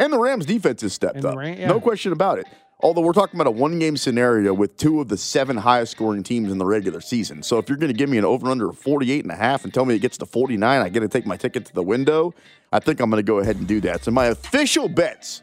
And 0.00 0.12
the 0.12 0.18
Rams 0.18 0.46
defense 0.46 0.80
has 0.82 0.92
stepped 0.92 1.24
up. 1.24 1.36
Ram- 1.36 1.58
yeah. 1.58 1.68
No 1.68 1.80
question 1.80 2.12
about 2.12 2.38
it. 2.38 2.46
Although 2.82 3.02
we're 3.02 3.12
talking 3.12 3.38
about 3.38 3.46
a 3.46 3.50
one 3.50 3.78
game 3.78 3.98
scenario 3.98 4.54
with 4.54 4.78
two 4.78 5.00
of 5.02 5.08
the 5.08 5.18
seven 5.18 5.58
highest 5.58 5.92
scoring 5.92 6.22
teams 6.22 6.50
in 6.50 6.56
the 6.56 6.64
regular 6.64 7.02
season. 7.02 7.42
So 7.42 7.58
if 7.58 7.68
you're 7.68 7.76
going 7.76 7.92
to 7.92 7.96
give 7.96 8.08
me 8.08 8.16
an 8.16 8.24
over 8.24 8.48
under 8.48 8.70
of 8.70 8.78
48 8.78 9.22
and 9.22 9.30
a 9.30 9.36
half 9.36 9.64
and 9.64 9.74
tell 9.74 9.84
me 9.84 9.94
it 9.94 9.98
gets 9.98 10.16
to 10.18 10.26
49, 10.26 10.80
I 10.80 10.88
get 10.88 11.00
to 11.00 11.08
take 11.08 11.26
my 11.26 11.36
ticket 11.36 11.66
to 11.66 11.74
the 11.74 11.82
window. 11.82 12.32
I 12.72 12.80
think 12.80 13.00
I'm 13.00 13.10
going 13.10 13.22
to 13.22 13.26
go 13.26 13.38
ahead 13.38 13.56
and 13.56 13.68
do 13.68 13.82
that. 13.82 14.04
So 14.04 14.10
my 14.10 14.26
official 14.26 14.88
bets 14.88 15.42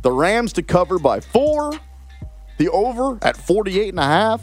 the 0.00 0.12
Rams 0.12 0.52
to 0.54 0.62
cover 0.62 0.98
by 0.98 1.20
four, 1.20 1.72
the 2.56 2.68
over 2.70 3.18
at 3.20 3.36
48 3.36 3.90
and 3.90 3.98
a 3.98 4.04
half. 4.04 4.42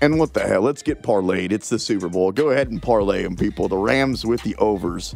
And 0.00 0.18
what 0.18 0.34
the 0.34 0.40
hell? 0.40 0.62
Let's 0.62 0.82
get 0.82 1.02
parlayed. 1.02 1.52
It's 1.52 1.68
the 1.68 1.78
Super 1.78 2.08
Bowl. 2.08 2.32
Go 2.32 2.50
ahead 2.50 2.70
and 2.70 2.82
parlay 2.82 3.22
them, 3.22 3.36
people. 3.36 3.68
The 3.68 3.78
Rams 3.78 4.26
with 4.26 4.42
the 4.42 4.56
overs 4.56 5.14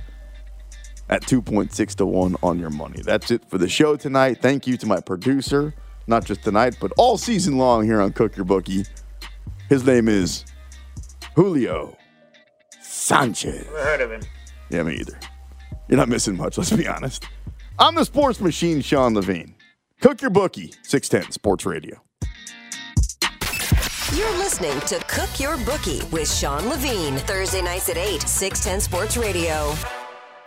at 1.08 1.22
2.6 1.22 1.94
to 1.96 2.06
1 2.06 2.36
on 2.42 2.58
your 2.58 2.70
money. 2.70 3.00
That's 3.02 3.30
it 3.30 3.48
for 3.48 3.58
the 3.58 3.68
show 3.68 3.96
tonight. 3.96 4.38
Thank 4.40 4.66
you 4.66 4.76
to 4.76 4.86
my 4.86 5.00
producer, 5.00 5.74
not 6.06 6.24
just 6.24 6.42
tonight, 6.42 6.76
but 6.80 6.92
all 6.96 7.18
season 7.18 7.56
long 7.56 7.84
here 7.84 8.00
on 8.00 8.12
Cook 8.12 8.36
Your 8.36 8.44
Bookie. 8.44 8.84
His 9.68 9.84
name 9.84 10.08
is 10.08 10.44
Julio 11.34 11.96
Sanchez. 12.80 13.64
Never 13.66 13.84
heard 13.84 14.00
of 14.00 14.12
him. 14.12 14.22
Yeah, 14.70 14.82
me 14.82 14.96
either. 14.96 15.18
You're 15.88 15.98
not 15.98 16.08
missing 16.08 16.36
much, 16.36 16.58
let's 16.58 16.72
be 16.72 16.86
honest. 16.86 17.24
I'm 17.78 17.94
the 17.94 18.04
sports 18.04 18.40
machine, 18.40 18.80
Sean 18.82 19.14
Levine. 19.14 19.54
Cook 20.00 20.20
Your 20.20 20.30
Bookie, 20.30 20.74
610 20.82 21.32
Sports 21.32 21.64
Radio. 21.64 22.00
You're 24.14 24.38
listening 24.38 24.78
to 24.80 24.98
Cook 25.06 25.38
Your 25.38 25.56
Bookie 25.58 26.02
with 26.10 26.32
Sean 26.32 26.68
Levine. 26.68 27.16
Thursday 27.18 27.62
nights 27.62 27.88
at 27.88 27.96
8, 27.96 28.22
610 28.22 28.80
Sports 28.80 29.16
Radio. 29.16 29.74